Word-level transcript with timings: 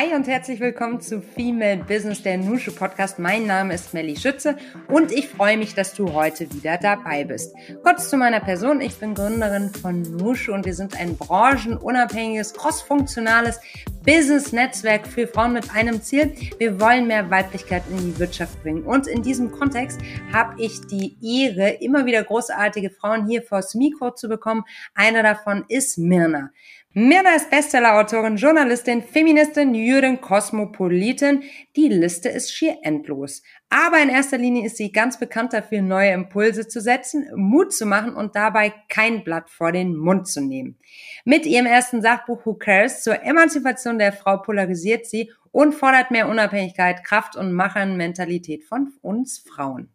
Hi 0.00 0.14
und 0.14 0.26
herzlich 0.28 0.60
willkommen 0.60 1.02
zu 1.02 1.20
Female 1.20 1.84
Business, 1.84 2.22
der 2.22 2.38
Nushu 2.38 2.72
Podcast. 2.72 3.18
Mein 3.18 3.46
Name 3.46 3.74
ist 3.74 3.92
Melly 3.92 4.16
Schütze 4.16 4.56
und 4.88 5.12
ich 5.12 5.28
freue 5.28 5.58
mich, 5.58 5.74
dass 5.74 5.92
du 5.92 6.14
heute 6.14 6.50
wieder 6.54 6.78
dabei 6.78 7.24
bist. 7.24 7.54
Kurz 7.82 8.08
zu 8.08 8.16
meiner 8.16 8.40
Person. 8.40 8.80
Ich 8.80 8.94
bin 8.94 9.12
Gründerin 9.12 9.68
von 9.68 10.00
Nushu 10.00 10.54
und 10.54 10.64
wir 10.64 10.72
sind 10.72 10.98
ein 10.98 11.18
branchenunabhängiges, 11.18 12.54
crossfunktionales 12.54 13.60
Business-Netzwerk 14.02 15.06
für 15.06 15.26
Frauen 15.26 15.52
mit 15.52 15.70
einem 15.74 16.00
Ziel. 16.00 16.34
Wir 16.56 16.80
wollen 16.80 17.06
mehr 17.06 17.30
Weiblichkeit 17.30 17.82
in 17.90 17.98
die 17.98 18.18
Wirtschaft 18.18 18.62
bringen. 18.62 18.84
Und 18.84 19.06
in 19.06 19.22
diesem 19.22 19.52
Kontext 19.52 20.00
habe 20.32 20.54
ich 20.62 20.80
die 20.86 21.18
Ehre, 21.22 21.68
immer 21.82 22.06
wieder 22.06 22.24
großartige 22.24 22.88
Frauen 22.88 23.26
hier 23.26 23.42
vors 23.42 23.74
Mikro 23.74 24.12
zu 24.12 24.30
bekommen. 24.30 24.64
Eine 24.94 25.22
davon 25.22 25.66
ist 25.68 25.98
Mirna. 25.98 26.52
Mirna 26.92 27.36
ist 27.36 27.50
Bestsellerautorin, 27.50 28.34
Journalistin, 28.34 29.00
Feministin, 29.00 29.76
Jüdin, 29.76 30.20
Kosmopolitin. 30.20 31.44
Die 31.76 31.86
Liste 31.86 32.28
ist 32.28 32.52
schier 32.52 32.78
endlos. 32.82 33.44
Aber 33.68 34.02
in 34.02 34.08
erster 34.08 34.38
Linie 34.38 34.66
ist 34.66 34.76
sie 34.76 34.90
ganz 34.90 35.16
bekannt 35.16 35.52
dafür, 35.52 35.82
neue 35.82 36.10
Impulse 36.10 36.66
zu 36.66 36.80
setzen, 36.80 37.30
Mut 37.36 37.72
zu 37.72 37.86
machen 37.86 38.16
und 38.16 38.34
dabei 38.34 38.74
kein 38.88 39.22
Blatt 39.22 39.50
vor 39.50 39.70
den 39.70 39.94
Mund 39.96 40.26
zu 40.26 40.40
nehmen. 40.40 40.80
Mit 41.24 41.46
ihrem 41.46 41.66
ersten 41.66 42.02
Sachbuch 42.02 42.44
Who 42.44 42.54
Cares 42.54 43.04
zur 43.04 43.22
Emanzipation 43.22 44.00
der 44.00 44.12
Frau 44.12 44.38
polarisiert 44.38 45.06
sie 45.06 45.30
und 45.52 45.76
fordert 45.76 46.10
mehr 46.10 46.28
Unabhängigkeit, 46.28 47.04
Kraft 47.04 47.36
und 47.36 47.52
Machern-Mentalität 47.52 48.64
von 48.64 48.94
uns 49.00 49.38
Frauen. 49.38 49.92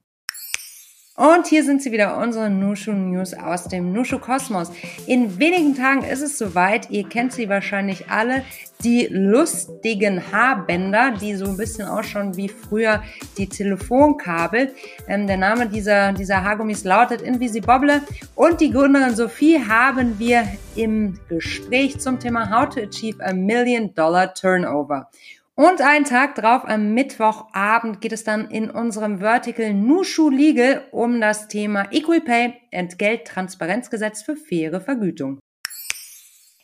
Und 1.18 1.48
hier 1.48 1.64
sind 1.64 1.82
sie 1.82 1.94
wieder, 1.94 2.18
unsere 2.18 2.50
Nushu 2.50 2.92
News 2.92 3.34
aus 3.34 3.70
dem 3.70 3.94
Nushu 3.94 4.20
Kosmos. 4.20 4.70
In 5.08 5.40
wenigen 5.40 5.73
Tagen 5.73 6.04
ist 6.04 6.22
es 6.22 6.38
soweit. 6.38 6.90
Ihr 6.90 7.08
kennt 7.08 7.32
sie 7.32 7.48
wahrscheinlich 7.48 8.10
alle. 8.10 8.44
Die 8.84 9.08
lustigen 9.10 10.22
Haarbänder, 10.34 11.12
die 11.12 11.36
so 11.36 11.45
ein 11.45 11.56
bisschen 11.56 11.88
ausschauen 11.88 12.36
wie 12.36 12.50
früher 12.50 13.02
die 13.38 13.48
Telefonkabel. 13.48 14.73
Ähm, 15.08 15.26
der 15.26 15.38
Name 15.38 15.70
dieser, 15.70 16.12
dieser 16.12 16.44
Haargummis 16.44 16.84
lautet 16.84 17.22
Invisibobble. 17.22 18.02
Und 18.36 18.59
die 18.59 18.72
Gründerin 18.72 19.16
Sophie 19.16 19.58
haben 19.66 20.20
wir 20.20 20.45
im 20.76 21.17
Gespräch 21.30 21.98
zum 21.98 22.20
Thema 22.20 22.50
How 22.50 22.76
to 22.76 22.82
Achieve 22.82 23.23
a 23.23 23.32
Million 23.32 23.94
Dollar 23.94 24.34
Turnover. 24.34 25.09
Und 25.58 25.80
einen 25.80 26.03
Tag 26.03 26.36
drauf, 26.36 26.64
am 26.66 26.94
Mittwochabend, 26.94 28.02
geht 28.02 28.11
es 28.11 28.25
dann 28.25 28.50
in 28.50 28.70
unserem 28.70 29.20
Vertical 29.20 29.73
Nushu 29.73 30.30
Legal 30.30 30.84
um 30.92 31.22
das 31.22 31.48
Thema 31.48 31.88
Equal 31.92 32.20
Pay, 32.20 32.56
Entgelttransparenzgesetz 32.72 34.22
für 34.22 34.36
faire 34.36 34.81
Vergütung. 34.81 35.39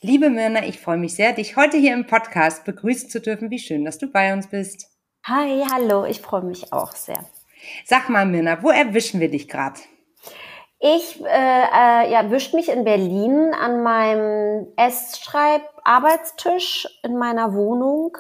Liebe 0.02 0.30
Mirna, 0.30 0.66
ich 0.66 0.82
freue 0.82 0.98
mich 0.98 1.16
sehr, 1.16 1.32
dich 1.32 1.56
heute 1.56 1.78
hier 1.78 1.94
im 1.94 2.06
Podcast 2.06 2.66
begrüßen 2.66 3.10
zu 3.10 3.22
dürfen. 3.22 3.50
Wie 3.50 3.60
schön, 3.60 3.86
dass 3.86 3.98
du 3.98 4.08
bei 4.08 4.34
uns 4.34 4.48
bist. 4.48 4.90
Hi, 5.26 5.64
hallo, 5.72 6.04
ich 6.04 6.20
freue 6.20 6.44
mich 6.44 6.74
auch 6.74 6.92
sehr. 6.92 7.24
Sag 7.86 8.10
mal, 8.10 8.26
Mirna, 8.26 8.62
wo 8.62 8.72
erwischen 8.72 9.22
wir 9.22 9.32
dich 9.32 9.48
gerade? 9.48 9.80
Ich 10.82 11.24
äh, 11.24 11.28
äh, 11.28 12.12
ja, 12.12 12.30
wischt 12.30 12.54
mich 12.54 12.68
in 12.68 12.84
Berlin 12.84 13.54
an 13.54 13.84
meinem 13.84 14.68
Essschreibarbeitstisch 14.76 16.90
in 17.04 17.18
meiner 17.18 17.54
Wohnung 17.54 18.18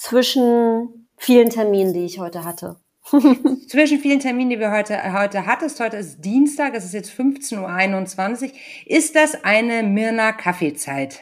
zwischen 0.00 1.08
vielen 1.18 1.50
Terminen, 1.50 1.92
die 1.92 2.06
ich 2.06 2.18
heute 2.18 2.44
hatte. 2.44 2.76
Zwischen 3.68 3.98
vielen 3.98 4.20
Terminen, 4.20 4.50
die 4.50 4.58
wir 4.58 4.70
heute, 4.70 5.12
heute 5.12 5.44
hattest, 5.44 5.78
heute 5.80 5.98
ist 5.98 6.24
Dienstag, 6.24 6.74
es 6.74 6.84
ist 6.84 6.94
jetzt 6.94 7.10
15.21 7.10 8.44
Uhr. 8.44 8.50
Ist 8.86 9.14
das 9.14 9.44
eine 9.44 9.82
Mirna 9.82 10.32
Kaffeezeit? 10.32 11.20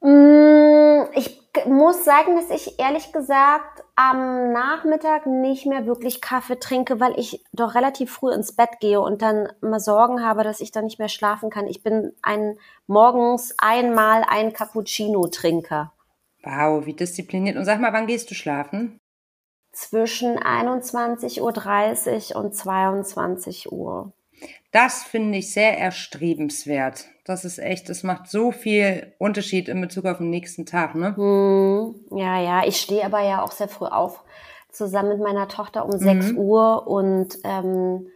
Mm, 0.00 1.02
ich 1.14 1.40
muss 1.66 2.04
sagen, 2.04 2.36
dass 2.36 2.50
ich 2.50 2.78
ehrlich 2.78 3.12
gesagt 3.12 3.82
am 3.96 4.52
Nachmittag 4.52 5.26
nicht 5.26 5.66
mehr 5.66 5.86
wirklich 5.86 6.20
Kaffee 6.20 6.60
trinke, 6.60 7.00
weil 7.00 7.18
ich 7.18 7.42
doch 7.52 7.74
relativ 7.74 8.12
früh 8.12 8.32
ins 8.32 8.54
Bett 8.54 8.78
gehe 8.80 9.00
und 9.00 9.20
dann 9.20 9.48
immer 9.62 9.80
Sorgen 9.80 10.24
habe, 10.24 10.44
dass 10.44 10.60
ich 10.60 10.70
dann 10.70 10.84
nicht 10.84 10.98
mehr 10.98 11.08
schlafen 11.08 11.50
kann. 11.50 11.66
Ich 11.66 11.82
bin 11.82 12.12
ein 12.22 12.56
morgens 12.86 13.54
einmal 13.58 14.24
ein 14.28 14.52
Cappuccino 14.52 15.26
Trinker. 15.26 15.92
Wow, 16.42 16.86
wie 16.86 16.94
diszipliniert. 16.94 17.56
Und 17.56 17.64
sag 17.64 17.80
mal, 17.80 17.92
wann 17.92 18.06
gehst 18.06 18.30
du 18.30 18.34
schlafen? 18.34 18.98
Zwischen 19.72 20.38
21.30 20.38 22.34
Uhr 22.34 22.44
und 22.44 22.54
22 22.54 23.72
Uhr. 23.72 24.12
Das 24.70 25.02
finde 25.02 25.38
ich 25.38 25.52
sehr 25.52 25.78
erstrebenswert. 25.78 27.06
Das 27.24 27.44
ist 27.44 27.58
echt, 27.58 27.88
das 27.88 28.02
macht 28.02 28.28
so 28.28 28.50
viel 28.50 29.12
Unterschied 29.18 29.68
in 29.68 29.80
Bezug 29.80 30.06
auf 30.06 30.18
den 30.18 30.30
nächsten 30.30 30.66
Tag, 30.66 30.94
ne? 30.94 31.16
Hm, 31.16 32.18
ja, 32.18 32.40
ja. 32.40 32.66
Ich 32.66 32.78
stehe 32.78 33.04
aber 33.04 33.22
ja 33.22 33.42
auch 33.42 33.52
sehr 33.52 33.68
früh 33.68 33.86
auf, 33.86 34.24
zusammen 34.70 35.10
mit 35.10 35.20
meiner 35.20 35.48
Tochter 35.48 35.84
um 35.84 35.92
mhm. 35.92 36.22
6 36.22 36.32
Uhr 36.32 36.86
und 36.86 37.38
ähm, 37.44 38.08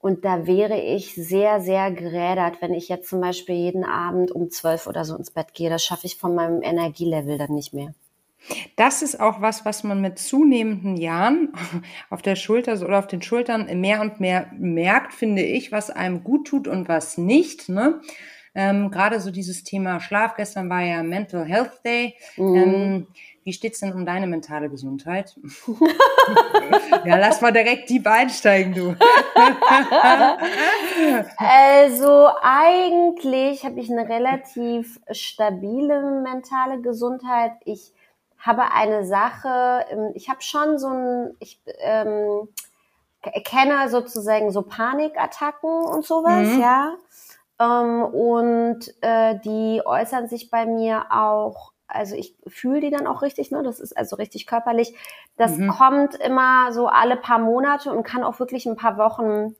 und 0.00 0.24
da 0.24 0.46
wäre 0.46 0.80
ich 0.80 1.14
sehr, 1.14 1.60
sehr 1.60 1.90
gerädert, 1.90 2.62
wenn 2.62 2.72
ich 2.72 2.88
jetzt 2.88 3.08
zum 3.08 3.20
Beispiel 3.20 3.56
jeden 3.56 3.84
Abend 3.84 4.30
um 4.30 4.50
zwölf 4.50 4.86
oder 4.86 5.04
so 5.04 5.16
ins 5.16 5.32
Bett 5.32 5.54
gehe. 5.54 5.70
Das 5.70 5.84
schaffe 5.84 6.06
ich 6.06 6.16
von 6.16 6.34
meinem 6.34 6.62
Energielevel 6.62 7.36
dann 7.38 7.54
nicht 7.54 7.74
mehr. 7.74 7.94
Das 8.76 9.02
ist 9.02 9.18
auch 9.18 9.40
was, 9.40 9.64
was 9.64 9.82
man 9.82 10.00
mit 10.00 10.18
zunehmenden 10.18 10.96
Jahren 10.96 11.52
auf 12.10 12.22
der 12.22 12.36
Schulter 12.36 12.80
oder 12.80 13.00
auf 13.00 13.08
den 13.08 13.22
Schultern 13.22 13.66
mehr 13.80 14.00
und 14.00 14.20
mehr 14.20 14.50
merkt, 14.56 15.12
finde 15.12 15.42
ich, 15.42 15.72
was 15.72 15.90
einem 15.90 16.22
gut 16.22 16.46
tut 16.46 16.68
und 16.68 16.88
was 16.88 17.18
nicht. 17.18 17.68
Ne? 17.68 18.00
Ähm, 18.54 18.90
Gerade 18.90 19.20
so 19.20 19.30
dieses 19.32 19.64
Thema 19.64 20.00
Schlaf. 20.00 20.36
Gestern 20.36 20.70
war 20.70 20.82
ja 20.82 21.02
Mental 21.02 21.44
Health 21.44 21.84
Day. 21.84 22.14
Mhm. 22.36 22.56
Ähm, 22.56 23.06
wie 23.48 23.54
steht's 23.54 23.80
denn 23.80 23.94
um 23.94 24.04
deine 24.04 24.26
mentale 24.26 24.68
Gesundheit? 24.68 25.34
ja, 27.06 27.16
lass 27.16 27.40
mal 27.40 27.50
direkt 27.50 27.88
die 27.88 28.04
einsteigen, 28.04 28.74
du. 28.74 28.94
also 31.38 32.28
eigentlich 32.42 33.64
habe 33.64 33.80
ich 33.80 33.90
eine 33.90 34.06
relativ 34.06 35.00
stabile 35.10 36.20
mentale 36.22 36.82
Gesundheit. 36.82 37.52
Ich 37.64 37.94
habe 38.36 38.70
eine 38.70 39.06
Sache, 39.06 39.86
ähm, 39.88 40.10
ich 40.12 40.28
habe 40.28 40.42
schon 40.42 40.78
so 40.78 40.88
ein, 40.88 41.34
ich 41.38 41.58
ähm, 41.78 42.48
kenne 43.44 43.88
sozusagen 43.88 44.50
so 44.50 44.60
Panikattacken 44.60 45.86
und 45.86 46.04
sowas, 46.04 46.48
mhm. 46.48 46.60
ja. 46.60 46.96
Ähm, 47.58 48.02
und 48.02 48.94
äh, 49.00 49.38
die 49.40 49.80
äußern 49.86 50.28
sich 50.28 50.50
bei 50.50 50.66
mir 50.66 51.06
auch 51.10 51.72
also 51.88 52.14
ich 52.14 52.34
fühle 52.46 52.80
die 52.80 52.90
dann 52.90 53.06
auch 53.06 53.22
richtig, 53.22 53.50
ne? 53.50 53.62
Das 53.62 53.80
ist 53.80 53.96
also 53.96 54.16
richtig 54.16 54.46
körperlich. 54.46 54.94
Das 55.36 55.56
mhm. 55.56 55.68
kommt 55.68 56.14
immer 56.16 56.72
so 56.72 56.86
alle 56.86 57.16
paar 57.16 57.38
Monate 57.38 57.90
und 57.92 58.04
kann 58.04 58.22
auch 58.22 58.38
wirklich 58.38 58.66
ein 58.66 58.76
paar 58.76 58.98
Wochen 58.98 59.56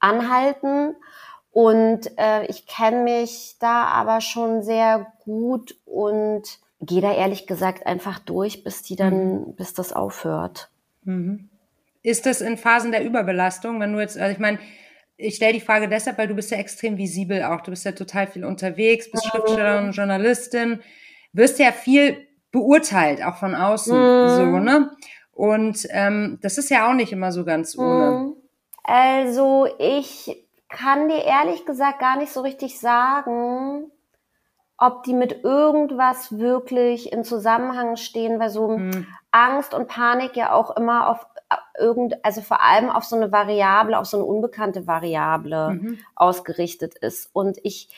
anhalten. 0.00 0.96
Und 1.52 2.10
äh, 2.18 2.44
ich 2.46 2.66
kenne 2.66 3.04
mich 3.04 3.56
da 3.60 3.84
aber 3.84 4.20
schon 4.20 4.64
sehr 4.64 5.12
gut 5.24 5.76
und 5.84 6.42
gehe 6.80 7.00
da 7.00 7.14
ehrlich 7.14 7.46
gesagt 7.46 7.86
einfach 7.86 8.18
durch, 8.18 8.64
bis 8.64 8.82
die 8.82 8.96
dann, 8.96 9.34
mhm. 9.34 9.54
bis 9.54 9.72
das 9.72 9.92
aufhört. 9.92 10.70
Mhm. 11.04 11.48
Ist 12.02 12.26
das 12.26 12.40
in 12.40 12.58
Phasen 12.58 12.90
der 12.90 13.04
Überbelastung, 13.04 13.80
wenn 13.80 13.92
du 13.92 14.00
jetzt, 14.00 14.18
also 14.18 14.32
ich 14.32 14.40
meine, 14.40 14.58
ich 15.16 15.36
stelle 15.36 15.52
die 15.52 15.60
Frage 15.60 15.88
deshalb, 15.88 16.18
weil 16.18 16.26
du 16.26 16.34
bist 16.34 16.50
ja 16.50 16.58
extrem 16.58 16.98
visibel 16.98 17.44
auch. 17.44 17.60
Du 17.60 17.70
bist 17.70 17.84
ja 17.84 17.92
total 17.92 18.26
viel 18.26 18.44
unterwegs, 18.44 19.10
bist. 19.10 19.24
Schriftstellerin, 19.24 19.92
Journalistin 19.92 20.80
wirst 21.34 21.58
ja 21.58 21.72
viel 21.72 22.26
beurteilt, 22.50 23.22
auch 23.22 23.36
von 23.36 23.54
außen, 23.54 23.94
mm. 23.94 24.28
so, 24.28 24.58
ne? 24.58 24.90
Und 25.32 25.86
ähm, 25.90 26.38
das 26.40 26.58
ist 26.58 26.70
ja 26.70 26.88
auch 26.88 26.94
nicht 26.94 27.12
immer 27.12 27.32
so 27.32 27.44
ganz 27.44 27.76
ohne. 27.76 28.10
Mm. 28.10 28.36
Also 28.84 29.66
ich 29.78 30.46
kann 30.68 31.08
dir 31.08 31.24
ehrlich 31.24 31.66
gesagt 31.66 31.98
gar 31.98 32.16
nicht 32.16 32.32
so 32.32 32.40
richtig 32.40 32.78
sagen, 32.78 33.90
ob 34.78 35.02
die 35.02 35.14
mit 35.14 35.44
irgendwas 35.44 36.38
wirklich 36.38 37.12
in 37.12 37.24
Zusammenhang 37.24 37.96
stehen, 37.96 38.38
weil 38.38 38.50
so 38.50 38.78
mm. 38.78 39.06
Angst 39.32 39.74
und 39.74 39.88
Panik 39.88 40.36
ja 40.36 40.52
auch 40.52 40.76
immer 40.76 41.08
auf 41.08 41.26
irgend, 41.78 42.24
also 42.24 42.40
vor 42.40 42.62
allem 42.62 42.90
auf 42.90 43.04
so 43.04 43.16
eine 43.16 43.32
Variable, 43.32 43.98
auf 43.98 44.06
so 44.06 44.16
eine 44.16 44.26
unbekannte 44.26 44.86
Variable 44.86 45.70
mhm. 45.70 45.98
ausgerichtet 46.14 46.94
ist. 46.94 47.30
Und 47.32 47.58
ich 47.62 47.88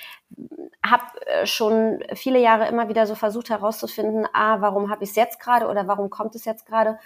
habe 0.85 1.05
äh, 1.27 1.47
schon 1.47 2.03
viele 2.15 2.39
Jahre 2.39 2.69
immer 2.69 2.89
wieder 2.89 3.07
so 3.07 3.15
versucht 3.15 3.51
herauszufinden, 3.51 4.27
ah, 4.33 4.61
warum 4.61 4.91
habe 4.91 5.05
ich 5.05 5.11
es 5.11 5.17
jetzt 5.17 5.41
gerade 5.41 5.67
oder 5.67 5.87
warum 5.87 6.11
kommt 6.11 6.35
es 6.35 6.45
jetzt 6.45 6.67
gerade? 6.67 6.99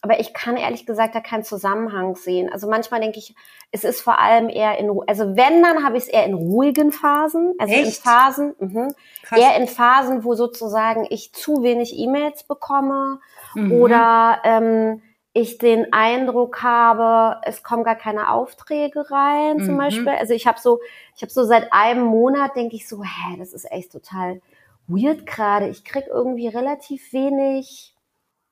Aber 0.00 0.20
ich 0.20 0.32
kann 0.32 0.56
ehrlich 0.56 0.86
gesagt 0.86 1.16
da 1.16 1.20
keinen 1.20 1.42
Zusammenhang 1.42 2.14
sehen. 2.14 2.52
Also 2.52 2.68
manchmal 2.68 3.00
denke 3.00 3.18
ich, 3.18 3.34
es 3.72 3.82
ist 3.82 4.00
vor 4.00 4.20
allem 4.20 4.48
eher 4.48 4.78
in, 4.78 4.90
also 5.08 5.36
wenn, 5.36 5.60
dann 5.62 5.84
habe 5.84 5.96
ich 5.96 6.04
es 6.04 6.08
eher 6.08 6.24
in 6.24 6.34
ruhigen 6.34 6.92
Phasen. 6.92 7.54
Also 7.58 7.74
Echt? 7.74 7.84
in 7.84 7.92
Phasen, 7.92 8.54
mh, 8.60 8.88
eher 9.34 9.56
in 9.56 9.66
Phasen, 9.66 10.22
wo 10.22 10.34
sozusagen 10.34 11.04
ich 11.10 11.32
zu 11.32 11.64
wenig 11.64 11.98
E-Mails 11.98 12.44
bekomme 12.44 13.18
mhm. 13.54 13.72
oder 13.72 14.38
ähm, 14.44 15.02
ich 15.40 15.58
den 15.58 15.92
Eindruck 15.92 16.62
habe, 16.62 17.40
es 17.44 17.62
kommen 17.62 17.84
gar 17.84 17.96
keine 17.96 18.30
Aufträge 18.32 19.10
rein, 19.10 19.58
zum 19.60 19.74
mhm. 19.74 19.78
Beispiel. 19.78 20.08
Also 20.08 20.34
ich 20.34 20.46
habe 20.46 20.58
so, 20.60 20.80
ich 21.16 21.22
habe 21.22 21.32
so 21.32 21.44
seit 21.44 21.72
einem 21.72 22.04
Monat 22.04 22.56
denke 22.56 22.76
ich 22.76 22.88
so, 22.88 23.02
hä, 23.02 23.36
das 23.38 23.52
ist 23.52 23.70
echt 23.70 23.92
total 23.92 24.40
weird 24.86 25.26
gerade. 25.26 25.68
Ich 25.68 25.84
krieg 25.84 26.06
irgendwie 26.08 26.48
relativ 26.48 27.12
wenig 27.12 27.94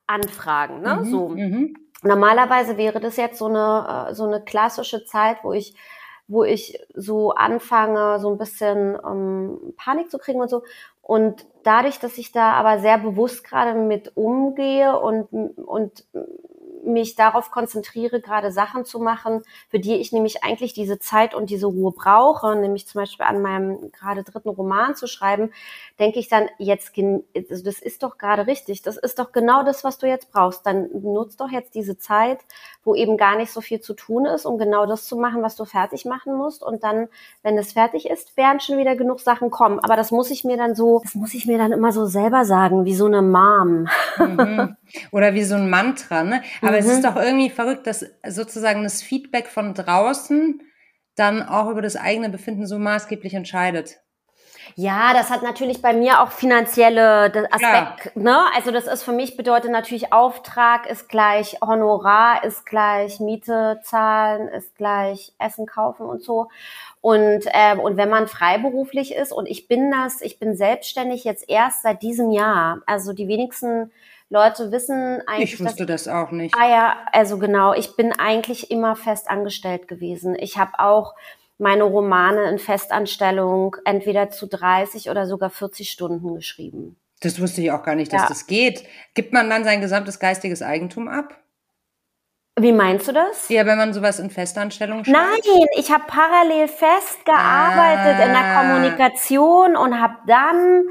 Anfragen, 0.07 0.81
ne? 0.81 0.97
Mhm, 0.97 1.05
so. 1.05 1.29
mhm. 1.29 1.77
Normalerweise 2.03 2.77
wäre 2.77 3.01
das 3.01 3.17
jetzt 3.17 3.39
so 3.39 3.47
eine, 3.47 4.09
äh, 4.11 4.15
so 4.15 4.25
eine 4.25 4.41
klassische 4.43 5.05
Zeit, 5.05 5.39
wo 5.43 5.53
ich 5.53 5.75
wo 6.29 6.43
ich 6.43 6.79
so 6.95 7.33
anfange, 7.33 8.19
so 8.19 8.31
ein 8.31 8.39
bisschen 8.39 8.99
ähm, 9.07 9.75
Panik 9.77 10.11
zu 10.11 10.19
kriegen 10.19 10.41
und 10.41 10.51
so. 10.51 10.65
Und 11.01 11.47
dadurch, 11.63 12.01
dass 12.01 12.19
ich 12.19 12.33
da 12.33 12.53
aber 12.55 12.81
sehr 12.81 12.99
bewusst 12.99 13.45
gerade 13.45 13.79
mit 13.79 14.17
umgehe 14.17 14.99
und, 14.99 15.33
und 15.33 16.05
mich 16.87 17.15
darauf 17.15 17.51
konzentriere, 17.51 18.21
gerade 18.21 18.53
Sachen 18.53 18.85
zu 18.85 19.01
machen, 19.01 19.43
für 19.69 19.79
die 19.79 19.97
ich 19.97 20.13
nämlich 20.13 20.45
eigentlich 20.45 20.73
diese 20.73 20.99
Zeit 20.99 21.35
und 21.35 21.51
diese 21.51 21.67
Ruhe 21.67 21.93
brauche, 21.93 22.57
nämlich 22.57 22.87
zum 22.87 23.01
Beispiel 23.01 23.27
an 23.27 23.43
meinem 23.43 23.91
gerade 23.93 24.23
dritten 24.23 24.49
Roman 24.49 24.97
zu 24.97 25.07
schreiben, 25.07 25.53
denke 25.99 26.19
ich 26.19 26.29
dann, 26.29 26.49
jetzt, 26.59 26.93
also 26.99 27.65
das 27.65 27.81
ist 27.81 28.03
doch 28.03 28.19
gerade 28.19 28.47
richtig, 28.47 28.83
das 28.83 28.97
ist 28.97 29.19
doch 29.19 29.33
genau 29.33 29.65
das, 29.65 29.83
was 29.83 29.99
du 29.99 30.07
jetzt 30.07 30.31
brauchst. 30.31 30.67
Dann 30.67 30.89
nutzt 30.93 31.41
doch 31.41 31.51
jetzt 31.51 31.75
diese 31.75 31.99
Zeit, 31.99 32.39
wo 32.85 32.95
eben 32.95 33.17
gar 33.17 33.37
nicht 33.37 33.51
so 33.51 33.61
viel 33.61 33.81
zu 33.81 33.95
tun 33.95 34.27
ist, 34.27 34.45
um 34.45 34.59
genau 34.59 34.87
das 34.87 35.07
zu 35.07 35.17
machen, 35.17 35.43
was 35.43 35.57
du 35.57 35.65
fertig 35.65 36.05
machen 36.05 36.35
musst. 36.35 36.63
Und 36.63 36.85
dann, 36.85 37.09
wenn 37.43 37.57
es 37.57 37.73
fertig 37.73 38.11
ist, 38.11 38.37
werden 38.37 38.61
schon 38.61 38.79
wieder 38.79 38.95
genug 38.95 39.21
Sachen 39.21 39.51
kommen. 39.51 39.79
Aber 39.81 39.97
das 39.97 40.11
muss 40.11 40.31
ich 40.31 40.45
mir 40.45 40.57
dann 40.57 40.75
so, 40.75 41.01
das 41.03 41.15
muss 41.15 41.35
ich 41.35 41.47
mir 41.47 41.57
dann 41.57 41.73
immer 41.73 41.93
so 41.93 42.05
selber 42.07 42.45
sagen, 42.45 42.85
wie 42.85 42.95
so 42.95 43.07
eine 43.07 43.23
Mom. 43.23 43.89
Mhm. 44.19 44.77
Oder 45.13 45.35
wie 45.35 45.45
so 45.45 45.55
ein 45.55 45.71
Mantra, 45.71 46.25
ne? 46.25 46.43
Aber 46.61 46.73
mhm. 46.73 46.79
es 46.79 46.87
ist 46.87 47.05
doch 47.05 47.17
irgendwie 47.17 47.51
verrückt, 47.51 47.87
dass 47.87 48.05
sozusagen 48.27 48.83
das 48.83 49.03
Feedback 49.03 49.49
von 49.49 49.73
draußen 49.73 50.61
dann 51.15 51.43
auch 51.43 51.71
über 51.71 51.81
das 51.81 51.97
eigene 51.97 52.29
Befinden 52.29 52.67
so 52.67 52.79
maßgeblich 52.79 53.33
entscheidet. 53.35 54.01
Ja, 54.75 55.13
das 55.13 55.31
hat 55.31 55.43
natürlich 55.43 55.81
bei 55.81 55.93
mir 55.93 56.23
auch 56.23 56.31
finanzielle 56.31 57.33
Aspekt, 57.51 58.17
ja. 58.17 58.23
ne? 58.23 58.39
Also 58.55 58.71
das 58.71 58.87
ist 58.87 59.03
für 59.03 59.13
mich 59.13 59.37
bedeutet 59.37 59.71
natürlich 59.71 60.13
Auftrag 60.13 60.87
ist 60.87 61.09
gleich 61.09 61.59
Honorar, 61.61 62.45
ist 62.45 62.67
gleich 62.67 63.21
Miete 63.21 63.81
zahlen, 63.83 64.49
ist 64.49 64.75
gleich 64.77 65.33
Essen 65.39 65.67
kaufen 65.67 66.07
und 66.07 66.23
so. 66.23 66.49
Und, 67.01 67.45
ähm, 67.53 67.79
und 67.79 67.97
wenn 67.97 68.09
man 68.11 68.27
freiberuflich 68.27 69.15
ist, 69.15 69.33
und 69.33 69.47
ich 69.47 69.69
bin 69.69 69.93
das, 69.93 70.21
ich 70.21 70.39
bin 70.41 70.57
selbstständig 70.57 71.23
jetzt 71.25 71.49
erst 71.49 71.83
seit 71.83 72.03
diesem 72.03 72.33
Jahr. 72.33 72.81
Also 72.87 73.13
die 73.13 73.29
wenigsten 73.29 73.93
Leute 74.29 74.73
wissen 74.73 75.23
eigentlich. 75.27 75.55
Ich 75.55 75.61
wusste 75.61 75.87
dass, 75.87 76.05
das 76.05 76.13
auch 76.13 76.33
nicht. 76.33 76.55
Ah 76.59 76.69
ja, 76.69 76.97
also 77.13 77.39
genau, 77.39 77.75
ich 77.75 77.95
bin 77.95 78.13
eigentlich 78.19 78.71
immer 78.71 78.97
fest 78.97 79.31
angestellt 79.31 79.87
gewesen. 79.87 80.37
Ich 80.39 80.59
habe 80.59 80.73
auch 80.79 81.15
meine 81.59 81.85
Romane 81.85 82.49
in 82.51 82.59
Festanstellung 82.59 83.77
entweder 83.85 84.31
zu 84.31 84.47
30 84.47 85.11
oder 85.11 85.27
sogar 85.27 85.51
40 85.51 85.91
Stunden 85.91 86.35
geschrieben. 86.35 86.97
Das 87.21 87.41
wusste 87.41 87.63
ich 87.63 87.71
auch 87.71 87.83
gar 87.83 87.95
nicht, 87.95 88.13
dass 88.13 88.23
ja. 88.23 88.29
das 88.29 88.47
geht. 88.47 88.85
Gibt 89.15 89.33
man 89.33 89.49
dann 89.49 89.65
sein 89.65 89.81
gesamtes 89.81 90.19
geistiges 90.19 90.61
Eigentum 90.63 91.09
ab? 91.09 91.41
Wie 92.59 92.73
meinst 92.73 93.09
du 93.09 93.13
das? 93.13 93.49
Ja, 93.49 93.67
wenn 93.67 93.77
man 93.77 93.93
sowas 93.93 94.19
in 94.19 94.31
Festanstellung 94.31 95.05
schreibt. 95.05 95.17
Nein, 95.17 95.67
ich 95.77 95.91
habe 95.91 96.05
parallel 96.07 96.69
festgearbeitet 96.69 98.17
ah. 98.19 98.25
in 98.25 98.33
der 98.33 98.45
ah. 98.45 98.63
Kommunikation 98.63 99.77
und 99.77 100.01
habe 100.01 100.15
dann 100.27 100.85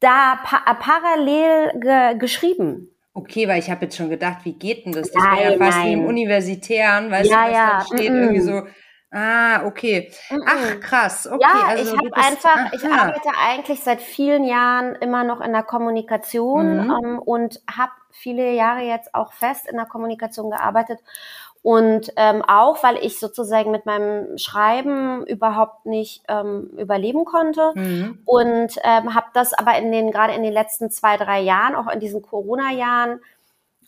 da 0.00 0.40
pa 0.42 0.74
parallel 0.74 1.78
ge 1.80 2.18
geschrieben. 2.18 2.90
Okay, 3.14 3.48
weil 3.48 3.60
ich 3.60 3.70
habe 3.70 3.86
jetzt 3.86 3.96
schon 3.96 4.10
gedacht, 4.10 4.38
wie 4.44 4.52
geht 4.52 4.84
denn 4.84 4.92
das? 4.92 5.10
Das 5.10 5.22
wäre 5.22 5.52
ja 5.52 5.58
fast 5.58 5.78
nein. 5.78 5.86
wie 5.86 5.92
im 5.94 6.04
Universitären, 6.04 7.10
weißt 7.10 7.30
ja, 7.30 7.36
du, 7.36 7.44
was 7.44 7.56
ja. 7.56 7.78
da 7.78 7.84
steht, 7.86 8.10
mm 8.10 8.14
-mm. 8.14 8.20
irgendwie 8.20 8.40
so 8.40 8.62
Ah, 9.18 9.64
okay. 9.64 10.12
Ach, 10.44 10.80
krass. 10.80 11.26
Okay, 11.26 11.40
ja, 11.40 11.68
also 11.68 11.94
ich 11.94 11.98
habe 11.98 12.14
einfach, 12.16 12.56
aha. 12.56 12.70
ich 12.74 12.84
arbeite 12.84 13.30
eigentlich 13.42 13.80
seit 13.80 14.02
vielen 14.02 14.44
Jahren 14.44 14.94
immer 14.96 15.24
noch 15.24 15.40
in 15.40 15.52
der 15.52 15.62
Kommunikation 15.62 16.84
mhm. 16.84 16.90
ähm, 16.90 17.18
und 17.20 17.62
habe 17.66 17.92
viele 18.10 18.52
Jahre 18.52 18.82
jetzt 18.82 19.14
auch 19.14 19.32
fest 19.32 19.66
in 19.70 19.76
der 19.76 19.86
Kommunikation 19.86 20.50
gearbeitet. 20.50 20.98
Und 21.62 22.12
ähm, 22.16 22.42
auch, 22.46 22.82
weil 22.82 22.98
ich 22.98 23.18
sozusagen 23.18 23.70
mit 23.70 23.86
meinem 23.86 24.36
Schreiben 24.36 25.24
überhaupt 25.26 25.86
nicht 25.86 26.22
ähm, 26.28 26.68
überleben 26.76 27.24
konnte. 27.24 27.72
Mhm. 27.74 28.18
Und 28.26 28.76
ähm, 28.84 29.14
habe 29.14 29.28
das 29.32 29.54
aber 29.54 29.78
in 29.78 29.92
den, 29.92 30.10
gerade 30.10 30.34
in 30.34 30.42
den 30.42 30.52
letzten 30.52 30.90
zwei, 30.90 31.16
drei 31.16 31.40
Jahren, 31.40 31.74
auch 31.74 31.90
in 31.90 32.00
diesen 32.00 32.20
Corona-Jahren, 32.20 33.20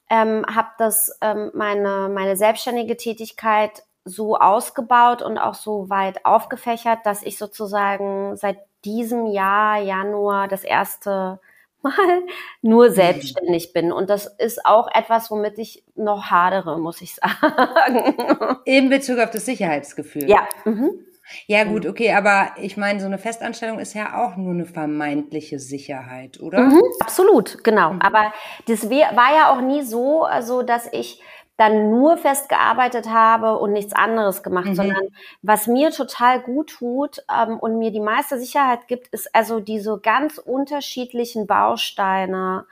ähm, 0.09 0.47
habe 0.53 0.71
das 0.79 1.19
ähm, 1.21 1.51
meine, 1.53 2.09
meine 2.09 2.35
selbstständige 2.35 2.97
Tätigkeit 2.97 3.83
so 4.09 4.37
ausgebaut 4.37 5.23
und 5.23 5.39
auch 5.39 5.55
so 5.55 5.89
weit 5.91 6.25
aufgefächert, 6.25 7.01
dass 7.05 7.23
ich 7.23 7.39
sozusagen 7.39 8.37
seit 8.37 8.59
diesem 8.85 9.27
Jahr, 9.27 9.81
Januar, 9.81 10.49
das 10.49 10.65
erste 10.65 11.41
Mal 11.83 11.93
nur 12.61 12.89
mhm. 12.89 12.93
selbstständig 12.93 13.73
bin. 13.73 13.93
Und 13.93 14.11
das 14.11 14.27
ist 14.39 14.67
auch 14.67 14.89
etwas, 14.93 15.31
womit 15.31 15.59
ich 15.59 15.85
noch 15.95 16.25
hadere, 16.25 16.77
muss 16.79 17.01
ich 17.01 17.15
sagen. 17.15 18.17
In 18.65 18.91
Bezug 18.91 19.21
auf 19.21 19.31
das 19.31 19.47
Sicherheitsgefühl. 19.47 20.29
Ja. 20.29 20.49
Mhm. 20.65 20.91
Ja, 21.47 21.65
gut, 21.65 21.87
okay, 21.87 22.15
aber 22.15 22.53
ich 22.57 22.77
meine, 22.77 23.01
so 23.01 23.07
eine 23.07 23.19
Festanstellung 23.19 23.79
ist 23.79 23.95
ja 23.95 24.25
auch 24.25 24.37
nur 24.37 24.53
eine 24.53 24.65
vermeintliche 24.65 25.59
Sicherheit, 25.59 26.41
oder? 26.41 26.61
Mhm, 26.61 26.83
absolut, 27.01 27.63
genau. 27.65 27.93
Mhm. 27.93 28.01
Aber 28.01 28.33
das 28.67 28.89
war 28.89 29.35
ja 29.37 29.53
auch 29.53 29.61
nie 29.61 29.83
so, 29.83 30.25
also 30.25 30.63
dass 30.63 30.89
ich 30.91 31.21
dann 31.59 31.91
nur 31.91 32.17
festgearbeitet 32.17 33.11
habe 33.11 33.59
und 33.59 33.73
nichts 33.73 33.93
anderes 33.93 34.45
gemacht, 34.45 34.69
mhm. 34.69 34.75
sondern 34.77 35.09
was 35.43 35.67
mir 35.67 35.91
total 35.91 36.41
gut 36.41 36.71
tut 36.71 37.25
ähm, 37.29 37.59
und 37.59 37.79
mir 37.79 37.91
die 37.91 38.01
meiste 38.01 38.39
Sicherheit 38.39 38.87
gibt, 38.87 39.09
ist 39.09 39.35
also 39.35 39.59
diese 39.59 39.99
ganz 39.99 40.39
unterschiedlichen 40.39 41.49
Bausteine 41.49 42.65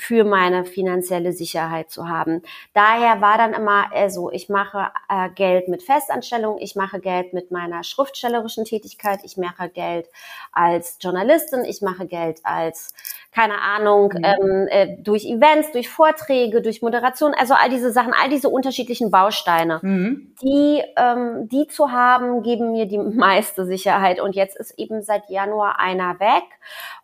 für 0.00 0.24
meine 0.24 0.64
finanzielle 0.64 1.32
Sicherheit 1.32 1.90
zu 1.90 2.08
haben. 2.08 2.40
Daher 2.72 3.20
war 3.20 3.36
dann 3.36 3.52
immer 3.52 3.92
also 3.92 4.30
ich 4.32 4.48
mache 4.48 4.88
äh, 5.10 5.28
Geld 5.34 5.68
mit 5.68 5.82
Festanstellung, 5.82 6.56
ich 6.58 6.74
mache 6.74 7.00
Geld 7.00 7.34
mit 7.34 7.50
meiner 7.50 7.84
schriftstellerischen 7.84 8.64
Tätigkeit, 8.64 9.20
ich 9.24 9.36
mache 9.36 9.68
Geld 9.68 10.08
als 10.52 10.96
Journalistin, 11.00 11.64
ich 11.66 11.82
mache 11.82 12.06
Geld 12.06 12.40
als 12.44 12.94
keine 13.32 13.60
Ahnung 13.60 14.14
mhm. 14.14 14.24
ähm, 14.24 14.68
äh, 14.70 14.96
durch 15.02 15.24
Events, 15.26 15.70
durch 15.72 15.88
Vorträge, 15.88 16.62
durch 16.62 16.80
Moderation, 16.80 17.34
also 17.34 17.54
all 17.54 17.68
diese 17.68 17.92
Sachen, 17.92 18.12
all 18.12 18.30
diese 18.30 18.48
unterschiedlichen 18.48 19.10
Bausteine, 19.10 19.80
mhm. 19.82 20.34
die 20.42 20.82
ähm, 20.96 21.46
die 21.48 21.66
zu 21.68 21.92
haben, 21.92 22.42
geben 22.42 22.72
mir 22.72 22.86
die 22.86 22.98
meiste 22.98 23.66
Sicherheit. 23.66 24.18
Und 24.18 24.34
jetzt 24.34 24.56
ist 24.56 24.78
eben 24.78 25.02
seit 25.02 25.28
Januar 25.28 25.78
einer 25.78 26.18
weg 26.20 26.44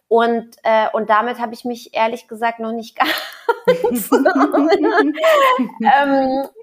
und, 0.09 0.57
äh, 0.63 0.87
und 0.93 1.11
damit 1.11 1.41
habe 1.41 1.53
ich 1.55 1.65
mich 1.65 1.95
ehrlich 1.95 2.29
gesagt 2.29 2.61
noch 2.61 2.73
nicht 2.73 2.97
ganz 3.67 4.11
ähm, 4.13 4.23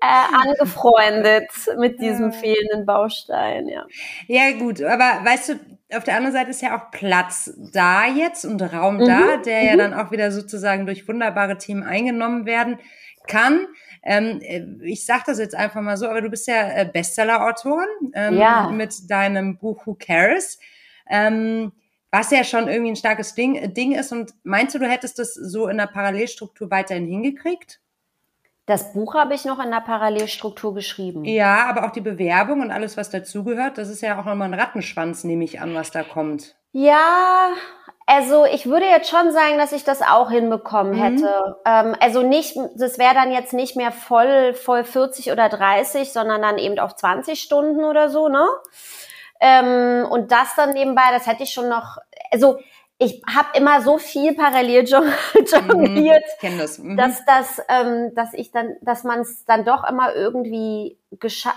äh, 0.01 0.47
angefreundet 0.47 1.49
mit 1.77 1.99
diesem 1.99 2.31
fehlenden 2.31 2.85
Baustein, 2.85 3.67
ja. 3.67 3.85
Ja, 4.27 4.51
gut, 4.57 4.81
aber 4.81 5.25
weißt 5.25 5.49
du, 5.49 5.59
auf 5.95 6.05
der 6.05 6.15
anderen 6.15 6.33
Seite 6.33 6.51
ist 6.51 6.61
ja 6.61 6.77
auch 6.77 6.91
Platz 6.91 7.53
da 7.73 8.07
jetzt 8.07 8.45
und 8.45 8.61
Raum 8.61 8.97
mhm. 8.97 9.05
da, 9.05 9.37
der 9.37 9.61
mhm. 9.61 9.67
ja 9.67 9.75
dann 9.75 9.93
auch 9.93 10.11
wieder 10.11 10.31
sozusagen 10.31 10.85
durch 10.85 11.07
wunderbare 11.07 11.57
Themen 11.57 11.83
eingenommen 11.83 12.45
werden 12.45 12.79
kann. 13.27 13.67
Ähm, 14.03 14.39
äh, 14.41 14.63
ich 14.83 15.05
sage 15.05 15.23
das 15.27 15.39
jetzt 15.39 15.55
einfach 15.55 15.81
mal 15.81 15.97
so, 15.97 16.07
aber 16.07 16.21
du 16.21 16.29
bist 16.29 16.47
ja 16.47 16.69
äh, 16.69 16.89
Bestseller-Autorin 16.91 18.11
ähm, 18.13 18.37
ja. 18.37 18.69
mit 18.69 19.09
deinem 19.09 19.57
Buch 19.57 19.85
Who 19.85 19.95
Cares. 19.95 20.59
Ähm, 21.09 21.73
was 22.13 22.29
ja 22.29 22.43
schon 22.43 22.67
irgendwie 22.67 22.91
ein 22.91 22.95
starkes 22.95 23.33
Ding, 23.33 23.73
Ding 23.73 23.93
ist. 23.93 24.11
Und 24.11 24.35
meinst 24.43 24.75
du, 24.75 24.79
du 24.79 24.87
hättest 24.87 25.17
das 25.17 25.33
so 25.33 25.67
in 25.67 25.79
der 25.79 25.87
Parallelstruktur 25.87 26.69
weiterhin 26.69 27.07
hingekriegt? 27.07 27.79
Das 28.67 28.93
Buch 28.93 29.15
habe 29.15 29.33
ich 29.33 29.45
noch 29.45 29.57
in 29.59 29.71
der 29.71 29.81
Parallelstruktur 29.81 30.75
geschrieben. 30.75 31.25
Ja, 31.25 31.65
aber 31.65 31.85
auch 31.85 31.91
die 31.91 32.01
Bewerbung 32.01 32.61
und 32.61 32.69
alles, 32.69 32.97
was 32.97 33.09
dazugehört, 33.09 33.79
das 33.79 33.89
ist 33.89 34.01
ja 34.01 34.21
auch 34.21 34.25
nochmal 34.25 34.47
ein 34.47 34.59
Rattenschwanz, 34.59 35.23
nehme 35.23 35.43
ich 35.43 35.59
an, 35.59 35.73
was 35.73 35.89
da 35.89 36.03
kommt. 36.03 36.55
Ja, 36.71 37.49
also 38.05 38.45
ich 38.45 38.67
würde 38.67 38.85
jetzt 38.85 39.09
schon 39.09 39.31
sagen, 39.31 39.57
dass 39.57 39.71
ich 39.71 39.83
das 39.83 40.03
auch 40.03 40.29
hinbekommen 40.29 40.93
mhm. 40.93 41.01
hätte. 41.01 41.57
Ähm, 41.65 41.95
also 41.99 42.21
nicht, 42.21 42.55
das 42.75 42.99
wäre 42.99 43.15
dann 43.15 43.31
jetzt 43.31 43.53
nicht 43.53 43.75
mehr 43.75 43.91
voll, 43.91 44.53
voll 44.53 44.83
40 44.83 45.31
oder 45.31 45.49
30, 45.49 46.13
sondern 46.13 46.43
dann 46.43 46.59
eben 46.59 46.77
auf 46.77 46.95
20 46.95 47.41
Stunden 47.41 47.83
oder 47.83 48.09
so, 48.09 48.27
ne? 48.29 48.47
Ähm, 49.45 50.07
und 50.09 50.31
das 50.31 50.55
dann 50.55 50.71
nebenbei, 50.71 51.01
das 51.11 51.27
hätte 51.27 51.43
ich 51.43 51.51
schon 51.51 51.67
noch, 51.67 51.97
also 52.31 52.59
ich 52.97 53.21
habe 53.27 53.49
immer 53.57 53.81
so 53.81 53.97
viel 53.97 54.35
parallel 54.35 54.87
jongliert, 54.87 56.23
mhm, 56.41 56.57
das. 56.57 56.79
Mhm. 56.79 56.95
dass 56.95 57.25
das, 57.25 57.61
ähm, 57.67 58.15
dass 58.15 58.33
ich 58.33 58.51
dann, 58.51 58.77
dass 58.81 59.03
man 59.03 59.19
es 59.19 59.43
dann 59.43 59.65
doch 59.65 59.83
immer 59.83 60.15
irgendwie 60.15 60.97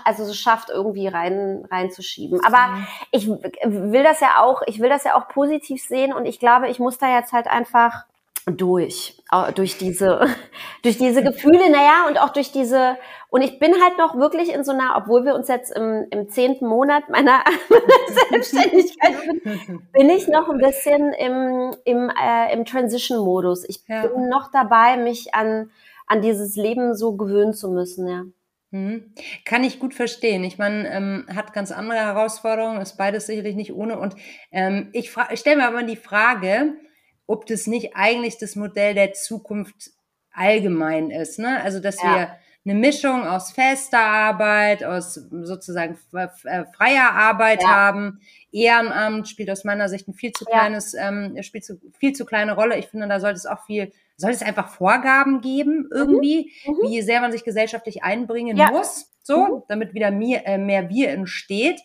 also 0.03 0.25
so 0.25 0.33
schafft, 0.33 0.69
irgendwie 0.69 1.07
rein 1.07 1.65
reinzuschieben. 1.71 2.41
Aber 2.45 2.75
mhm. 2.75 2.87
ich 3.11 3.27
will 3.29 4.03
das 4.03 4.19
ja 4.19 4.41
auch, 4.41 4.61
ich 4.65 4.81
will 4.81 4.89
das 4.89 5.05
ja 5.05 5.15
auch 5.15 5.29
positiv 5.29 5.81
sehen 5.81 6.11
und 6.11 6.25
ich 6.25 6.39
glaube, 6.39 6.67
ich 6.67 6.79
muss 6.79 6.97
da 6.97 7.15
jetzt 7.15 7.31
halt 7.31 7.47
einfach 7.47 8.03
durch, 8.47 9.21
durch 9.55 9.77
diese, 9.77 10.21
durch 10.83 10.97
diese 10.97 11.23
Gefühle, 11.23 11.69
naja, 11.69 12.07
und 12.07 12.17
auch 12.17 12.29
durch 12.29 12.51
diese, 12.51 12.97
und 13.29 13.41
ich 13.41 13.59
bin 13.59 13.73
halt 13.81 13.97
noch 13.97 14.15
wirklich 14.15 14.53
in 14.53 14.63
so 14.63 14.71
einer, 14.71 14.95
obwohl 14.95 15.25
wir 15.25 15.35
uns 15.35 15.47
jetzt 15.47 15.75
im, 15.75 16.07
im 16.11 16.29
zehnten 16.29 16.67
Monat 16.67 17.09
meiner, 17.09 17.43
Selbstständigkeit 18.29 19.15
sind, 19.65 19.91
bin 19.91 20.09
ich 20.09 20.27
noch 20.27 20.49
ein 20.49 20.59
bisschen 20.59 21.13
im, 21.13 21.75
im, 21.83 22.09
äh, 22.09 22.53
im 22.53 22.65
Transition-Modus. 22.65 23.67
Ich 23.67 23.81
ja. 23.87 24.07
bin 24.07 24.29
noch 24.29 24.49
dabei, 24.51 24.97
mich 24.97 25.33
an, 25.33 25.69
an 26.05 26.21
dieses 26.21 26.55
Leben 26.55 26.95
so 26.95 27.17
gewöhnen 27.17 27.53
zu 27.53 27.69
müssen, 27.69 28.07
ja. 28.07 28.23
Mhm. 28.71 29.13
Kann 29.45 29.63
ich 29.63 29.79
gut 29.79 29.93
verstehen. 29.93 30.43
Ich 30.43 30.57
meine, 30.57 30.89
ähm, 30.89 31.25
hat 31.33 31.53
ganz 31.53 31.71
andere 31.71 31.99
Herausforderungen, 31.99 32.81
ist 32.81 32.97
beides 32.97 33.25
sicherlich 33.25 33.55
nicht 33.55 33.73
ohne. 33.73 33.97
Und 33.97 34.15
ähm, 34.51 34.89
ich, 34.91 35.15
ich 35.31 35.39
stelle 35.39 35.57
mir 35.57 35.67
aber 35.67 35.83
die 35.83 35.95
Frage, 35.95 36.73
ob 37.27 37.45
das 37.45 37.67
nicht 37.67 37.95
eigentlich 37.95 38.37
das 38.37 38.55
Modell 38.55 38.95
der 38.95 39.13
Zukunft 39.13 39.91
allgemein 40.31 41.11
ist. 41.11 41.39
Ne? 41.39 41.61
Also, 41.61 41.79
dass 41.79 42.01
ja. 42.01 42.15
wir 42.15 42.31
eine 42.69 42.77
Mischung 42.77 43.25
aus 43.25 43.51
fester 43.51 43.99
Arbeit, 43.99 44.83
aus 44.83 45.13
sozusagen 45.13 45.97
äh, 46.13 46.27
freier 46.75 47.11
Arbeit 47.11 47.63
ja. 47.63 47.69
haben. 47.69 48.19
Ehrenamt 48.51 49.29
spielt 49.29 49.49
aus 49.49 49.63
meiner 49.63 49.87
Sicht 49.87 50.07
ein 50.07 50.13
viel 50.13 50.31
zu 50.33 50.43
kleines, 50.43 50.91
ja. 50.93 51.07
ähm, 51.07 51.41
spielt 51.43 51.63
zu, 51.63 51.79
viel 51.97 52.13
zu 52.13 52.25
kleine 52.25 52.55
Rolle. 52.55 52.77
Ich 52.77 52.87
finde, 52.87 53.07
da 53.07 53.19
sollte 53.19 53.37
es 53.37 53.45
auch 53.45 53.65
viel, 53.65 53.93
sollte 54.17 54.35
es 54.35 54.41
einfach 54.41 54.69
Vorgaben 54.69 55.39
geben 55.39 55.87
irgendwie, 55.93 56.51
mhm. 56.65 56.73
Mhm. 56.73 56.89
wie 56.89 57.01
sehr 57.01 57.21
man 57.21 57.31
sich 57.31 57.45
gesellschaftlich 57.45 58.03
einbringen 58.03 58.57
ja. 58.57 58.69
muss, 58.69 59.13
so, 59.23 59.37
mhm. 59.37 59.63
damit 59.69 59.93
wieder 59.93 60.11
mehr, 60.11 60.45
äh, 60.45 60.57
mehr 60.57 60.89
Wir 60.89 61.09
entsteht. 61.11 61.79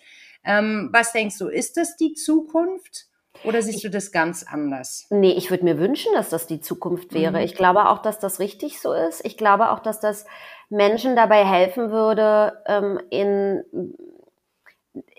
Ähm, 0.45 0.89
was 0.93 1.13
denkst 1.13 1.39
du, 1.39 1.47
ist 1.47 1.77
das 1.77 1.97
die 1.97 2.15
Zukunft? 2.15 3.07
Oder 3.45 3.63
siehst 3.63 3.83
du 3.85 3.91
das 3.91 4.13
ganz 4.13 4.45
anders? 4.45 5.07
Nee, 5.11 5.33
ich 5.33 5.51
würde 5.51 5.65
mir 5.65 5.79
wünschen, 5.79 6.13
dass 6.15 6.29
das 6.29 6.47
die 6.47 6.61
Zukunft 6.61 7.13
wäre. 7.15 7.39
Mhm. 7.39 7.45
Ich 7.45 7.55
glaube 7.55 7.89
auch, 7.89 7.99
dass 7.99 8.19
das 8.19 8.41
richtig 8.41 8.81
so 8.81 8.93
ist. 8.93 9.25
Ich 9.25 9.37
glaube 9.37 9.71
auch, 9.71 9.81
dass 9.81 10.01
das 10.01 10.27
Menschen 10.71 11.17
dabei 11.17 11.45
helfen 11.45 11.91
würde, 11.91 12.63
ähm, 12.67 13.01
in 13.11 13.65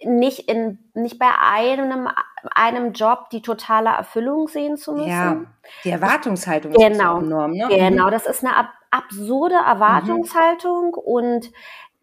nicht 0.03 0.49
in 0.49 0.79
nicht 0.93 1.17
bei 1.17 1.29
einem 1.39 2.07
einem 2.53 2.93
Job 2.93 3.29
die 3.31 3.41
totale 3.41 3.89
Erfüllung 3.89 4.47
sehen 4.47 4.77
zu 4.77 4.93
müssen. 4.93 5.09
Ja, 5.09 5.45
die 5.83 5.89
Erwartungshaltung 5.89 6.73
genau, 6.73 7.19
ist 7.19 7.25
enorm. 7.25 7.51
Ne? 7.51 7.67
Genau, 7.69 8.07
mhm. 8.07 8.11
das 8.11 8.25
ist 8.25 8.43
eine 8.43 8.55
ab 8.55 8.69
absurde 8.91 9.55
Erwartungshaltung 9.55 10.89
mhm. 10.89 11.01
und 11.03 11.51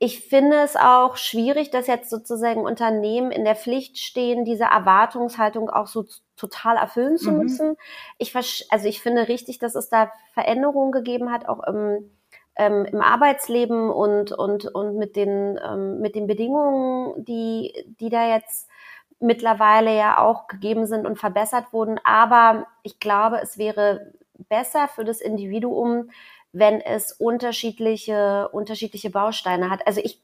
ich 0.02 0.20
finde 0.22 0.56
es 0.62 0.76
auch 0.76 1.18
schwierig, 1.18 1.70
dass 1.70 1.86
jetzt 1.86 2.08
sozusagen 2.08 2.62
Unternehmen 2.62 3.30
in 3.30 3.44
der 3.44 3.54
Pflicht 3.54 3.98
stehen, 3.98 4.46
diese 4.46 4.64
Erwartungshaltung 4.64 5.68
auch 5.68 5.86
so 5.86 6.06
total 6.36 6.78
erfüllen 6.78 7.18
zu 7.18 7.30
mhm. 7.30 7.38
müssen. 7.38 7.76
Ich, 8.16 8.34
also 8.34 8.88
ich 8.88 9.02
finde 9.02 9.28
richtig, 9.28 9.58
dass 9.58 9.74
es 9.74 9.90
da 9.90 10.10
Veränderungen 10.32 10.90
gegeben 10.90 11.30
hat, 11.30 11.46
auch 11.46 11.62
im, 11.64 12.10
ähm, 12.56 12.86
im 12.86 13.02
Arbeitsleben 13.02 13.90
und, 13.90 14.32
und, 14.32 14.74
und 14.74 14.96
mit, 14.96 15.16
den, 15.16 15.60
ähm, 15.62 16.00
mit 16.00 16.14
den 16.14 16.26
Bedingungen, 16.26 17.22
die, 17.22 17.74
die 18.00 18.08
da 18.08 18.26
jetzt 18.26 18.70
mittlerweile 19.18 19.94
ja 19.94 20.16
auch 20.16 20.46
gegeben 20.46 20.86
sind 20.86 21.06
und 21.06 21.18
verbessert 21.18 21.74
wurden. 21.74 22.00
Aber 22.04 22.66
ich 22.84 23.00
glaube, 23.00 23.38
es 23.42 23.58
wäre 23.58 24.14
besser 24.48 24.88
für 24.88 25.04
das 25.04 25.20
Individuum, 25.20 26.08
wenn 26.52 26.80
es 26.80 27.12
unterschiedliche, 27.12 28.48
unterschiedliche 28.48 29.10
Bausteine 29.10 29.70
hat. 29.70 29.86
Also 29.86 30.00
ich 30.02 30.22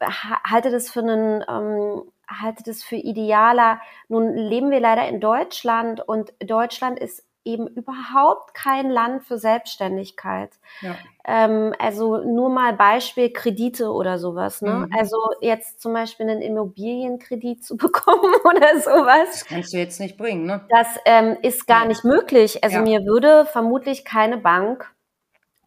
halte 0.00 0.70
das 0.70 0.90
für 0.90 1.00
einen, 1.00 1.44
ähm, 1.48 2.02
halte 2.26 2.62
das 2.64 2.82
für 2.82 2.96
idealer. 2.96 3.80
Nun 4.08 4.34
leben 4.34 4.70
wir 4.70 4.80
leider 4.80 5.06
in 5.08 5.20
Deutschland 5.20 6.00
und 6.00 6.32
Deutschland 6.40 6.98
ist 6.98 7.24
eben 7.44 7.66
überhaupt 7.66 8.54
kein 8.54 8.88
Land 8.88 9.24
für 9.24 9.36
Selbstständigkeit. 9.36 10.50
Ja. 10.80 10.96
Ähm, 11.24 11.74
also 11.78 12.18
nur 12.18 12.50
mal 12.50 12.74
Beispiel 12.74 13.32
Kredite 13.32 13.90
oder 13.90 14.18
sowas. 14.18 14.62
Ne? 14.62 14.86
Mhm. 14.86 14.90
Also 14.96 15.16
jetzt 15.40 15.80
zum 15.80 15.92
Beispiel 15.92 16.28
einen 16.28 16.40
Immobilienkredit 16.40 17.64
zu 17.64 17.76
bekommen 17.76 18.32
oder 18.44 18.80
sowas. 18.80 19.28
Das 19.32 19.44
kannst 19.44 19.72
du 19.72 19.78
jetzt 19.78 20.00
nicht 20.00 20.16
bringen, 20.16 20.46
ne? 20.46 20.64
Das 20.68 20.86
ähm, 21.04 21.36
ist 21.42 21.66
gar 21.66 21.82
ja. 21.82 21.88
nicht 21.88 22.04
möglich. 22.04 22.62
Also 22.62 22.76
ja. 22.76 22.82
mir 22.82 23.04
würde 23.04 23.44
vermutlich 23.46 24.04
keine 24.04 24.38
Bank 24.38 24.94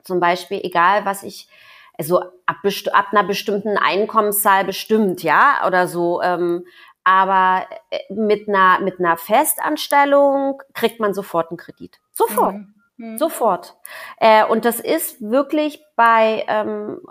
zum 0.05 0.19
Beispiel, 0.19 0.61
egal 0.63 1.05
was 1.05 1.23
ich, 1.23 1.49
also 1.97 2.19
ab, 2.45 2.57
ab 2.93 3.07
einer 3.11 3.23
bestimmten 3.23 3.77
Einkommenszahl 3.77 4.65
bestimmt, 4.65 5.23
ja, 5.23 5.65
oder 5.67 5.87
so. 5.87 6.21
Ähm, 6.21 6.65
aber 7.03 7.67
äh, 7.91 8.13
mit 8.13 8.47
einer, 8.47 8.79
mit 8.79 8.99
einer 8.99 9.17
Festanstellung 9.17 10.61
kriegt 10.73 10.99
man 10.99 11.13
sofort 11.13 11.51
einen 11.51 11.57
Kredit. 11.57 11.99
Sofort. 12.11 12.55
Mhm. 12.55 12.75
Mhm. 12.97 13.17
Sofort. 13.17 13.75
Äh, 14.17 14.45
und 14.45 14.65
das 14.65 14.79
ist 14.79 15.21
wirklich 15.21 15.83
bei, 15.95 16.45
ähm, 16.47 17.01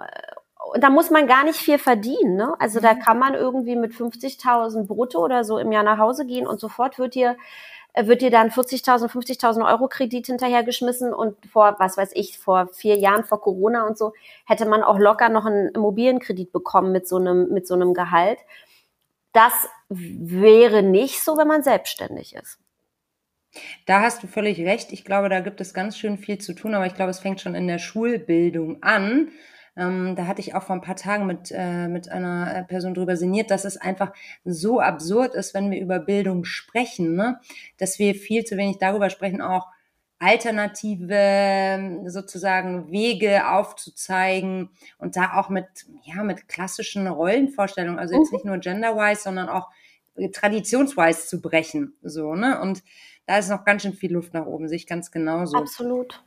da 0.76 0.90
muss 0.90 1.10
man 1.10 1.26
gar 1.26 1.44
nicht 1.44 1.58
viel 1.58 1.78
verdienen. 1.78 2.36
Ne? 2.36 2.54
Also 2.58 2.80
mhm. 2.80 2.82
da 2.82 2.94
kann 2.94 3.18
man 3.18 3.34
irgendwie 3.34 3.76
mit 3.76 3.92
50.000 3.92 4.86
brutto 4.86 5.22
oder 5.22 5.44
so 5.44 5.58
im 5.58 5.72
Jahr 5.72 5.84
nach 5.84 5.98
Hause 5.98 6.26
gehen 6.26 6.46
und 6.46 6.60
sofort 6.60 6.98
wird 6.98 7.14
dir 7.14 7.36
wird 7.96 8.22
dir 8.22 8.30
dann 8.30 8.50
40.000, 8.50 9.08
50.000 9.08 9.66
Euro 9.68 9.88
Kredit 9.88 10.26
hinterhergeschmissen 10.26 11.14
und 11.14 11.36
vor, 11.46 11.76
was 11.78 11.96
weiß 11.96 12.10
ich, 12.14 12.38
vor 12.38 12.68
vier 12.72 12.96
Jahren, 12.98 13.24
vor 13.24 13.40
Corona 13.40 13.86
und 13.86 13.96
so, 13.96 14.12
hätte 14.46 14.66
man 14.66 14.82
auch 14.82 14.98
locker 14.98 15.28
noch 15.28 15.46
einen 15.46 15.68
Immobilienkredit 15.68 16.52
bekommen 16.52 16.90
mit 16.90 17.06
so 17.06 17.16
einem, 17.16 17.50
mit 17.50 17.66
so 17.66 17.74
einem 17.74 17.94
Gehalt. 17.94 18.38
Das 19.32 19.52
wäre 19.88 20.82
nicht 20.82 21.22
so, 21.22 21.36
wenn 21.36 21.48
man 21.48 21.62
selbstständig 21.62 22.34
ist. 22.34 22.58
Da 23.86 24.00
hast 24.00 24.22
du 24.22 24.26
völlig 24.26 24.58
recht. 24.60 24.92
Ich 24.92 25.04
glaube, 25.04 25.28
da 25.28 25.40
gibt 25.40 25.60
es 25.60 25.74
ganz 25.74 25.96
schön 25.96 26.18
viel 26.18 26.38
zu 26.38 26.54
tun, 26.54 26.74
aber 26.74 26.86
ich 26.86 26.94
glaube, 26.94 27.10
es 27.10 27.20
fängt 27.20 27.40
schon 27.40 27.54
in 27.54 27.68
der 27.68 27.78
Schulbildung 27.78 28.82
an. 28.82 29.30
Ähm, 29.76 30.14
da 30.14 30.26
hatte 30.26 30.40
ich 30.40 30.54
auch 30.54 30.62
vor 30.62 30.76
ein 30.76 30.82
paar 30.82 30.96
Tagen 30.96 31.26
mit, 31.26 31.50
äh, 31.52 31.88
mit 31.88 32.08
einer 32.08 32.54
äh, 32.54 32.64
Person 32.64 32.94
drüber 32.94 33.16
sinniert, 33.16 33.50
dass 33.50 33.64
es 33.64 33.76
einfach 33.76 34.12
so 34.44 34.80
absurd 34.80 35.34
ist, 35.34 35.52
wenn 35.54 35.70
wir 35.70 35.80
über 35.80 35.98
Bildung 35.98 36.44
sprechen, 36.44 37.16
ne? 37.16 37.40
dass 37.78 37.98
wir 37.98 38.14
viel 38.14 38.44
zu 38.44 38.56
wenig 38.56 38.78
darüber 38.78 39.10
sprechen, 39.10 39.40
auch 39.42 39.66
alternative 40.20 42.02
sozusagen 42.06 42.90
Wege 42.90 43.48
aufzuzeigen 43.48 44.70
und 44.98 45.16
da 45.16 45.34
auch 45.34 45.48
mit 45.50 45.66
ja 46.04 46.22
mit 46.22 46.48
klassischen 46.48 47.06
Rollenvorstellungen, 47.08 47.98
also 47.98 48.14
jetzt 48.14 48.30
mhm. 48.30 48.36
nicht 48.36 48.44
nur 48.44 48.58
genderwise, 48.58 49.22
sondern 49.22 49.48
auch 49.48 49.70
traditionswise 50.32 51.26
zu 51.26 51.42
brechen, 51.42 51.94
so 52.00 52.34
ne 52.36 52.60
und 52.60 52.82
da 53.26 53.38
ist 53.38 53.50
noch 53.50 53.64
ganz 53.64 53.82
schön 53.82 53.92
viel 53.92 54.12
Luft 54.12 54.34
nach 54.34 54.46
oben, 54.46 54.68
sehe 54.68 54.76
ich 54.76 54.86
ganz 54.86 55.10
genauso. 55.10 55.56
Absolut. 55.56 56.22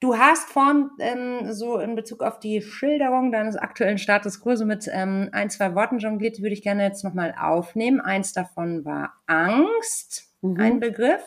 Du 0.00 0.18
hast 0.18 0.50
vorhin 0.50 0.90
ähm, 0.98 1.52
so 1.52 1.78
in 1.78 1.94
Bezug 1.94 2.22
auf 2.22 2.40
die 2.40 2.60
Schilderung 2.60 3.30
deines 3.30 3.56
aktuellen 3.56 3.98
Status 3.98 4.40
quo 4.40 4.56
so 4.56 4.64
mit 4.64 4.88
ähm, 4.92 5.28
ein, 5.32 5.50
zwei 5.50 5.74
Worten 5.74 5.98
jongliert, 5.98 6.38
die 6.38 6.42
würde 6.42 6.54
ich 6.54 6.62
gerne 6.62 6.84
jetzt 6.84 7.04
nochmal 7.04 7.34
aufnehmen. 7.38 8.00
Eins 8.00 8.32
davon 8.32 8.84
war 8.84 9.14
Angst, 9.26 10.28
mhm. 10.40 10.60
ein 10.60 10.80
Begriff. 10.80 11.22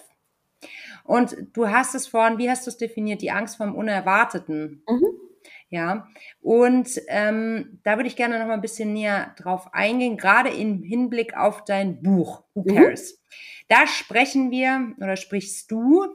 Und 1.03 1.37
du 1.53 1.69
hast 1.69 1.95
es 1.95 2.07
vorhin, 2.07 2.37
wie 2.37 2.49
hast 2.49 2.65
du 2.65 2.71
es 2.71 2.77
definiert? 2.77 3.21
Die 3.21 3.31
Angst 3.31 3.57
vom 3.57 3.75
Unerwarteten. 3.75 4.83
Mhm. 4.89 5.05
Ja, 5.69 6.07
und 6.41 6.89
ähm, 7.07 7.79
da 7.83 7.97
würde 7.97 8.07
ich 8.07 8.15
gerne 8.15 8.39
noch 8.39 8.45
mal 8.45 8.53
ein 8.53 8.61
bisschen 8.61 8.93
näher 8.93 9.33
drauf 9.37 9.73
eingehen, 9.73 10.15
gerade 10.15 10.49
im 10.49 10.83
Hinblick 10.83 11.35
auf 11.35 11.65
dein 11.65 12.01
Buch 12.01 12.43
Who 12.53 12.63
mhm. 12.63 12.75
Cares. 12.75 13.13
Mhm. 13.13 13.65
Da 13.67 13.87
sprechen 13.87 14.51
wir 14.51 14.93
oder 14.97 15.15
sprichst 15.15 15.71
du 15.71 16.05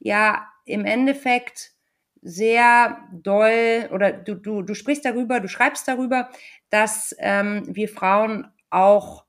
ja 0.00 0.46
im 0.68 0.84
Endeffekt 0.84 1.72
sehr 2.20 2.98
doll 3.12 3.88
oder 3.92 4.12
du, 4.12 4.34
du, 4.34 4.62
du 4.62 4.74
sprichst 4.74 5.04
darüber, 5.04 5.40
du 5.40 5.48
schreibst 5.48 5.86
darüber, 5.86 6.28
dass 6.70 7.14
ähm, 7.18 7.62
wir 7.66 7.88
Frauen 7.88 8.48
auch 8.70 9.24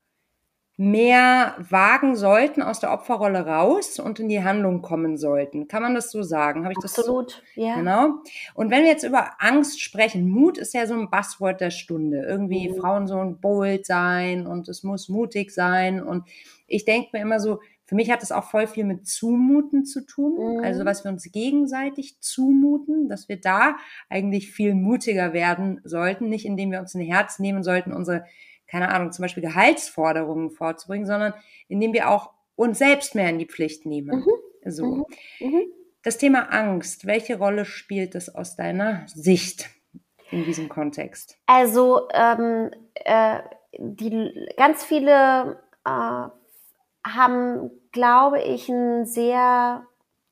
mehr 0.82 1.56
wagen 1.60 2.16
sollten, 2.16 2.62
aus 2.62 2.80
der 2.80 2.94
Opferrolle 2.94 3.46
raus 3.46 4.00
und 4.00 4.18
in 4.22 4.30
die 4.30 4.46
Handlung 4.46 4.82
kommen 4.82 5.18
sollten. 5.18 5.68
Kann 5.68 5.84
man 5.84 5.94
das 5.94 6.10
so 6.10 6.24
sagen? 6.24 6.64
Habe 6.64 6.72
ich 6.72 6.82
Absolut, 6.82 7.44
das? 7.56 7.66
ja. 7.66 7.76
Genau. 7.76 8.14
Und 8.54 8.72
wenn 8.72 8.84
wir 8.84 8.90
jetzt 8.90 9.04
über 9.04 9.32
Angst 9.40 9.82
sprechen, 9.82 10.30
Mut 10.30 10.58
ist 10.58 10.74
ja 10.74 10.88
so 10.88 10.94
ein 10.94 11.10
Buzzword 11.10 11.60
der 11.60 11.72
Stunde. 11.72 12.26
Irgendwie 12.26 12.70
mhm. 12.70 12.78
Frauen 12.78 13.08
sollen 13.08 13.42
bold 13.42 13.86
sein 13.86 14.48
und 14.48 14.70
es 14.70 14.82
muss 14.84 15.10
mutig 15.10 15.52
sein. 15.52 16.02
Und 16.02 16.24
ich 16.66 16.86
denke 16.86 17.10
mir 17.12 17.24
immer 17.24 17.42
so, 17.42 17.60
für 17.90 17.96
mich 17.96 18.12
hat 18.12 18.22
es 18.22 18.32
auch 18.32 18.44
voll 18.44 18.68
viel 18.68 18.84
mit 18.84 19.08
Zumuten 19.08 19.84
zu 19.84 20.06
tun. 20.06 20.58
Mhm. 20.58 20.64
Also 20.64 20.86
was 20.86 21.04
wir 21.04 21.10
uns 21.10 21.24
gegenseitig 21.32 22.22
zumuten, 22.22 23.10
dass 23.10 23.30
wir 23.30 23.42
da 23.42 23.78
eigentlich 24.10 24.52
viel 24.52 24.76
mutiger 24.76 25.34
werden 25.34 25.82
sollten. 25.84 26.30
Nicht 26.30 26.46
indem 26.46 26.72
wir 26.72 26.82
uns 26.82 26.94
ein 26.94 27.02
Herz 27.02 27.40
nehmen 27.40 27.64
sollten, 27.64 27.92
unsere, 27.92 28.26
keine 28.68 28.90
Ahnung, 28.90 29.12
zum 29.12 29.24
Beispiel 29.24 29.42
Gehaltsforderungen 29.42 30.52
vorzubringen, 30.52 31.08
sondern 31.08 31.34
indem 31.68 31.94
wir 31.94 32.12
auch 32.12 32.30
uns 32.56 32.78
selbst 32.78 33.16
mehr 33.16 33.28
in 33.32 33.40
die 33.40 33.48
Pflicht 33.48 33.88
nehmen. 33.88 34.20
Mhm. 34.20 34.72
So. 34.72 34.86
Mhm. 34.86 35.06
mhm. 35.40 35.62
Das 36.04 36.20
Thema 36.20 36.52
Angst, 36.52 37.08
welche 37.08 37.40
Rolle 37.40 37.66
spielt 37.66 38.14
das 38.14 38.34
aus 38.36 38.56
deiner 38.56 39.02
Sicht 39.08 39.68
in 40.30 40.44
diesem 40.46 40.70
Kontext? 40.70 41.40
Also 41.48 42.08
ähm, 42.14 42.70
äh, 42.94 43.40
die 43.80 44.32
ganz 44.58 44.84
viele 44.84 45.60
äh, 45.86 46.30
haben, 47.06 47.72
glaube 47.92 48.42
ich, 48.42 48.70
ein 48.70 49.06
sehr 49.06 49.84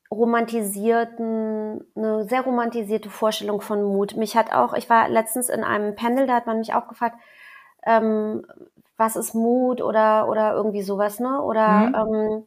romantisierten, 0.09 1.85
eine 1.95 2.23
sehr 2.25 2.41
romantisierte 2.41 3.09
Vorstellung 3.09 3.61
von 3.61 3.83
Mut. 3.83 4.15
Mich 4.15 4.37
hat 4.37 4.53
auch, 4.53 4.73
ich 4.73 4.89
war 4.89 5.09
letztens 5.09 5.49
in 5.49 5.63
einem 5.63 5.95
Panel, 5.95 6.27
da 6.27 6.35
hat 6.35 6.47
man 6.47 6.59
mich 6.59 6.73
auch 6.73 6.87
gefragt, 6.87 7.17
ähm, 7.85 8.45
was 8.95 9.15
ist 9.15 9.33
Mut 9.33 9.81
oder 9.81 10.27
oder 10.27 10.53
irgendwie 10.53 10.81
sowas, 10.81 11.19
ne? 11.19 11.41
Oder 11.41 11.67
mhm. 11.67 11.95
ähm, 11.95 12.43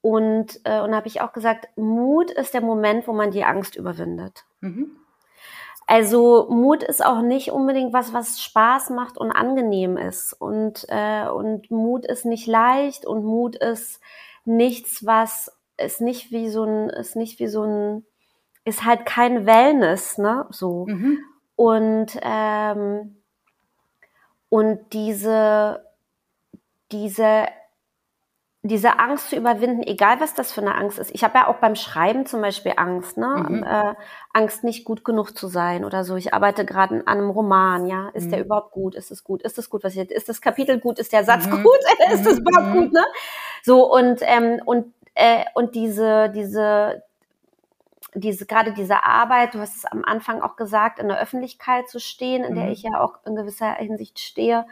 und 0.00 0.60
äh, 0.64 0.80
und 0.80 0.94
habe 0.94 1.08
ich 1.08 1.20
auch 1.20 1.32
gesagt, 1.32 1.68
Mut 1.76 2.30
ist 2.30 2.54
der 2.54 2.62
Moment, 2.62 3.08
wo 3.08 3.12
man 3.12 3.32
die 3.32 3.44
Angst 3.44 3.76
überwindet. 3.76 4.44
Mhm. 4.60 4.96
Also 5.86 6.48
Mut 6.50 6.82
ist 6.82 7.04
auch 7.04 7.22
nicht 7.22 7.52
unbedingt 7.52 7.92
was, 7.92 8.12
was 8.12 8.40
Spaß 8.40 8.90
macht 8.90 9.18
und 9.18 9.30
angenehm 9.30 9.96
ist. 9.96 10.32
Und, 10.32 10.84
äh, 10.88 11.28
und 11.28 11.70
Mut 11.70 12.04
ist 12.04 12.24
nicht 12.24 12.48
leicht 12.48 13.06
und 13.06 13.24
Mut 13.24 13.54
ist 13.54 14.00
nichts, 14.46 15.04
was 15.04 15.52
ist 15.76 16.00
nicht 16.00 16.30
wie 16.30 16.48
so 16.48 16.64
ein, 16.64 16.88
ist 16.90 17.16
nicht 17.16 17.38
wie 17.38 17.48
so 17.48 17.64
ein, 17.64 18.06
ist 18.64 18.84
halt 18.84 19.06
kein 19.06 19.46
Wellness, 19.46 20.18
ne? 20.18 20.46
So. 20.50 20.86
Mhm. 20.86 21.18
Und, 21.56 22.18
ähm, 22.22 23.16
und 24.48 24.92
diese, 24.92 25.84
diese 26.92 27.46
diese 28.68 28.98
Angst 28.98 29.30
zu 29.30 29.36
überwinden, 29.36 29.82
egal 29.82 30.20
was 30.20 30.34
das 30.34 30.52
für 30.52 30.60
eine 30.60 30.74
Angst 30.74 30.98
ist. 30.98 31.10
Ich 31.14 31.24
habe 31.24 31.38
ja 31.38 31.46
auch 31.48 31.56
beim 31.56 31.74
Schreiben 31.76 32.26
zum 32.26 32.40
Beispiel 32.40 32.72
Angst, 32.76 33.16
ne? 33.16 33.46
Mhm. 33.48 33.62
Äh, 33.62 33.94
Angst, 34.32 34.64
nicht 34.64 34.84
gut 34.84 35.04
genug 35.04 35.36
zu 35.36 35.48
sein 35.48 35.84
oder 35.84 36.04
so. 36.04 36.16
Ich 36.16 36.34
arbeite 36.34 36.64
gerade 36.64 36.96
an 36.96 37.06
einem 37.06 37.30
Roman, 37.30 37.86
ja. 37.86 38.08
Ist 38.10 38.26
mhm. 38.26 38.30
der 38.30 38.40
überhaupt 38.40 38.72
gut? 38.72 38.94
Ist 38.94 39.10
es 39.10 39.24
gut? 39.24 39.42
Ist 39.42 39.58
es 39.58 39.70
gut, 39.70 39.84
was 39.84 39.92
ich 39.92 39.98
jetzt? 39.98 40.12
Ist 40.12 40.28
das 40.28 40.40
Kapitel 40.40 40.80
gut? 40.80 40.98
Ist 40.98 41.12
der 41.12 41.24
Satz 41.24 41.46
mhm. 41.46 41.62
gut? 41.62 41.78
ist 42.12 42.26
das 42.26 42.38
überhaupt 42.38 42.74
mhm. 42.74 42.80
gut, 42.80 42.92
ne? 42.92 43.04
So 43.66 43.92
und 43.92 44.20
ähm, 44.22 44.60
und 44.64 44.94
äh, 45.16 45.44
und 45.54 45.74
diese 45.74 46.30
diese 46.30 47.02
diese 48.14 48.46
gerade 48.46 48.72
diese 48.72 49.02
Arbeit, 49.02 49.54
du 49.54 49.58
hast 49.58 49.74
es 49.74 49.84
am 49.84 50.04
Anfang 50.04 50.40
auch 50.40 50.54
gesagt, 50.54 51.00
in 51.00 51.08
der 51.08 51.20
Öffentlichkeit 51.20 51.88
zu 51.88 51.98
stehen, 51.98 52.44
in 52.44 52.54
der 52.54 52.66
mhm. 52.66 52.70
ich 52.70 52.84
ja 52.84 53.00
auch 53.00 53.18
in 53.26 53.34
gewisser 53.34 53.74
Hinsicht 53.74 54.20
stehe 54.20 54.66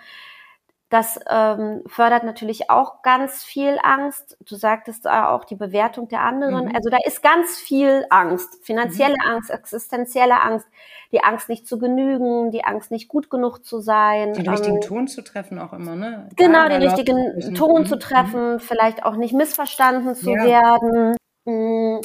das 0.91 1.19
ähm, 1.29 1.83
fördert 1.87 2.25
natürlich 2.25 2.71
auch 2.71 3.03
ganz 3.03 3.43
viel 3.43 3.79
Angst. 3.83 4.37
Du 4.47 4.55
sagtest 4.55 5.07
äh, 5.07 5.09
auch 5.09 5.45
die 5.45 5.57
Bewertung 5.57 6.09
der 6.09 6.21
anderen. 6.21 6.67
Mhm. 6.67 6.76
Also 6.76 6.91
da 6.91 6.99
ist 7.05 7.23
ganz 7.23 7.57
viel 7.59 8.07
Angst, 8.11 8.64
finanzielle 8.64 9.17
mhm. 9.25 9.31
Angst, 9.33 9.50
existenzielle 9.50 10.41
Angst, 10.41 10.67
die 11.11 11.25
Angst 11.25 11.49
nicht 11.49 11.67
zu 11.67 11.79
genügen, 11.79 12.50
die 12.50 12.64
Angst 12.64 12.91
nicht 12.91 13.09
gut 13.09 13.31
genug 13.31 13.64
zu 13.64 13.81
sein. 13.81 14.35
Den 14.35 14.45
ähm, 14.45 14.53
richtigen 14.53 14.81
Ton 14.83 15.09
zu 15.09 15.23
treffen 15.23 15.59
auch 15.59 15.73
immer, 15.73 15.97
ne? 15.97 16.29
Genau, 16.37 16.69
den 16.69 16.83
richtigen 16.83 17.55
Ton 17.55 17.83
mhm. 17.83 17.87
zu 17.87 17.99
treffen, 17.99 18.55
mhm. 18.55 18.61
vielleicht 18.61 19.05
auch 19.05 19.17
nicht 19.17 19.33
missverstanden 19.33 20.14
zu 20.14 20.31
ja. 20.31 20.45
werden. 20.45 21.17
Mhm. 21.45 22.03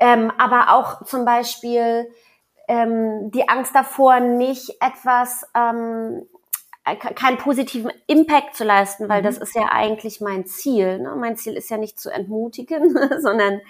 Ähm, 0.00 0.32
aber 0.38 0.74
auch 0.74 1.04
zum 1.04 1.24
Beispiel 1.24 2.08
ähm, 2.68 3.30
die 3.32 3.48
Angst 3.48 3.74
davor, 3.74 4.20
nicht 4.20 4.70
etwas 4.80 5.46
ähm, 5.54 6.22
äh, 6.22 6.33
keinen 6.84 7.38
positiven 7.38 7.90
Impact 8.06 8.54
zu 8.54 8.64
leisten, 8.64 9.08
weil 9.08 9.22
mhm. 9.22 9.26
das 9.26 9.38
ist 9.38 9.54
ja 9.54 9.68
eigentlich 9.70 10.20
mein 10.20 10.46
Ziel. 10.46 10.98
Ne? 10.98 11.14
Mein 11.16 11.36
Ziel 11.36 11.56
ist 11.56 11.70
ja 11.70 11.78
nicht 11.78 11.98
zu 11.98 12.10
entmutigen, 12.10 12.94
sondern 13.20 13.60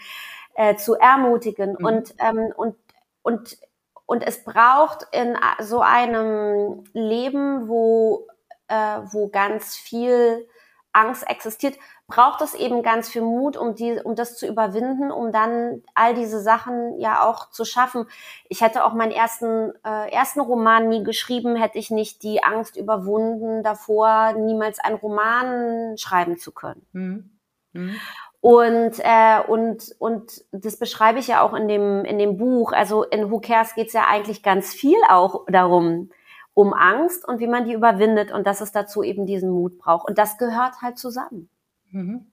äh, 0.54 0.76
zu 0.76 0.94
ermutigen. 0.94 1.76
Mhm. 1.78 1.84
Und, 1.84 2.14
ähm, 2.18 2.52
und, 2.56 2.76
und, 3.22 3.58
und 4.06 4.26
es 4.26 4.42
braucht 4.44 5.06
in 5.12 5.36
so 5.60 5.80
einem 5.80 6.84
Leben, 6.92 7.68
wo, 7.68 8.26
äh, 8.68 8.74
wo 9.12 9.28
ganz 9.28 9.76
viel 9.76 10.48
Angst 10.92 11.28
existiert, 11.28 11.76
braucht 12.06 12.42
es 12.42 12.54
eben 12.54 12.82
ganz 12.82 13.08
viel 13.08 13.22
Mut, 13.22 13.56
um 13.56 13.74
die, 13.74 13.98
um 14.02 14.14
das 14.14 14.36
zu 14.36 14.46
überwinden, 14.46 15.10
um 15.10 15.32
dann 15.32 15.82
all 15.94 16.14
diese 16.14 16.40
Sachen 16.40 16.98
ja 16.98 17.22
auch 17.22 17.50
zu 17.50 17.64
schaffen. 17.64 18.06
Ich 18.48 18.60
hätte 18.60 18.84
auch 18.84 18.92
meinen 18.92 19.12
ersten, 19.12 19.72
äh, 19.84 20.10
ersten 20.12 20.40
Roman 20.40 20.88
nie 20.88 21.02
geschrieben, 21.02 21.56
hätte 21.56 21.78
ich 21.78 21.90
nicht 21.90 22.22
die 22.22 22.42
Angst 22.42 22.76
überwunden, 22.76 23.62
davor 23.62 24.34
niemals 24.34 24.78
einen 24.80 24.96
Roman 24.96 25.96
schreiben 25.96 26.36
zu 26.36 26.52
können. 26.52 26.86
Mhm. 26.92 27.30
Mhm. 27.72 27.96
Und, 28.42 28.98
äh, 28.98 29.40
und, 29.48 29.96
und 29.98 30.44
das 30.52 30.76
beschreibe 30.76 31.18
ich 31.18 31.28
ja 31.28 31.40
auch 31.40 31.54
in 31.54 31.66
dem, 31.66 32.04
in 32.04 32.18
dem 32.18 32.36
Buch. 32.36 32.72
Also 32.72 33.02
in 33.02 33.30
Who 33.30 33.40
Cares 33.40 33.74
geht 33.74 33.86
es 33.86 33.94
ja 33.94 34.04
eigentlich 34.06 34.42
ganz 34.42 34.74
viel 34.74 34.98
auch 35.08 35.46
darum, 35.48 36.10
um 36.52 36.74
Angst 36.74 37.26
und 37.26 37.40
wie 37.40 37.46
man 37.46 37.64
die 37.64 37.72
überwindet 37.72 38.30
und 38.30 38.46
dass 38.46 38.60
es 38.60 38.72
dazu 38.72 39.02
eben 39.02 39.24
diesen 39.24 39.50
Mut 39.50 39.78
braucht. 39.78 40.06
Und 40.06 40.18
das 40.18 40.36
gehört 40.36 40.82
halt 40.82 40.98
zusammen. 40.98 41.48
Mhm. 41.94 42.26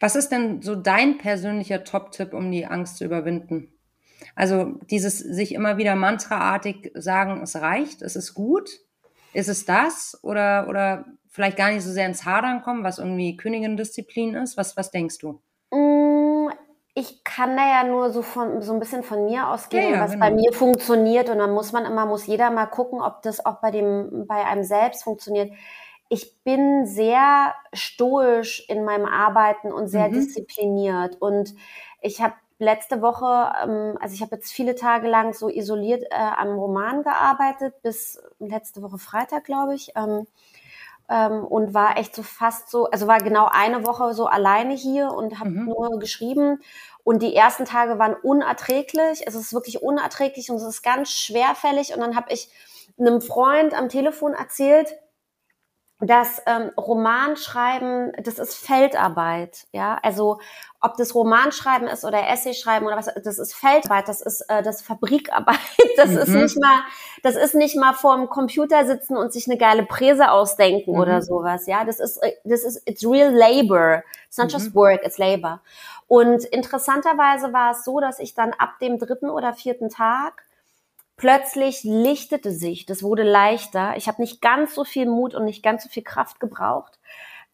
Was 0.00 0.16
ist 0.16 0.30
denn 0.30 0.60
so 0.62 0.74
dein 0.74 1.18
persönlicher 1.18 1.82
Top-Tipp, 1.82 2.34
um 2.34 2.50
die 2.52 2.66
Angst 2.66 2.98
zu 2.98 3.04
überwinden? 3.04 3.72
Also 4.34 4.74
dieses 4.90 5.18
sich 5.18 5.54
immer 5.54 5.78
wieder 5.78 5.94
mantraartig 5.94 6.92
sagen, 6.94 7.42
es 7.42 7.56
reicht, 7.56 8.02
es 8.02 8.16
ist 8.16 8.34
gut. 8.34 8.70
Ist 9.32 9.48
es 9.48 9.64
das? 9.64 10.18
Oder, 10.22 10.66
oder 10.68 11.06
vielleicht 11.28 11.56
gar 11.56 11.70
nicht 11.70 11.84
so 11.84 11.90
sehr 11.90 12.06
ins 12.06 12.24
Hadern 12.24 12.62
kommen, 12.62 12.84
was 12.84 12.98
irgendwie 12.98 13.36
Königin-Disziplin 13.36 14.34
ist? 14.34 14.56
Was, 14.56 14.76
was 14.76 14.90
denkst 14.90 15.18
du? 15.18 15.40
Mm, 15.70 16.50
ich 16.94 17.24
kann 17.24 17.56
da 17.56 17.66
ja 17.66 17.84
nur 17.84 18.10
so 18.10 18.22
von 18.22 18.62
so 18.62 18.72
ein 18.72 18.78
bisschen 18.78 19.02
von 19.02 19.24
mir 19.26 19.48
ausgehen, 19.48 19.90
ja, 19.90 19.96
ja, 19.96 20.00
was 20.02 20.12
genau. 20.12 20.26
bei 20.26 20.34
mir 20.34 20.52
funktioniert. 20.52 21.28
Und 21.28 21.38
dann 21.38 21.52
muss 21.52 21.72
man 21.72 21.84
immer, 21.84 22.06
muss 22.06 22.26
jeder 22.26 22.50
mal 22.50 22.66
gucken, 22.66 23.00
ob 23.00 23.22
das 23.22 23.44
auch 23.44 23.60
bei 23.60 23.70
dem, 23.70 24.26
bei 24.26 24.44
einem 24.44 24.64
selbst 24.64 25.04
funktioniert 25.04 25.50
ich 26.08 26.42
bin 26.44 26.86
sehr 26.86 27.54
stoisch 27.72 28.64
in 28.68 28.84
meinem 28.84 29.06
Arbeiten 29.06 29.72
und 29.72 29.88
sehr 29.88 30.08
mhm. 30.08 30.12
diszipliniert. 30.12 31.20
Und 31.20 31.54
ich 32.00 32.20
habe 32.20 32.34
letzte 32.58 33.02
Woche, 33.02 33.52
ähm, 33.62 33.98
also 34.00 34.14
ich 34.14 34.22
habe 34.22 34.36
jetzt 34.36 34.52
viele 34.52 34.74
Tage 34.74 35.08
lang 35.08 35.32
so 35.32 35.48
isoliert 35.48 36.04
äh, 36.10 36.14
am 36.14 36.58
Roman 36.58 37.02
gearbeitet, 37.02 37.74
bis 37.82 38.22
letzte 38.38 38.82
Woche 38.82 38.98
Freitag, 38.98 39.44
glaube 39.44 39.74
ich. 39.74 39.92
Ähm, 39.96 40.26
ähm, 41.08 41.44
und 41.44 41.74
war 41.74 41.98
echt 41.98 42.14
so 42.14 42.22
fast 42.22 42.70
so, 42.70 42.86
also 42.86 43.06
war 43.06 43.18
genau 43.18 43.48
eine 43.50 43.86
Woche 43.86 44.12
so 44.14 44.26
alleine 44.26 44.74
hier 44.74 45.12
und 45.12 45.38
habe 45.38 45.50
mhm. 45.50 45.64
nur 45.66 45.98
geschrieben. 45.98 46.60
Und 47.04 47.22
die 47.22 47.34
ersten 47.34 47.64
Tage 47.64 47.98
waren 47.98 48.14
unerträglich. 48.14 49.22
Es 49.26 49.34
ist 49.34 49.52
wirklich 49.52 49.82
unerträglich 49.82 50.50
und 50.50 50.56
es 50.56 50.64
ist 50.64 50.82
ganz 50.82 51.10
schwerfällig. 51.10 51.94
Und 51.94 52.00
dann 52.00 52.16
habe 52.16 52.32
ich 52.32 52.50
einem 52.98 53.20
Freund 53.20 53.74
am 53.74 53.88
Telefon 53.88 54.32
erzählt, 54.32 54.96
das 56.00 56.42
ähm, 56.44 56.70
Romanschreiben, 56.76 58.12
das 58.22 58.38
ist 58.38 58.54
Feldarbeit, 58.54 59.66
ja. 59.72 59.98
Also 60.02 60.40
ob 60.82 60.98
das 60.98 61.14
Romanschreiben 61.14 61.88
ist 61.88 62.04
oder 62.04 62.28
Essayschreiben 62.28 62.86
oder 62.86 62.98
was, 62.98 63.08
das 63.24 63.38
ist 63.38 63.54
Feldarbeit, 63.54 64.06
das 64.06 64.20
ist 64.20 64.42
äh, 64.42 64.62
das 64.62 64.82
Fabrikarbeit, 64.82 65.58
das 65.96 66.10
mhm. 66.10 66.18
ist 66.18 66.28
nicht 66.28 66.60
mal, 66.60 66.80
das 67.22 67.36
ist 67.36 67.54
nicht 67.54 67.76
mal 67.76 67.94
vor 67.94 68.14
dem 68.14 68.28
Computer 68.28 68.84
sitzen 68.84 69.16
und 69.16 69.32
sich 69.32 69.48
eine 69.48 69.56
geile 69.56 69.84
Präse 69.84 70.30
ausdenken 70.30 70.92
mhm. 70.92 71.00
oder 71.00 71.22
sowas, 71.22 71.66
ja. 71.66 71.84
Das 71.84 71.98
ist, 71.98 72.18
äh, 72.18 72.32
das 72.44 72.64
ist, 72.64 72.82
it's 72.86 73.02
real 73.02 73.32
labor. 73.32 74.02
It's 74.26 74.36
not 74.36 74.48
mhm. 74.48 74.52
just 74.52 74.74
work, 74.74 75.02
it's 75.02 75.16
labor. 75.16 75.62
Und 76.08 76.44
interessanterweise 76.44 77.54
war 77.54 77.70
es 77.72 77.84
so, 77.84 78.00
dass 78.00 78.18
ich 78.18 78.34
dann 78.34 78.52
ab 78.52 78.78
dem 78.80 78.98
dritten 78.98 79.30
oder 79.30 79.54
vierten 79.54 79.88
Tag 79.88 80.45
plötzlich 81.16 81.82
lichtete 81.84 82.50
sich, 82.52 82.86
das 82.86 83.02
wurde 83.02 83.22
leichter. 83.22 83.96
Ich 83.96 84.08
habe 84.08 84.20
nicht 84.20 84.40
ganz 84.40 84.74
so 84.74 84.84
viel 84.84 85.06
Mut 85.06 85.34
und 85.34 85.44
nicht 85.44 85.62
ganz 85.62 85.82
so 85.82 85.88
viel 85.88 86.02
Kraft 86.04 86.40
gebraucht. 86.40 86.98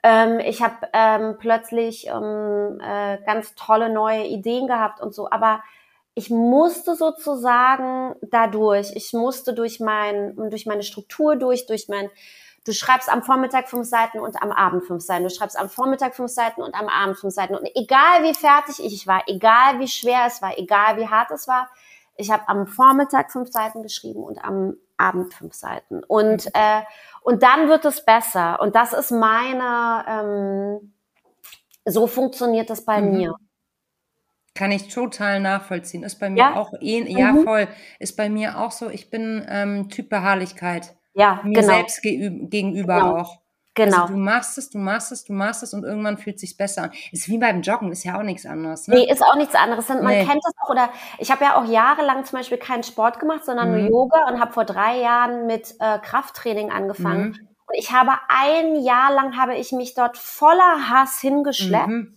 Ähm, 0.03 0.40
ich 0.40 0.62
habe 0.62 0.77
ähm, 0.92 1.37
plötzlich 1.38 2.09
ähm, 2.09 2.81
äh, 2.81 3.18
ganz 3.25 3.55
tolle 3.55 3.88
neue 3.88 4.25
Ideen 4.25 4.66
gehabt 4.66 5.01
und 5.01 5.14
so, 5.14 5.31
aber 5.31 5.62
ich 6.14 6.29
musste 6.29 6.94
sozusagen 6.94 8.14
dadurch, 8.20 8.92
ich 8.94 9.12
musste 9.12 9.55
durch 9.55 9.81
mein, 9.81 10.35
durch 10.51 10.66
meine 10.66 10.83
Struktur 10.83 11.37
durch, 11.37 11.66
durch 11.66 11.88
mein, 11.88 12.11
du 12.66 12.72
schreibst 12.72 13.09
am 13.09 13.22
Vormittag 13.22 13.68
fünf 13.68 13.88
Seiten 13.88 14.18
und 14.20 14.42
am 14.42 14.53
Abend 14.53 14.85
fünf 14.85 15.03
Seiten, 15.03 15.25
du 15.25 15.31
schreibst 15.31 15.59
am 15.59 15.70
Vormittag 15.70 16.14
fünf 16.14 16.31
Seiten 16.31 16.62
und 16.62 16.75
am 16.75 16.88
Abend 16.88 17.18
fünf 17.18 17.33
Seiten. 17.33 17.55
Und 17.55 17.66
egal 17.75 18.25
wie 18.25 18.35
fertig 18.35 18.85
ich 18.85 19.07
war, 19.07 19.22
egal 19.27 19.79
wie 19.79 19.88
schwer 19.88 20.25
es 20.27 20.42
war, 20.42 20.59
egal 20.59 20.98
wie 20.98 21.09
hart 21.09 21.31
es 21.31 21.48
war, 21.48 21.70
ich 22.16 22.31
habe 22.31 22.48
am 22.48 22.66
Vormittag 22.66 23.33
fünf 23.33 23.51
Seiten 23.51 23.83
geschrieben 23.83 24.22
und 24.22 24.44
am 24.44 24.77
Abend 24.96 25.35
fünf 25.35 25.55
Seiten. 25.55 26.03
Und, 26.05 26.46
mhm. 26.46 26.51
äh, 26.55 26.83
und 27.22 27.42
dann 27.42 27.68
wird 27.68 27.85
es 27.85 28.05
besser. 28.05 28.61
Und 28.61 28.75
das 28.75 28.92
ist 28.92 29.11
meine, 29.11 30.05
ähm, 30.09 30.94
so 31.85 32.07
funktioniert 32.07 32.70
das 32.70 32.85
bei 32.85 33.01
mhm. 33.01 33.11
mir. 33.12 33.37
Kann 34.55 34.70
ich 34.70 34.88
total 34.88 35.40
nachvollziehen. 35.40 36.03
Ist 36.03 36.20
bei 36.20 36.29
mir 36.29 36.38
ja? 36.38 36.57
auch 36.57 36.72
eh, 36.81 37.03
ja 37.11 37.33
mhm. 37.33 37.44
voll. 37.44 37.68
Ist 37.98 38.16
bei 38.16 38.29
mir 38.29 38.59
auch 38.59 38.70
so. 38.70 38.90
Ich 38.90 39.09
bin 39.09 39.44
ähm, 39.48 39.88
Typ 39.88 40.11
Beharrlichkeit. 40.11 40.94
Ja, 41.14 41.40
mir 41.42 41.61
genau. 41.61 41.75
selbst 41.75 42.03
gegenüber 42.03 43.01
genau. 43.01 43.16
auch. 43.16 43.41
Genau. 43.74 44.02
Also 44.02 44.14
du 44.14 44.18
machst 44.20 44.58
es, 44.58 44.70
du 44.70 44.78
machst 44.78 45.12
es, 45.12 45.24
du 45.24 45.32
machst 45.32 45.62
es 45.62 45.72
und 45.72 45.85
irgendwann 45.85 46.18
fühlt 46.18 46.37
es 46.37 46.42
sich 46.42 46.56
besser 46.56 46.85
an. 46.85 46.90
Ist 47.11 47.28
wie 47.28 47.38
beim 47.38 47.62
Joggen, 47.62 47.90
ist 47.90 48.04
ja 48.04 48.18
auch 48.18 48.22
nichts 48.22 48.44
anderes. 48.44 48.87
Ne? 48.87 48.96
Nee, 48.96 49.11
ist 49.11 49.24
auch 49.24 49.37
nichts 49.37 49.54
anderes. 49.54 49.88
Man 49.88 50.04
nee. 50.06 50.24
kennt 50.24 50.44
das 50.44 50.52
auch. 50.62 50.70
Oder 50.70 50.90
ich 51.18 51.30
habe 51.30 51.44
ja 51.44 51.56
auch 51.56 51.64
jahrelang 51.64 52.24
zum 52.24 52.38
Beispiel 52.38 52.58
keinen 52.58 52.82
Sport 52.82 53.18
gemacht, 53.18 53.44
sondern 53.44 53.70
mhm. 53.70 53.80
nur 53.80 53.90
Yoga 53.90 54.28
und 54.28 54.40
habe 54.40 54.52
vor 54.52 54.64
drei 54.64 55.00
Jahren 55.00 55.46
mit 55.46 55.74
äh, 55.80 55.98
Krafttraining 55.98 56.70
angefangen. 56.70 57.30
Mhm. 57.30 57.48
Und 57.66 57.74
ich 57.78 57.92
habe 57.92 58.12
ein 58.28 58.76
Jahr 58.76 59.12
lang 59.14 59.38
habe 59.38 59.54
ich 59.54 59.72
mich 59.72 59.94
dort 59.94 60.18
voller 60.18 60.90
Hass 60.90 61.20
hingeschleppt. 61.20 61.88
Mhm 61.88 62.14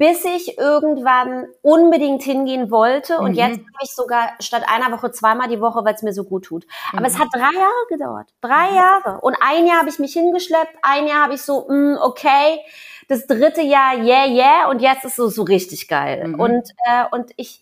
bis 0.00 0.24
ich 0.24 0.56
irgendwann 0.56 1.48
unbedingt 1.60 2.22
hingehen 2.22 2.70
wollte. 2.70 3.18
Und 3.18 3.32
mhm. 3.32 3.36
jetzt 3.36 3.58
habe 3.58 3.84
ich 3.84 3.94
sogar 3.94 4.30
statt 4.40 4.62
einer 4.66 4.90
Woche 4.96 5.12
zweimal 5.12 5.46
die 5.46 5.60
Woche, 5.60 5.84
weil 5.84 5.94
es 5.94 6.02
mir 6.02 6.14
so 6.14 6.24
gut 6.24 6.46
tut. 6.46 6.66
Aber 6.92 7.00
mhm. 7.00 7.06
es 7.06 7.18
hat 7.18 7.28
drei 7.30 7.52
Jahre 7.54 7.86
gedauert. 7.90 8.28
Drei 8.40 8.70
mhm. 8.70 8.76
Jahre. 8.76 9.20
Und 9.20 9.36
ein 9.42 9.66
Jahr 9.66 9.80
habe 9.80 9.90
ich 9.90 9.98
mich 9.98 10.14
hingeschleppt, 10.14 10.74
ein 10.80 11.06
Jahr 11.06 11.24
habe 11.24 11.34
ich 11.34 11.42
so, 11.42 11.66
mh, 11.68 11.74
mm, 11.74 11.98
okay. 12.00 12.60
Das 13.08 13.26
dritte 13.26 13.60
Jahr, 13.60 13.98
yeah, 13.98 14.26
yeah. 14.26 14.70
Und 14.70 14.80
jetzt 14.80 15.04
ist 15.04 15.18
es 15.18 15.34
so 15.34 15.42
richtig 15.42 15.86
geil. 15.86 16.28
Mhm. 16.28 16.40
Und, 16.40 16.70
äh, 16.86 17.04
und 17.10 17.32
ich 17.36 17.60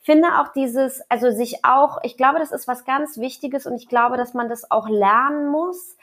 finde 0.00 0.28
auch 0.38 0.52
dieses, 0.52 1.02
also 1.08 1.32
sich 1.32 1.64
auch, 1.64 1.98
ich 2.04 2.16
glaube, 2.16 2.38
das 2.38 2.52
ist 2.52 2.68
was 2.68 2.84
ganz 2.84 3.18
Wichtiges 3.18 3.66
und 3.66 3.74
ich 3.74 3.88
glaube, 3.88 4.16
dass 4.16 4.32
man 4.32 4.48
das 4.48 4.70
auch 4.70 4.88
lernen 4.88 5.48
muss 5.48 5.96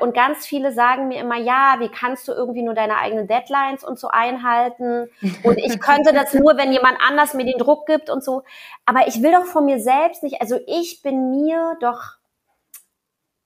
und 0.00 0.14
ganz 0.14 0.46
viele 0.46 0.72
sagen 0.72 1.08
mir 1.08 1.20
immer, 1.20 1.36
ja, 1.36 1.76
wie 1.78 1.88
kannst 1.88 2.28
du 2.28 2.32
irgendwie 2.32 2.62
nur 2.62 2.74
deine 2.74 2.96
eigenen 2.96 3.26
Deadlines 3.26 3.82
und 3.84 3.98
so 3.98 4.08
einhalten? 4.08 5.08
Und 5.42 5.58
ich 5.58 5.80
könnte 5.80 6.12
das 6.12 6.34
nur, 6.34 6.56
wenn 6.56 6.72
jemand 6.72 6.98
anders 7.06 7.34
mir 7.34 7.44
den 7.44 7.58
Druck 7.58 7.86
gibt 7.86 8.10
und 8.10 8.22
so. 8.22 8.42
Aber 8.84 9.06
ich 9.06 9.22
will 9.22 9.32
doch 9.32 9.44
von 9.44 9.64
mir 9.64 9.80
selbst 9.80 10.22
nicht, 10.22 10.40
also 10.40 10.58
ich 10.66 11.02
bin 11.02 11.30
mir 11.30 11.76
doch, 11.80 12.18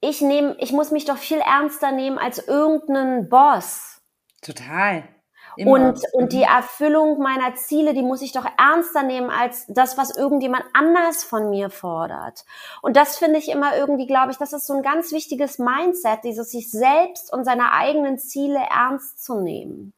ich 0.00 0.20
nehme, 0.20 0.57
ich 0.59 0.72
muss 0.72 0.90
mich 0.90 1.04
doch 1.04 1.18
viel 1.18 1.38
ernster 1.38 1.92
nehmen 1.92 2.18
als 2.18 2.46
irgendeinen 2.46 3.28
Boss. 3.28 4.00
Total. 4.42 5.04
Immer. 5.58 5.72
Und, 5.72 6.00
und 6.12 6.32
die 6.32 6.38
mhm. 6.38 6.56
Erfüllung 6.56 7.18
meiner 7.18 7.56
Ziele, 7.56 7.92
die 7.92 8.02
muss 8.02 8.22
ich 8.22 8.30
doch 8.30 8.46
ernster 8.56 9.02
nehmen 9.02 9.28
als 9.28 9.66
das, 9.66 9.98
was 9.98 10.16
irgendjemand 10.16 10.64
anders 10.72 11.24
von 11.24 11.50
mir 11.50 11.68
fordert. 11.68 12.44
Und 12.80 12.96
das 12.96 13.18
finde 13.18 13.38
ich 13.38 13.48
immer 13.48 13.76
irgendwie, 13.76 14.06
glaube 14.06 14.30
ich, 14.30 14.38
das 14.38 14.52
ist 14.52 14.68
so 14.68 14.74
ein 14.74 14.82
ganz 14.82 15.10
wichtiges 15.10 15.58
Mindset, 15.58 16.20
dieses 16.22 16.52
sich 16.52 16.70
selbst 16.70 17.32
und 17.32 17.44
seine 17.44 17.72
eigenen 17.72 18.18
Ziele 18.18 18.60
ernst 18.70 19.24
zu 19.24 19.40
nehmen. 19.40 19.92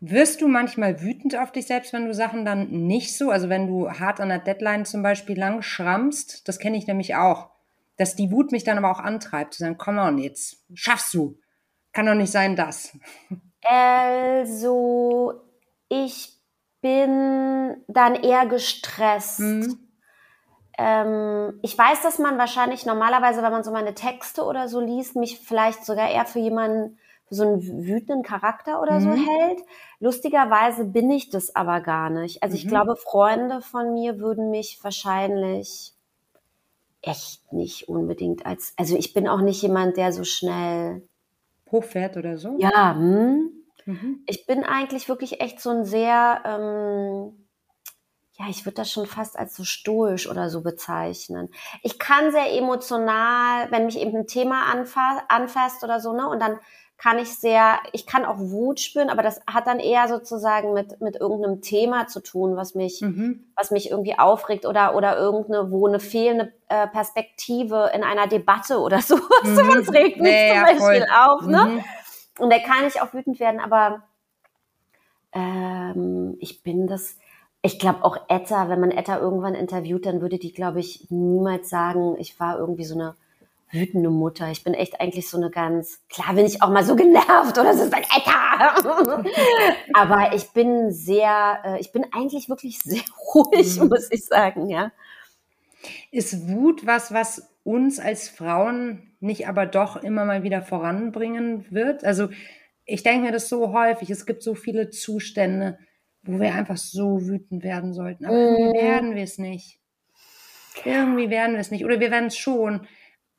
Wirst 0.00 0.40
du 0.40 0.48
manchmal 0.48 1.02
wütend 1.02 1.36
auf 1.36 1.52
dich 1.52 1.66
selbst, 1.66 1.92
wenn 1.92 2.06
du 2.06 2.14
Sachen 2.14 2.46
dann 2.46 2.70
nicht 2.70 3.18
so, 3.18 3.30
also 3.30 3.50
wenn 3.50 3.66
du 3.66 3.90
hart 3.90 4.20
an 4.20 4.30
der 4.30 4.38
Deadline 4.38 4.86
zum 4.86 5.02
Beispiel 5.02 5.38
lang 5.38 5.60
schrammst, 5.60 6.48
das 6.48 6.58
kenne 6.58 6.78
ich 6.78 6.86
nämlich 6.86 7.14
auch, 7.14 7.50
dass 7.98 8.16
die 8.16 8.30
Wut 8.30 8.52
mich 8.52 8.64
dann 8.64 8.78
aber 8.78 8.90
auch 8.90 9.00
antreibt, 9.00 9.52
zu 9.52 9.60
sagen, 9.60 9.76
komm 9.76 9.98
on, 9.98 10.16
jetzt 10.16 10.64
schaffst 10.72 11.12
du. 11.12 11.38
Kann 11.92 12.06
doch 12.06 12.14
nicht 12.14 12.32
sein, 12.32 12.56
das. 12.56 12.98
Also, 13.64 15.40
ich 15.88 16.34
bin 16.80 17.76
dann 17.88 18.14
eher 18.14 18.46
gestresst. 18.46 19.40
Mhm. 19.40 19.78
Ähm, 20.76 21.58
ich 21.62 21.78
weiß, 21.78 22.02
dass 22.02 22.18
man 22.18 22.36
wahrscheinlich 22.36 22.84
normalerweise, 22.84 23.42
wenn 23.42 23.52
man 23.52 23.64
so 23.64 23.70
meine 23.70 23.94
Texte 23.94 24.42
oder 24.44 24.68
so 24.68 24.80
liest, 24.80 25.16
mich 25.16 25.40
vielleicht 25.40 25.84
sogar 25.84 26.10
eher 26.10 26.26
für 26.26 26.40
jemanden, 26.40 26.98
für 27.26 27.36
so 27.36 27.44
einen 27.44 27.86
wütenden 27.86 28.22
Charakter 28.22 28.82
oder 28.82 28.98
mhm. 28.98 29.02
so 29.02 29.10
hält. 29.10 29.62
Lustigerweise 30.00 30.84
bin 30.84 31.10
ich 31.10 31.30
das 31.30 31.54
aber 31.54 31.80
gar 31.80 32.10
nicht. 32.10 32.42
Also 32.42 32.54
mhm. 32.54 32.58
ich 32.58 32.68
glaube, 32.68 32.96
Freunde 32.96 33.60
von 33.60 33.94
mir 33.94 34.18
würden 34.18 34.50
mich 34.50 34.78
wahrscheinlich 34.82 35.94
echt 37.02 37.52
nicht 37.52 37.88
unbedingt 37.88 38.44
als, 38.46 38.74
also 38.76 38.96
ich 38.96 39.14
bin 39.14 39.28
auch 39.28 39.40
nicht 39.40 39.62
jemand, 39.62 39.96
der 39.96 40.12
so 40.12 40.24
schnell 40.24 41.06
hochfährt 41.70 42.16
oder 42.16 42.38
so? 42.38 42.56
Ja, 42.58 42.94
hm. 42.94 43.50
mhm. 43.86 44.22
ich 44.26 44.46
bin 44.46 44.64
eigentlich 44.64 45.08
wirklich 45.08 45.40
echt 45.40 45.60
so 45.60 45.70
ein 45.70 45.84
sehr, 45.84 46.42
ähm, 46.44 47.46
ja, 48.32 48.46
ich 48.48 48.64
würde 48.64 48.76
das 48.76 48.90
schon 48.90 49.06
fast 49.06 49.38
als 49.38 49.54
so 49.54 49.64
stoisch 49.64 50.28
oder 50.28 50.50
so 50.50 50.62
bezeichnen. 50.62 51.48
Ich 51.82 51.98
kann 51.98 52.32
sehr 52.32 52.52
emotional, 52.52 53.70
wenn 53.70 53.86
mich 53.86 53.98
eben 53.98 54.16
ein 54.16 54.26
Thema 54.26 54.64
anfasst 55.28 55.84
oder 55.84 56.00
so, 56.00 56.12
ne, 56.12 56.28
und 56.28 56.40
dann 56.40 56.58
kann 56.96 57.18
ich 57.18 57.36
sehr, 57.36 57.78
ich 57.92 58.06
kann 58.06 58.24
auch 58.24 58.38
Wut 58.38 58.80
spüren, 58.80 59.10
aber 59.10 59.22
das 59.22 59.40
hat 59.46 59.66
dann 59.66 59.80
eher 59.80 60.08
sozusagen 60.08 60.72
mit, 60.72 61.00
mit 61.00 61.16
irgendeinem 61.16 61.60
Thema 61.60 62.06
zu 62.06 62.20
tun, 62.20 62.56
was 62.56 62.74
mich, 62.74 63.00
mhm. 63.00 63.44
was 63.56 63.70
mich 63.70 63.90
irgendwie 63.90 64.18
aufregt 64.18 64.64
oder, 64.64 64.94
oder 64.94 65.18
irgendeine, 65.18 65.70
wo 65.70 65.86
eine 65.86 66.00
fehlende 66.00 66.52
äh, 66.68 66.86
Perspektive 66.86 67.90
in 67.94 68.04
einer 68.04 68.26
Debatte 68.26 68.78
oder 68.78 69.00
so, 69.02 69.16
mhm. 69.16 69.56
das 69.74 69.92
regt 69.92 70.20
mich 70.20 70.32
nee, 70.32 70.48
zum 70.48 70.56
ja, 70.56 70.62
Beispiel 70.62 70.78
voll. 70.78 71.06
auf, 71.14 71.46
ne? 71.46 71.64
Mhm. 71.64 71.84
Und 72.38 72.52
da 72.52 72.58
kann 72.58 72.86
ich 72.86 73.00
auch 73.00 73.12
wütend 73.12 73.38
werden, 73.38 73.60
aber 73.60 74.02
ähm, 75.32 76.36
ich 76.40 76.62
bin 76.62 76.86
das, 76.86 77.18
ich 77.62 77.78
glaube 77.78 78.04
auch 78.04 78.16
Etta, 78.28 78.68
wenn 78.68 78.80
man 78.80 78.90
Etta 78.90 79.18
irgendwann 79.18 79.54
interviewt, 79.54 80.06
dann 80.06 80.20
würde 80.20 80.38
die, 80.38 80.52
glaube 80.52 80.80
ich, 80.80 81.10
niemals 81.10 81.68
sagen, 81.68 82.16
ich 82.18 82.38
war 82.40 82.58
irgendwie 82.58 82.84
so 82.84 82.94
eine 82.94 83.14
wütende 83.74 84.10
Mutter. 84.10 84.50
Ich 84.50 84.64
bin 84.64 84.72
echt 84.72 85.00
eigentlich 85.00 85.28
so 85.28 85.36
eine 85.36 85.50
ganz, 85.50 86.00
klar 86.08 86.34
bin 86.34 86.46
ich 86.46 86.62
auch 86.62 86.70
mal 86.70 86.84
so 86.84 86.96
genervt 86.96 87.58
oder 87.58 87.74
so, 87.74 87.88
sag, 87.88 88.04
Alter! 88.10 89.24
Aber 89.92 90.34
ich 90.34 90.50
bin 90.50 90.92
sehr, 90.92 91.58
äh, 91.64 91.80
ich 91.80 91.92
bin 91.92 92.06
eigentlich 92.12 92.48
wirklich 92.48 92.78
sehr 92.82 93.02
ruhig, 93.34 93.80
mhm. 93.80 93.88
muss 93.88 94.10
ich 94.10 94.24
sagen, 94.24 94.70
ja. 94.70 94.92
Ist 96.10 96.48
Wut 96.48 96.86
was, 96.86 97.12
was 97.12 97.50
uns 97.62 97.98
als 97.98 98.28
Frauen 98.28 99.14
nicht 99.20 99.48
aber 99.48 99.66
doch 99.66 99.96
immer 99.96 100.24
mal 100.24 100.42
wieder 100.42 100.62
voranbringen 100.62 101.66
wird? 101.70 102.04
Also 102.04 102.28
ich 102.86 103.02
denke 103.02 103.26
mir 103.26 103.32
das 103.32 103.50
so 103.50 103.72
häufig. 103.72 104.08
Es 104.10 104.24
gibt 104.24 104.42
so 104.42 104.54
viele 104.54 104.90
Zustände, 104.90 105.78
wo 106.22 106.40
wir 106.40 106.54
einfach 106.54 106.78
so 106.78 107.26
wütend 107.26 107.62
werden 107.62 107.92
sollten. 107.92 108.24
Aber 108.24 108.34
mhm. 108.34 108.56
irgendwie 108.56 108.80
werden 108.80 109.14
wir 109.14 109.22
es 109.24 109.38
nicht. 109.38 109.78
Irgendwie 110.84 111.30
werden 111.30 111.52
wir 111.52 111.60
es 111.60 111.70
nicht. 111.70 111.84
Oder 111.84 112.00
wir 112.00 112.10
werden 112.10 112.26
es 112.26 112.36
schon 112.36 112.86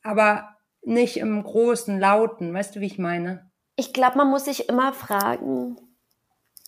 aber 0.06 0.56
nicht 0.84 1.18
im 1.18 1.44
großen, 1.44 2.00
lauten. 2.00 2.54
Weißt 2.54 2.76
du, 2.76 2.80
wie 2.80 2.86
ich 2.86 3.00
meine? 3.00 3.50
Ich 3.76 3.92
glaube, 3.92 4.18
man 4.18 4.30
muss 4.30 4.46
sich 4.46 4.70
immer 4.70 4.94
fragen, 4.94 5.78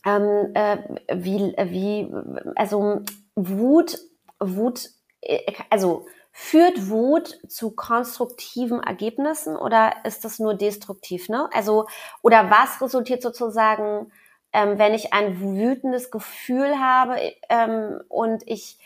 ähm, 0.06 0.52
äh, 0.54 0.78
wie, 1.13 1.54
wie, 1.58 2.12
also 2.56 3.02
Wut, 3.36 4.00
Wut, 4.39 4.89
äh, 5.21 5.54
also 5.69 6.08
führt 6.32 6.89
Wut 6.89 7.39
zu 7.47 7.71
konstruktiven 7.71 8.82
Ergebnissen 8.82 9.56
oder 9.56 9.93
ist 10.04 10.26
das 10.26 10.39
nur 10.39 10.54
destruktiv? 10.54 11.30
Ne? 11.30 11.50
Also 11.54 11.88
oder 12.21 12.50
was 12.52 12.82
resultiert 12.82 13.21
sozusagen, 13.21 14.12
ähm, 14.54 14.78
wenn 14.78 14.93
ich 14.93 15.13
ein 15.13 15.39
wütendes 15.41 16.12
Gefühl 16.12 16.80
habe 16.80 17.17
ähm, 17.50 18.02
und 18.10 18.43
ich 18.45 18.78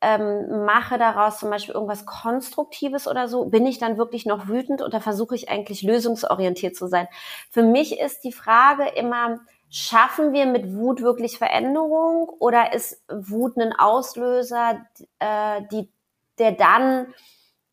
ähm, 0.00 0.64
mache 0.64 0.98
daraus 0.98 1.38
zum 1.38 1.50
Beispiel 1.50 1.74
irgendwas 1.74 2.06
Konstruktives 2.06 3.06
oder 3.06 3.28
so, 3.28 3.46
bin 3.46 3.66
ich 3.66 3.78
dann 3.78 3.98
wirklich 3.98 4.24
noch 4.26 4.48
wütend 4.48 4.82
oder 4.82 5.00
versuche 5.00 5.34
ich 5.34 5.48
eigentlich 5.48 5.82
lösungsorientiert 5.82 6.74
zu 6.74 6.86
sein? 6.86 7.06
Für 7.50 7.62
mich 7.62 7.98
ist 8.00 8.24
die 8.24 8.32
Frage 8.32 8.88
immer, 8.96 9.40
schaffen 9.68 10.32
wir 10.32 10.46
mit 10.46 10.74
Wut 10.74 11.02
wirklich 11.02 11.38
Veränderung 11.38 12.28
oder 12.38 12.72
ist 12.72 13.02
Wut 13.08 13.56
ein 13.56 13.72
Auslöser, 13.72 14.80
äh, 15.18 15.62
die, 15.70 15.90
der 16.38 16.52
dann 16.52 17.14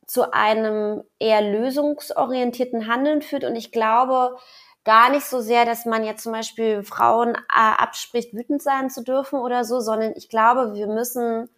zu 0.06 0.32
einem 0.32 1.04
eher 1.20 1.42
lösungsorientierten 1.42 2.88
Handeln 2.88 3.22
führt? 3.22 3.46
Und 3.46 3.56
ich 3.56 3.72
glaube, 3.72 4.38
gar 4.84 5.10
nicht 5.10 5.26
so 5.26 5.42
sehr, 5.42 5.66
dass 5.66 5.86
man 5.86 6.04
jetzt 6.04 6.24
zum 6.24 6.34
Beispiel 6.34 6.84
Frauen 6.84 7.36
äh, 7.36 7.38
abspricht, 7.50 8.34
wütend 8.34 8.62
sein 8.62 8.90
zu 8.90 9.04
dürfen 9.04 9.40
oder 9.40 9.64
so, 9.64 9.80
sondern 9.80 10.14
ich 10.16 10.30
glaube, 10.30 10.74
wir 10.76 10.88
müssen 10.88 11.50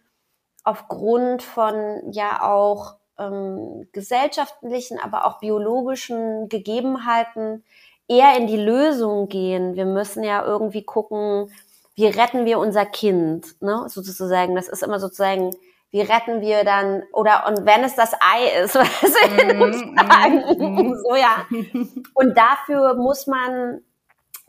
aufgrund 0.64 1.42
von 1.42 2.12
ja 2.12 2.42
auch 2.42 2.96
ähm, 3.18 3.88
gesellschaftlichen, 3.92 4.98
aber 4.98 5.26
auch 5.26 5.38
biologischen 5.38 6.48
Gegebenheiten 6.48 7.64
eher 8.08 8.36
in 8.36 8.46
die 8.46 8.56
Lösung 8.56 9.28
gehen. 9.28 9.76
Wir 9.76 9.86
müssen 9.86 10.24
ja 10.24 10.44
irgendwie 10.44 10.82
gucken, 10.82 11.50
wie 11.94 12.06
retten 12.06 12.44
wir 12.44 12.58
unser 12.58 12.86
Kind, 12.86 13.60
ne? 13.62 13.84
sozusagen. 13.88 14.56
Das 14.56 14.68
ist 14.68 14.82
immer 14.82 14.98
sozusagen, 14.98 15.50
wie 15.90 16.00
retten 16.00 16.40
wir 16.40 16.64
dann, 16.64 17.02
oder 17.12 17.46
und 17.46 17.66
wenn 17.66 17.84
es 17.84 17.94
das 17.94 18.14
Ei 18.14 18.62
ist, 18.62 18.74
was 18.74 18.88
mm, 18.90 19.96
sagen, 19.96 20.44
mm, 20.58 20.94
so 21.08 21.14
ja. 21.14 21.46
Und 22.14 22.36
dafür 22.36 22.94
muss 22.94 23.26
man, 23.26 23.82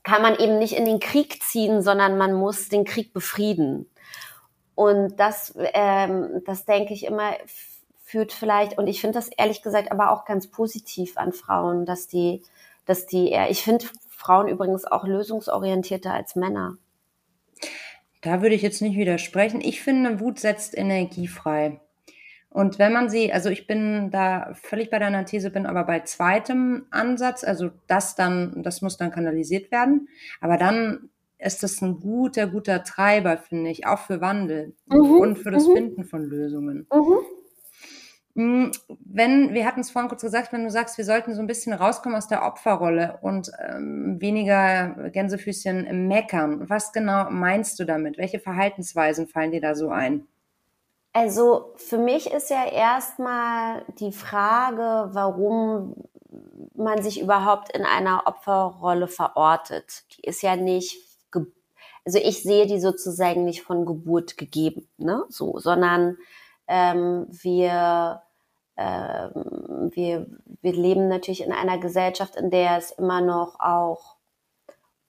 kann 0.03 0.21
man 0.21 0.35
eben 0.37 0.57
nicht 0.57 0.75
in 0.75 0.85
den 0.85 0.99
Krieg 0.99 1.43
ziehen, 1.43 1.81
sondern 1.81 2.17
man 2.17 2.33
muss 2.33 2.69
den 2.69 2.85
Krieg 2.85 3.13
befrieden. 3.13 3.90
Und 4.75 5.19
das, 5.19 5.53
ähm, 5.73 6.41
das 6.45 6.65
denke 6.65 6.93
ich 6.93 7.05
immer, 7.05 7.33
führt 8.03 8.33
vielleicht, 8.33 8.77
und 8.77 8.87
ich 8.87 8.99
finde 8.99 9.19
das 9.19 9.29
ehrlich 9.29 9.61
gesagt 9.61 9.91
aber 9.91 10.11
auch 10.11 10.25
ganz 10.25 10.47
positiv 10.47 11.17
an 11.17 11.31
Frauen, 11.31 11.85
dass 11.85 12.07
die, 12.07 12.43
dass 12.85 13.05
die, 13.05 13.33
ich 13.49 13.63
finde 13.63 13.85
Frauen 14.09 14.47
übrigens 14.47 14.85
auch 14.85 15.05
lösungsorientierter 15.05 16.13
als 16.13 16.35
Männer. 16.35 16.77
Da 18.21 18.41
würde 18.41 18.55
ich 18.55 18.61
jetzt 18.61 18.81
nicht 18.81 18.97
widersprechen. 18.97 19.61
Ich 19.61 19.81
finde, 19.81 20.19
Wut 20.19 20.39
setzt 20.39 20.77
Energie 20.77 21.27
frei. 21.27 21.79
Und 22.49 22.79
wenn 22.79 22.91
man 22.91 23.09
sie, 23.09 23.31
also 23.31 23.49
ich 23.49 23.65
bin 23.65 24.11
da 24.11 24.53
völlig 24.55 24.89
bei 24.89 24.99
deiner 24.99 25.25
These, 25.25 25.49
bin 25.49 25.65
aber 25.65 25.85
bei 25.85 26.01
zweitem 26.01 26.85
Ansatz, 26.91 27.45
also 27.45 27.71
das 27.87 28.15
dann, 28.15 28.61
das 28.61 28.81
muss 28.81 28.97
dann 28.97 29.11
kanalisiert 29.11 29.71
werden. 29.71 30.09
Aber 30.41 30.57
dann 30.57 31.10
ist 31.41 31.63
das 31.63 31.81
ein 31.81 31.99
guter, 31.99 32.47
guter 32.47 32.83
Treiber, 32.83 33.37
finde 33.37 33.69
ich, 33.71 33.85
auch 33.87 33.99
für 33.99 34.21
Wandel 34.21 34.73
mhm. 34.85 35.19
und 35.19 35.35
für 35.37 35.51
das 35.51 35.67
mhm. 35.67 35.73
Finden 35.73 36.03
von 36.05 36.23
Lösungen. 36.23 36.87
Mhm. 36.93 37.17
Hm, 38.33 38.71
wenn, 39.03 39.53
wir 39.53 39.65
hatten 39.65 39.81
es 39.81 39.91
vorhin 39.91 40.07
kurz 40.07 40.21
gesagt, 40.21 40.53
wenn 40.53 40.63
du 40.63 40.69
sagst, 40.69 40.97
wir 40.97 41.03
sollten 41.03 41.35
so 41.35 41.41
ein 41.41 41.47
bisschen 41.47 41.73
rauskommen 41.73 42.17
aus 42.17 42.27
der 42.27 42.43
Opferrolle 42.43 43.19
und 43.21 43.51
ähm, 43.59 44.21
weniger 44.21 45.09
Gänsefüßchen 45.11 46.07
meckern, 46.07 46.69
was 46.69 46.93
genau 46.93 47.29
meinst 47.29 47.77
du 47.79 47.85
damit? 47.85 48.17
Welche 48.17 48.39
Verhaltensweisen 48.39 49.27
fallen 49.27 49.51
dir 49.51 49.61
da 49.61 49.75
so 49.75 49.89
ein? 49.89 50.27
Also 51.13 51.73
für 51.75 51.97
mich 51.97 52.31
ist 52.31 52.49
ja 52.49 52.65
erstmal 52.65 53.83
die 53.99 54.13
Frage, 54.13 55.09
warum 55.13 55.95
man 56.73 57.01
sich 57.03 57.19
überhaupt 57.19 57.75
in 57.75 57.83
einer 57.83 58.23
Opferrolle 58.27 59.07
verortet. 59.07 60.05
Die 60.13 60.21
ist 60.21 60.41
ja 60.41 60.55
nicht, 60.55 61.10
also 62.05 62.17
ich 62.17 62.41
sehe 62.43 62.65
die 62.65 62.79
sozusagen 62.79 63.45
nicht 63.45 63.61
von 63.61 63.85
Geburt 63.85 64.37
gegeben, 64.37 64.87
ne, 64.97 65.23
so, 65.29 65.59
sondern 65.59 66.17
ähm, 66.67 67.27
wir, 67.29 68.21
ähm, 68.77 69.91
wir, 69.93 70.27
wir 70.61 70.73
leben 70.73 71.07
natürlich 71.07 71.43
in 71.43 71.51
einer 71.51 71.77
Gesellschaft, 71.77 72.35
in 72.35 72.49
der 72.49 72.77
es 72.77 72.91
immer 72.91 73.21
noch 73.21 73.59
auch 73.59 74.15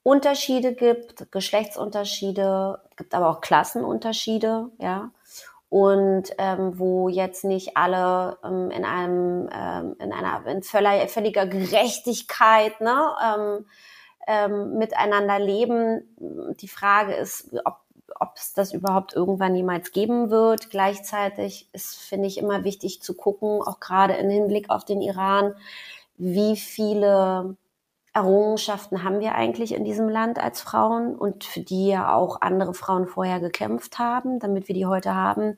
Unterschiede 0.02 0.74
gibt, 0.74 1.30
Geschlechtsunterschiede, 1.30 2.80
gibt 2.96 3.14
aber 3.14 3.30
auch 3.30 3.40
Klassenunterschiede, 3.40 4.70
ja 4.78 5.12
und 5.72 6.24
ähm, 6.36 6.78
wo 6.78 7.08
jetzt 7.08 7.44
nicht 7.44 7.78
alle 7.78 8.36
ähm, 8.44 8.70
in 8.70 8.84
einem 8.84 9.48
ähm, 9.50 9.96
in 10.00 10.12
einer 10.12 10.46
in 10.46 10.62
völliger 10.62 11.46
Gerechtigkeit 11.46 12.78
ne, 12.82 13.16
ähm, 13.24 13.64
ähm, 14.26 14.78
miteinander 14.78 15.38
leben. 15.38 16.16
Die 16.60 16.68
Frage 16.68 17.14
ist, 17.14 17.50
ob 17.64 17.82
ob 18.20 18.36
es 18.36 18.52
das 18.52 18.72
überhaupt 18.72 19.14
irgendwann 19.14 19.56
jemals 19.56 19.90
geben 19.90 20.30
wird. 20.30 20.70
Gleichzeitig 20.70 21.68
ist, 21.72 21.96
finde 21.96 22.28
ich, 22.28 22.38
immer 22.38 22.62
wichtig 22.62 23.02
zu 23.02 23.14
gucken, 23.14 23.60
auch 23.62 23.80
gerade 23.80 24.14
im 24.14 24.30
Hinblick 24.30 24.70
auf 24.70 24.84
den 24.84 25.00
Iran, 25.00 25.54
wie 26.16 26.56
viele 26.56 27.56
Errungenschaften 28.14 29.02
haben 29.02 29.20
wir 29.20 29.34
eigentlich 29.34 29.74
in 29.74 29.84
diesem 29.84 30.08
Land 30.08 30.38
als 30.38 30.60
Frauen 30.60 31.16
und 31.16 31.44
für 31.44 31.60
die 31.60 31.88
ja 31.88 32.14
auch 32.14 32.42
andere 32.42 32.74
Frauen 32.74 33.06
vorher 33.06 33.40
gekämpft 33.40 33.98
haben, 33.98 34.38
damit 34.38 34.68
wir 34.68 34.74
die 34.74 34.86
heute 34.86 35.14
haben. 35.14 35.56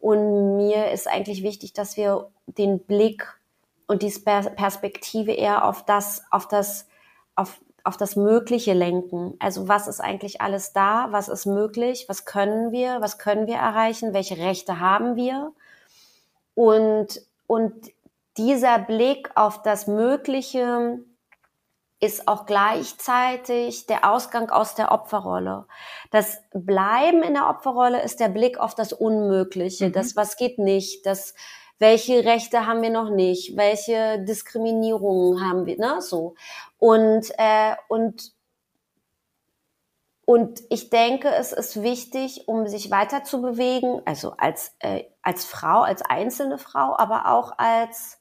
Und 0.00 0.56
mir 0.56 0.90
ist 0.90 1.06
eigentlich 1.06 1.42
wichtig, 1.42 1.74
dass 1.74 1.96
wir 1.96 2.30
den 2.46 2.80
Blick 2.80 3.38
und 3.86 4.02
die 4.02 4.10
Perspektive 4.10 5.32
eher 5.32 5.66
auf 5.66 5.84
das, 5.84 6.24
auf 6.30 6.48
das, 6.48 6.88
auf, 7.36 7.60
auf 7.84 7.96
das 7.96 8.16
Mögliche 8.16 8.72
lenken. 8.72 9.34
Also 9.38 9.68
was 9.68 9.88
ist 9.88 10.00
eigentlich 10.00 10.40
alles 10.40 10.72
da? 10.72 11.08
Was 11.10 11.28
ist 11.28 11.46
möglich? 11.46 12.06
Was 12.08 12.24
können 12.24 12.72
wir? 12.72 13.00
Was 13.00 13.18
können 13.18 13.46
wir 13.46 13.56
erreichen? 13.56 14.14
Welche 14.14 14.38
Rechte 14.38 14.80
haben 14.80 15.16
wir? 15.16 15.52
Und, 16.54 17.22
und 17.46 17.74
dieser 18.36 18.78
Blick 18.78 19.30
auf 19.34 19.62
das 19.62 19.86
Mögliche, 19.86 21.00
ist 22.02 22.26
auch 22.26 22.46
gleichzeitig 22.46 23.86
der 23.86 24.10
Ausgang 24.10 24.50
aus 24.50 24.74
der 24.74 24.90
Opferrolle. 24.90 25.66
Das 26.10 26.38
Bleiben 26.52 27.22
in 27.22 27.34
der 27.34 27.48
Opferrolle 27.48 28.02
ist 28.02 28.18
der 28.18 28.28
Blick 28.28 28.58
auf 28.58 28.74
das 28.74 28.92
Unmögliche, 28.92 29.86
mhm. 29.86 29.92
das 29.92 30.16
was 30.16 30.36
geht 30.36 30.58
nicht, 30.58 31.06
das 31.06 31.32
welche 31.82 32.24
Rechte 32.24 32.64
haben 32.64 32.80
wir 32.80 32.90
noch 32.90 33.10
nicht, 33.10 33.56
welche 33.56 34.20
Diskriminierungen 34.20 35.44
haben 35.44 35.66
wir, 35.66 35.76
ne, 35.78 36.00
so. 36.00 36.36
Und, 36.78 37.26
äh, 37.38 37.74
und, 37.88 38.32
und 40.24 40.62
ich 40.70 40.90
denke, 40.90 41.28
es 41.28 41.52
ist 41.52 41.82
wichtig, 41.82 42.46
um 42.46 42.68
sich 42.68 42.92
weiter 42.92 43.24
zu 43.24 43.42
bewegen, 43.42 44.00
also 44.04 44.34
als, 44.38 44.76
äh, 44.78 45.06
als 45.22 45.44
Frau, 45.44 45.80
als 45.82 46.02
einzelne 46.02 46.56
Frau, 46.56 46.96
aber 46.96 47.32
auch 47.32 47.58
als, 47.58 48.20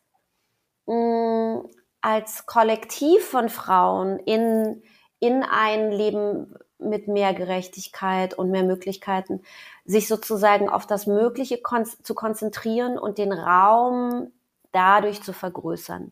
mh, 0.87 0.95
mm, 0.95 1.69
als 2.01 2.47
Kollektiv 2.47 3.23
von 3.23 3.47
Frauen 3.47 4.17
in, 4.17 4.81
in 5.19 5.43
ein 5.43 5.91
Leben 5.91 6.55
mit 6.81 7.07
mehr 7.07 7.33
Gerechtigkeit 7.33 8.33
und 8.33 8.51
mehr 8.51 8.63
Möglichkeiten, 8.63 9.41
sich 9.85 10.07
sozusagen 10.07 10.69
auf 10.69 10.85
das 10.85 11.07
Mögliche 11.07 11.57
kon 11.57 11.85
zu 11.85 12.13
konzentrieren 12.13 12.97
und 12.97 13.17
den 13.17 13.31
Raum 13.31 14.31
dadurch 14.71 15.21
zu 15.21 15.33
vergrößern. 15.33 16.11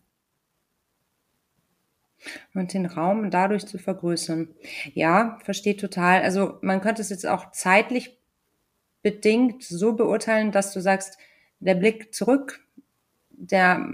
Und 2.53 2.73
den 2.73 2.85
Raum 2.85 3.31
dadurch 3.31 3.65
zu 3.65 3.77
vergrößern. 3.77 4.49
Ja, 4.93 5.37
verstehe 5.43 5.77
total. 5.77 6.21
Also 6.21 6.57
man 6.61 6.81
könnte 6.81 7.01
es 7.01 7.09
jetzt 7.09 7.25
auch 7.25 7.51
zeitlich 7.51 8.17
bedingt 9.01 9.63
so 9.63 9.93
beurteilen, 9.93 10.51
dass 10.51 10.73
du 10.73 10.81
sagst, 10.81 11.17
der 11.59 11.75
Blick 11.75 12.13
zurück 12.13 12.59
der, 13.39 13.85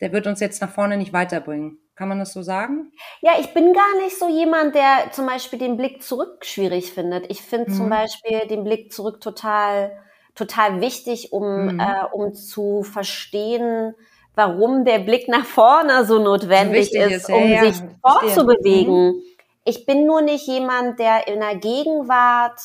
der 0.00 0.12
wird 0.12 0.26
uns 0.26 0.40
jetzt 0.40 0.60
nach 0.62 0.70
vorne 0.70 0.96
nicht 0.96 1.12
weiterbringen. 1.12 1.78
Kann 1.94 2.08
man 2.08 2.18
das 2.18 2.32
so 2.32 2.42
sagen? 2.42 2.90
Ja, 3.20 3.32
ich 3.38 3.54
bin 3.54 3.72
gar 3.72 4.02
nicht 4.02 4.18
so 4.18 4.28
jemand, 4.28 4.74
der 4.74 5.12
zum 5.12 5.26
Beispiel 5.26 5.60
den 5.60 5.76
Blick 5.76 6.02
zurück 6.02 6.44
schwierig 6.44 6.92
findet. 6.92 7.30
Ich 7.30 7.40
finde 7.40 7.70
mhm. 7.70 7.74
zum 7.74 7.90
Beispiel 7.90 8.48
den 8.48 8.64
Blick 8.64 8.92
zurück 8.92 9.20
total, 9.20 9.92
total 10.34 10.80
wichtig, 10.80 11.32
um, 11.32 11.74
mhm. 11.74 11.80
äh, 11.80 12.04
um 12.10 12.34
zu 12.34 12.82
verstehen, 12.82 13.94
warum 14.34 14.84
der 14.84 14.98
Blick 14.98 15.28
nach 15.28 15.44
vorne 15.44 16.04
so 16.04 16.18
notwendig 16.18 16.90
so 16.90 16.98
ist, 16.98 17.12
ist, 17.12 17.30
um 17.30 17.48
ja, 17.48 17.60
sich 17.64 17.80
fortzubewegen. 18.00 19.12
Mhm. 19.12 19.22
Ich 19.64 19.86
bin 19.86 20.04
nur 20.04 20.20
nicht 20.22 20.48
jemand, 20.48 20.98
der 20.98 21.28
in 21.28 21.38
der 21.38 21.56
Gegenwart, 21.56 22.60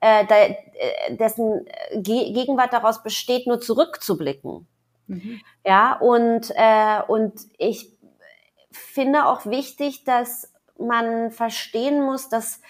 äh, 0.00 0.24
äh 0.24 1.16
dessen 1.16 1.64
Gegenwart 1.94 2.72
daraus 2.72 3.04
besteht, 3.04 3.46
nur 3.46 3.60
zurückzublicken. 3.60 4.66
Mhm. 5.06 5.40
Ja, 5.64 5.94
und, 5.94 6.50
äh, 6.54 7.00
und 7.06 7.34
ich 7.58 7.92
finde 8.70 9.26
auch 9.26 9.46
wichtig, 9.46 10.04
dass 10.04 10.52
man 10.78 11.30
verstehen 11.30 12.02
muss, 12.02 12.28
dass 12.28 12.60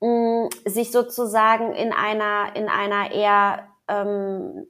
mh, 0.00 0.08
mm, 0.08 0.48
sich 0.64 0.90
sozusagen 0.90 1.72
in 1.74 1.92
einer, 1.92 2.54
in 2.56 2.68
einer 2.68 3.10
eher 3.12 3.68
ähm, 3.88 4.66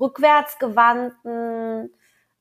rückwärtsgewandten 0.00 1.92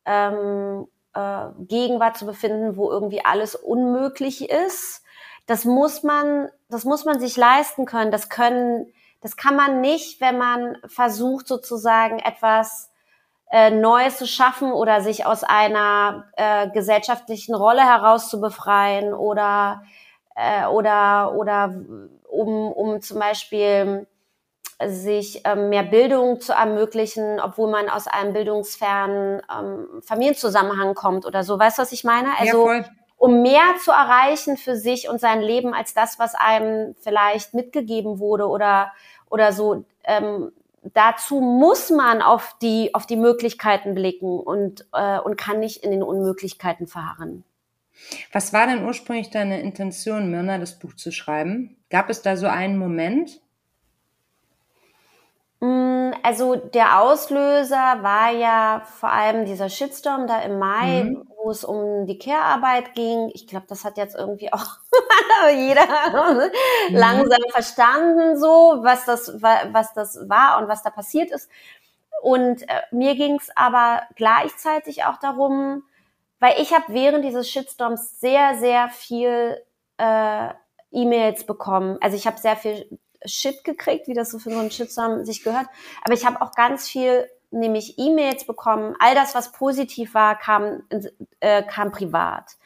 ähm, 0.06 0.88
äh, 1.14 1.46
Gegenwart 1.60 2.18
zu 2.18 2.26
befinden, 2.26 2.78
wo 2.78 2.90
irgendwie 2.90 3.24
alles 3.26 3.56
unmöglich 3.56 4.50
ist. 4.50 5.04
Das 5.46 5.66
muss 5.66 6.04
man, 6.04 6.50
das 6.70 6.86
muss 6.86 7.06
man 7.06 7.20
sich 7.20 7.38
leisten 7.38 7.86
können. 7.86 8.12
Das 8.12 8.30
können, 8.30 8.92
das 9.22 9.38
kann 9.38 9.56
man 9.56 9.82
nicht, 9.82 10.22
wenn 10.22 10.38
man 10.38 10.78
versucht 10.88 11.48
sozusagen 11.48 12.20
etwas 12.20 12.87
äh, 13.52 13.72
Neues 13.72 14.18
zu 14.18 14.28
schaffen 14.28 14.72
oder 14.72 15.02
sich 15.02 15.26
aus 15.26 15.44
einer 15.44 16.26
äh, 16.36 16.70
gesellschaftlichen 16.70 17.56
Rolle 17.56 17.82
heraus 17.82 18.30
zu 18.30 18.42
befreien 18.42 19.14
oder 19.14 19.84
äh, 20.36 20.66
oder 20.66 21.34
oder 21.34 21.74
um, 22.30 22.72
um 22.72 23.02
zum 23.02 23.20
Beispiel 23.20 24.08
sich 24.86 25.42
ähm, 25.46 25.70
mehr 25.70 25.84
Bildung 25.84 26.40
zu 26.40 26.54
ermöglichen, 26.54 27.40
obwohl 27.40 27.72
man 27.72 27.90
aus 27.90 28.08
einem 28.08 28.34
bildungsfernen 28.34 29.42
ähm, 29.52 30.02
Familienzusammenhang 30.04 30.94
kommt 30.94 31.26
oder 31.26 31.44
so. 31.44 31.58
Weißt 31.58 31.80
du, 31.80 31.82
was 31.82 31.92
ich 31.92 32.04
meine? 32.04 32.30
Also 32.38 32.70
ja, 32.70 32.86
um 33.18 33.42
mehr 33.42 33.76
zu 33.84 33.92
erreichen 33.92 34.58
für 34.58 34.76
sich 34.76 35.10
und 35.10 35.20
sein 35.20 35.42
Leben 35.42 35.74
als 35.74 35.96
das, 35.96 36.20
was 36.20 36.36
einem 36.36 36.96
vielleicht 37.00 37.56
mitgegeben 37.56 38.20
wurde 38.20 38.48
oder 38.48 38.92
oder 39.30 39.52
so. 39.52 39.86
Ähm, 40.04 40.52
dazu 40.94 41.40
muss 41.42 41.90
man 41.90 42.22
auf 42.22 42.56
die, 42.62 42.94
auf 42.94 43.06
die 43.06 43.16
Möglichkeiten 43.16 43.96
blicken 43.96 44.40
und, 44.40 44.86
äh, 44.94 45.20
und 45.20 45.38
kann 45.38 45.60
nicht 45.60 45.84
in 45.84 45.92
den 45.92 46.04
Unmöglichkeiten 46.04 46.88
verharren. 46.88 47.44
Was 48.32 48.54
war 48.54 48.68
denn 48.68 48.86
ursprünglich 48.86 49.30
deine 49.30 49.62
Intention, 49.62 50.30
Mirna, 50.30 50.58
das 50.58 50.78
Buch 50.78 50.96
zu 50.96 51.12
schreiben? 51.12 51.78
Gab 51.90 52.10
es 52.10 52.22
da 52.22 52.38
so 52.38 52.48
einen 52.48 52.78
Moment? 52.78 53.42
Mm, 55.60 56.12
also 56.22 56.56
der 56.56 57.02
Auslöser 57.02 58.04
war 58.04 58.32
ja 58.32 58.84
vor 58.86 59.12
allem 59.12 59.46
dieser 59.46 59.70
Shitstorm 59.70 60.28
da 60.28 60.42
im 60.42 60.60
Mai, 60.60 61.04
mhm. 61.04 61.28
Wo 61.48 61.52
es 61.52 61.64
um 61.64 62.06
die 62.06 62.20
Care-Arbeit 62.20 62.94
ging. 62.94 63.32
Ich 63.34 63.48
glaube, 63.48 63.68
das 63.70 63.86
hat 63.86 63.96
jetzt 63.96 64.16
irgendwie 64.16 64.52
auch 64.52 64.66
jeder 65.56 65.88
mhm. 66.12 66.52
langsam 66.90 67.40
verstanden, 67.52 68.38
so 68.38 68.80
was 68.82 69.06
das, 69.06 69.42
was 69.42 69.94
das 69.94 70.30
war 70.30 70.58
und 70.62 70.68
was 70.68 70.84
da 70.84 70.90
passiert 70.90 71.32
ist. 71.32 71.50
Und 72.22 72.68
äh, 72.68 72.82
mir 72.92 73.16
ging 73.16 73.36
es 73.36 73.50
aber 73.56 74.02
gleichzeitig 74.16 75.06
auch 75.06 75.16
darum, 75.18 75.84
weil 76.42 76.56
ich 76.60 76.74
habe 76.74 76.84
während 76.90 77.24
dieses 77.24 77.50
Shitstorms 77.50 78.20
sehr, 78.20 78.58
sehr 78.58 78.90
viel 78.90 79.64
äh, 79.98 80.50
E-Mails 80.92 81.46
bekommen. 81.46 81.98
Also 82.02 82.18
ich 82.18 82.28
habe 82.28 82.38
sehr 82.40 82.58
viel 82.58 83.00
Shit 83.24 83.64
gekriegt, 83.64 84.10
wie 84.10 84.14
das 84.14 84.32
so 84.32 84.40
für 84.40 84.52
so 84.52 84.60
einen 84.60 84.72
Shitstorm 84.72 85.24
sich 85.24 85.44
gehört. 85.44 85.68
Aber 86.04 86.14
ich 86.14 86.26
habe 86.26 86.42
auch 86.42 86.52
ganz 86.52 86.90
viel 86.90 87.30
nämlich 87.52 87.98
E-Mails 87.98 88.46
bekommen. 88.46 88.96
All 89.00 89.16
das, 89.16 89.36
was 89.36 89.52
positiv 89.52 90.14
war, 90.14 90.38
kam, 90.38 90.84
äh, 91.40 91.64
kam 91.64 91.92
privat. 91.92 92.58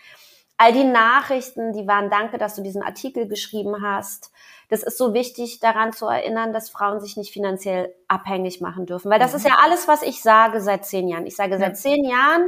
all 0.58 0.74
die 0.74 0.84
Nachrichten, 0.84 1.74
die 1.74 1.88
waren, 1.88 2.12
danke, 2.12 2.38
dass 2.38 2.56
du 2.56 2.62
diesen 2.62 2.84
Artikel 2.84 3.28
geschrieben 3.28 3.82
hast. 3.82 4.32
Das 4.70 4.84
ist 4.84 4.98
so 4.98 5.14
wichtig, 5.14 5.60
daran 5.60 5.92
zu 5.92 6.06
erinnern, 6.06 6.54
dass 6.54 6.70
Frauen 6.70 7.02
sich 7.02 7.18
nicht 7.18 7.34
finanziell 7.34 7.96
abhängig 8.08 8.62
machen 8.62 8.86
dürfen. 8.86 9.10
Weil 9.10 9.20
das 9.20 9.32
mhm. 9.32 9.38
ist 9.38 9.48
ja 9.48 9.58
alles, 9.64 9.88
was 9.88 10.04
ich 10.04 10.22
sage 10.22 10.62
seit 10.62 10.86
zehn 10.86 11.08
Jahren. 11.08 11.26
Ich 11.26 11.36
sage 11.36 11.58
seit 11.58 11.78
zehn 11.78 12.06
Jahren, 12.06 12.48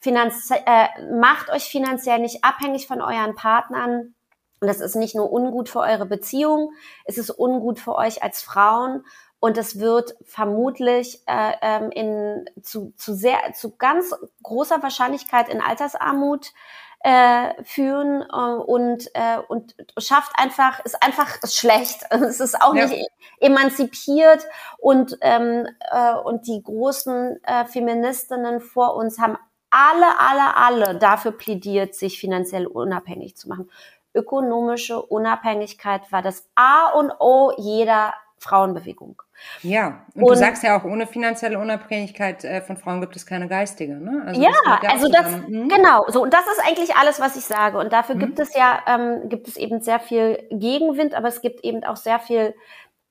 Finanz 0.00 0.50
äh, 0.50 0.88
macht 1.18 1.50
euch 1.50 1.64
finanziell 1.64 2.18
nicht 2.18 2.44
abhängig 2.44 2.86
von 2.86 3.00
euren 3.00 3.34
Partnern. 3.34 4.14
Und 4.60 4.68
das 4.68 4.80
ist 4.80 4.96
nicht 4.96 5.14
nur 5.14 5.30
ungut 5.30 5.68
für 5.68 5.80
eure 5.80 6.06
Beziehung, 6.06 6.72
es 7.04 7.18
ist 7.18 7.30
ungut 7.30 7.78
für 7.78 7.94
euch 7.94 8.22
als 8.22 8.42
Frauen 8.42 9.04
und 9.44 9.58
es 9.58 9.78
wird 9.78 10.14
vermutlich 10.24 11.20
äh, 11.26 11.52
ähm, 11.60 11.90
in, 11.90 12.46
zu, 12.62 12.94
zu, 12.96 13.12
sehr, 13.12 13.52
zu 13.52 13.76
ganz 13.76 14.14
großer 14.42 14.82
Wahrscheinlichkeit 14.82 15.50
in 15.50 15.60
Altersarmut 15.60 16.54
äh, 17.00 17.62
führen 17.62 18.22
äh, 18.22 18.62
und, 18.62 19.10
äh, 19.12 19.36
und 19.46 19.74
schafft 19.98 20.32
einfach, 20.36 20.82
ist 20.86 21.02
einfach 21.02 21.28
schlecht. 21.46 22.04
Es 22.10 22.40
ist 22.40 22.58
auch 22.58 22.74
ja. 22.74 22.86
nicht 22.86 23.06
emanzipiert 23.38 24.46
und, 24.78 25.18
ähm, 25.20 25.68
äh, 25.90 26.14
und 26.14 26.46
die 26.46 26.62
großen 26.62 27.38
äh, 27.44 27.66
Feministinnen 27.66 28.62
vor 28.62 28.96
uns 28.96 29.18
haben 29.18 29.36
alle, 29.68 30.20
alle, 30.20 30.56
alle 30.56 30.98
dafür 30.98 31.32
plädiert, 31.32 31.94
sich 31.94 32.18
finanziell 32.18 32.66
unabhängig 32.66 33.36
zu 33.36 33.50
machen. 33.50 33.70
Ökonomische 34.14 35.02
Unabhängigkeit 35.02 36.10
war 36.10 36.22
das 36.22 36.48
A 36.54 36.92
und 36.92 37.12
O 37.20 37.52
jeder 37.58 38.14
Frauenbewegung. 38.44 39.22
Ja, 39.62 40.04
und, 40.14 40.22
und, 40.22 40.30
du 40.30 40.36
sagst 40.36 40.62
ja 40.62 40.78
auch, 40.78 40.84
ohne 40.84 41.06
finanzielle 41.06 41.58
Unabhängigkeit 41.58 42.44
äh, 42.44 42.60
von 42.60 42.76
Frauen 42.76 43.00
gibt 43.00 43.16
es 43.16 43.24
keine 43.24 43.48
geistige, 43.48 43.94
ne? 43.94 44.22
Also 44.26 44.40
ja, 44.40 44.52
das 44.82 44.92
also 44.92 45.08
das, 45.08 45.26
mhm. 45.48 45.68
genau, 45.68 46.04
so, 46.08 46.22
und 46.22 46.32
das 46.32 46.46
ist 46.46 46.60
eigentlich 46.68 46.94
alles, 46.94 47.20
was 47.20 47.36
ich 47.36 47.44
sage. 47.44 47.78
Und 47.78 47.92
dafür 47.92 48.14
mhm. 48.16 48.20
gibt 48.20 48.38
es 48.38 48.54
ja, 48.54 48.80
ähm, 48.86 49.28
gibt 49.30 49.48
es 49.48 49.56
eben 49.56 49.80
sehr 49.80 49.98
viel 49.98 50.46
Gegenwind, 50.50 51.14
aber 51.14 51.28
es 51.28 51.40
gibt 51.40 51.64
eben 51.64 51.84
auch 51.84 51.96
sehr 51.96 52.18
viel, 52.20 52.54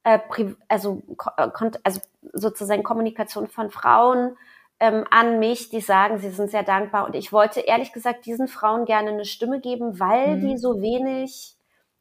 äh, 0.03 0.19
also, 0.67 1.01
äh, 1.37 1.49
also 1.83 1.99
sozusagen 2.31 2.83
Kommunikation 2.83 3.47
von 3.47 3.71
Frauen 3.71 4.37
ähm, 4.79 5.05
an 5.09 5.39
mich, 5.39 5.69
die 5.69 5.81
sagen, 5.81 6.19
sie 6.19 6.29
sind 6.29 6.51
sehr 6.51 6.63
dankbar. 6.63 7.05
Und 7.05 7.15
ich 7.15 7.33
wollte 7.33 7.61
ehrlich 7.61 7.91
gesagt 7.91 8.27
diesen 8.27 8.47
Frauen 8.47 8.85
gerne 8.85 9.09
eine 9.09 9.25
Stimme 9.25 9.59
geben, 9.59 9.99
weil 9.99 10.37
mhm. 10.37 10.41
die 10.41 10.57
so 10.57 10.79
wenig, 10.79 11.55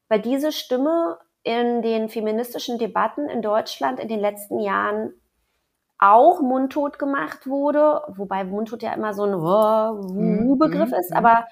weil 0.09 0.21
diese 0.21 0.53
Stimme 0.53 1.19
in 1.43 1.83
den 1.83 2.09
feministischen 2.09 2.79
Debatten 2.79 3.29
in 3.29 3.43
Deutschland 3.43 3.99
in 3.99 4.09
den 4.09 4.21
letzten 4.21 4.61
Jahren 4.61 5.13
auch 5.99 6.41
mundtot 6.41 6.99
gemacht 6.99 7.47
wurde, 7.47 8.03
wobei 8.09 8.45
mundtot 8.45 8.83
ja 8.83 8.93
immer 8.93 9.15
so 9.15 9.25
ein 9.25 9.35
oh, 9.35 10.57
Begriff 10.57 10.91
mhm. 10.91 10.95
ist, 10.95 11.13
aber 11.13 11.47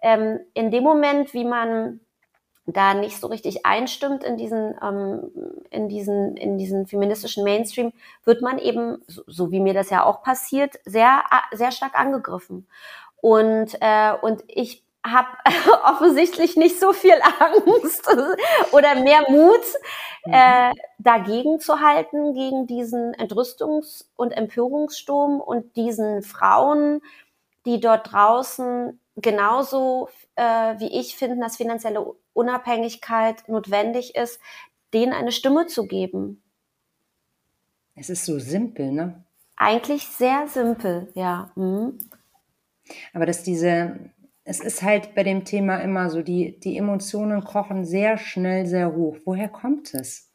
ähm, 0.00 0.40
in 0.54 0.70
dem 0.70 0.82
Moment, 0.82 1.34
wie 1.34 1.44
man 1.44 2.00
da 2.66 2.94
nicht 2.94 3.18
so 3.18 3.26
richtig 3.26 3.66
einstimmt 3.66 4.24
in 4.24 4.36
diesen, 4.36 4.74
ähm, 4.82 5.30
in 5.70 5.88
diesen, 5.88 6.36
in 6.36 6.58
diesen 6.58 6.86
feministischen 6.86 7.44
Mainstream, 7.44 7.92
wird 8.24 8.40
man 8.40 8.58
eben, 8.58 9.02
so, 9.06 9.22
so 9.26 9.50
wie 9.50 9.60
mir 9.60 9.74
das 9.74 9.90
ja 9.90 10.04
auch 10.04 10.22
passiert, 10.22 10.78
sehr, 10.84 11.22
sehr 11.52 11.72
stark 11.72 11.98
angegriffen. 11.98 12.68
Und, 13.16 13.76
äh, 13.80 14.12
und 14.20 14.42
ich 14.48 14.84
habe 15.04 15.28
offensichtlich 15.84 16.56
nicht 16.56 16.78
so 16.78 16.92
viel 16.92 17.18
Angst 17.38 18.08
oder 18.72 18.94
mehr 18.96 19.24
Mut, 19.28 19.64
mhm. 20.24 20.32
äh, 20.32 20.72
dagegen 20.98 21.60
zu 21.60 21.80
halten, 21.80 22.34
gegen 22.34 22.66
diesen 22.66 23.14
Entrüstungs- 23.14 24.06
und 24.16 24.32
Empörungssturm 24.32 25.40
und 25.40 25.76
diesen 25.76 26.22
Frauen, 26.22 27.00
die 27.66 27.80
dort 27.80 28.12
draußen 28.12 28.98
genauso 29.16 30.08
äh, 30.36 30.78
wie 30.78 30.98
ich 30.98 31.16
finden, 31.16 31.40
dass 31.40 31.56
finanzielle 31.56 32.14
Unabhängigkeit 32.32 33.48
notwendig 33.48 34.14
ist, 34.14 34.40
denen 34.94 35.12
eine 35.12 35.32
Stimme 35.32 35.66
zu 35.66 35.86
geben. 35.86 36.42
Es 37.94 38.08
ist 38.08 38.24
so 38.24 38.38
simpel, 38.38 38.90
ne? 38.92 39.22
Eigentlich 39.56 40.06
sehr 40.06 40.48
simpel, 40.48 41.12
ja. 41.14 41.50
Mhm. 41.54 41.98
Aber 43.12 43.26
dass 43.26 43.42
diese, 43.42 43.98
es 44.44 44.60
ist 44.60 44.82
halt 44.82 45.14
bei 45.14 45.22
dem 45.22 45.44
Thema 45.44 45.78
immer 45.78 46.10
so, 46.10 46.22
die, 46.22 46.58
die 46.60 46.76
Emotionen 46.76 47.44
kochen 47.44 47.84
sehr 47.84 48.18
schnell 48.18 48.66
sehr 48.66 48.94
hoch. 48.94 49.16
Woher 49.24 49.48
kommt 49.48 49.94
es? 49.94 50.30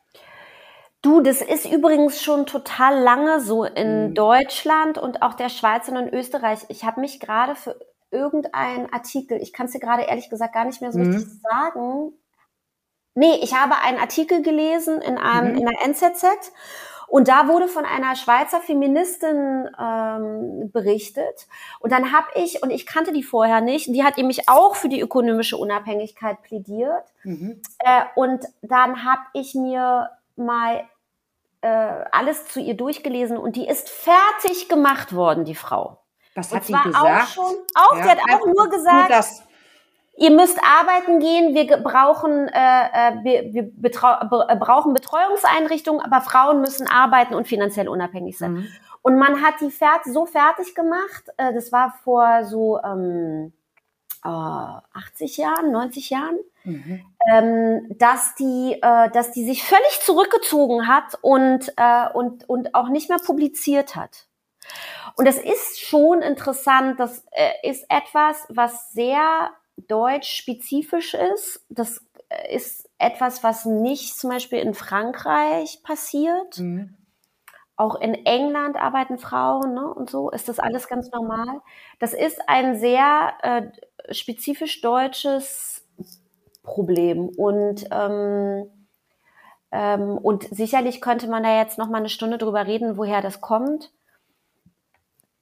Du, 1.02 1.22
das 1.22 1.42
ist 1.42 1.66
übrigens 1.66 2.22
schon 2.22 2.46
total 2.46 3.00
lange 3.00 3.40
so 3.42 3.64
in 3.64 4.10
mhm. 4.10 4.14
Deutschland 4.14 4.98
und 4.98 5.22
auch 5.22 5.34
der 5.34 5.50
Schweiz 5.50 5.88
und 5.90 5.96
in 5.96 6.14
Österreich. 6.14 6.60
Ich 6.70 6.86
habe 6.86 7.02
mich 7.02 7.20
gerade 7.20 7.56
für 7.56 7.80
irgendeinen 8.10 8.92
Artikel, 8.92 9.40
ich 9.42 9.54
kann 9.54 9.68
es 9.68 9.74
dir 9.74 9.80
gerade 9.80 10.04
ehrlich 10.04 10.30
gesagt 10.30 10.54
gar 10.54 10.66
nicht 10.66 10.82
mehr 10.82 10.92
so 10.92 11.00
mhm. 11.00 11.14
richtig 11.14 11.42
sagen. 11.42 12.14
Nee, 13.14 13.40
ich 13.42 13.54
habe 13.54 13.76
einen 13.82 14.00
Artikel 14.00 14.42
gelesen 14.42 15.02
in, 15.02 15.18
einem, 15.18 15.52
mhm. 15.52 15.58
in 15.58 15.66
der 15.66 15.86
NZZ 15.86 16.52
und 17.08 17.30
da 17.30 17.48
wurde 17.48 17.68
von 17.68 17.86
einer 17.86 18.16
Schweizer 18.16 18.60
Feministin 18.60 19.70
ähm, 19.80 20.72
berichtet. 20.72 21.48
Und 21.80 21.92
dann 21.92 22.12
habe 22.12 22.28
ich, 22.36 22.62
und 22.62 22.70
ich 22.70 22.86
kannte 22.86 23.14
die 23.14 23.24
vorher 23.24 23.62
nicht, 23.62 23.88
die 23.88 24.04
hat 24.04 24.18
nämlich 24.18 24.50
auch 24.50 24.76
für 24.76 24.90
die 24.90 25.00
ökonomische 25.00 25.58
Unabhängigkeit 25.58 26.42
plädiert. 26.42 27.06
Mhm. 27.24 27.62
Äh, 27.80 28.04
und 28.16 28.46
dann 28.62 29.06
habe 29.06 29.22
ich 29.34 29.56
mir 29.56 30.10
mal 30.36 30.84
äh, 31.62 31.68
alles 31.68 32.48
zu 32.48 32.60
ihr 32.60 32.76
durchgelesen 32.76 33.38
und 33.38 33.56
die 33.56 33.68
ist 33.68 33.90
fertig 33.90 34.68
gemacht 34.68 35.16
worden, 35.16 35.46
die 35.46 35.56
Frau. 35.56 36.00
Was 36.36 36.54
hat 36.54 36.66
sie 36.66 36.74
gesagt? 36.74 36.96
Auch, 36.96 37.28
schon, 37.28 37.56
auch 37.74 37.98
ja, 37.98 38.04
die 38.04 38.10
hat 38.10 38.20
auch 38.32 38.46
nur 38.46 38.70
gesagt, 38.70 39.10
nur 39.10 39.47
ihr 40.18 40.32
müsst 40.32 40.60
arbeiten 40.64 41.20
gehen, 41.20 41.54
wir 41.54 41.78
brauchen, 41.78 42.48
äh, 42.50 42.52
äh 42.52 43.24
wir, 43.24 43.54
wir 43.54 43.64
äh, 43.86 44.56
brauchen 44.56 44.94
Betreuungseinrichtungen, 44.94 46.02
aber 46.02 46.22
Frauen 46.22 46.62
müssen 46.62 46.88
arbeiten 46.88 47.34
und 47.34 47.48
finanziell 47.48 47.88
unabhängig 47.88 48.38
sein. 48.38 48.54
Mhm. 48.54 48.68
Und 49.02 49.18
man 49.18 49.42
hat 49.42 49.62
die 49.62 49.72
fert 49.72 50.04
so 50.06 50.26
fertig 50.26 50.76
gemacht, 50.76 51.24
äh, 51.38 51.54
das 51.54 51.72
war 51.72 51.94
vor 52.04 52.44
so 52.44 52.80
ähm, 52.84 53.54
äh, 54.24 54.28
80 54.28 55.38
Jahren, 55.38 55.72
90 55.72 56.10
Jahren, 56.10 56.38
mhm. 56.64 57.06
ähm, 57.32 57.98
dass, 57.98 58.36
die, 58.36 58.78
äh, 58.82 59.10
dass 59.12 59.32
die 59.32 59.46
sich 59.46 59.64
völlig 59.64 60.02
zurückgezogen 60.02 60.88
hat 60.88 61.18
und, 61.22 61.72
äh, 61.78 62.10
und, 62.14 62.50
und 62.50 62.76
auch 62.76 62.90
nicht 62.90 63.10
mehr 63.10 63.20
publiziert 63.20 63.96
hat. 63.96 64.28
Und 65.16 65.26
das 65.26 65.38
ist 65.38 65.80
schon 65.80 66.22
interessant, 66.22 67.00
das 67.00 67.24
äh, 67.32 67.70
ist 67.70 67.86
etwas, 67.90 68.46
was 68.50 68.92
sehr 68.92 69.52
deutsch-spezifisch 69.88 71.14
ist. 71.14 71.66
Das 71.70 72.06
äh, 72.30 72.56
ist 72.56 72.90
etwas, 72.98 73.44
was 73.44 73.66
nicht 73.66 74.18
zum 74.18 74.32
Beispiel 74.32 74.60
in 74.60 74.74
Frankreich 74.74 75.82
passiert. 75.84 76.60
Mhm. 76.60 76.96
Auch 77.76 78.02
in 78.02 78.16
England 78.26 78.76
arbeiten 78.76 79.20
Frauen 79.20 79.76
ne, 79.76 79.94
und 79.94 80.10
so 80.10 80.32
ist 80.32 80.50
das 80.50 80.58
alles 80.58 80.88
ganz 80.88 81.12
normal. 81.12 81.62
Das 82.00 82.14
ist 82.14 82.42
ein 82.48 82.76
sehr 82.80 83.34
äh, 83.44 84.14
spezifisch 84.14 84.82
deutsches 84.82 85.86
Problem 86.64 87.30
und 87.30 87.86
ähm, 87.92 88.72
ähm, 89.72 90.18
und 90.18 90.44
sicherlich 90.50 91.02
könnte 91.02 91.28
man 91.28 91.44
da 91.44 91.60
jetzt 91.60 91.78
noch 91.78 91.88
mal 91.88 92.00
eine 92.00 92.10
Stunde 92.10 92.38
drüber 92.40 92.66
reden, 92.66 92.98
woher 92.98 93.22
das 93.22 93.42
kommt 93.42 93.92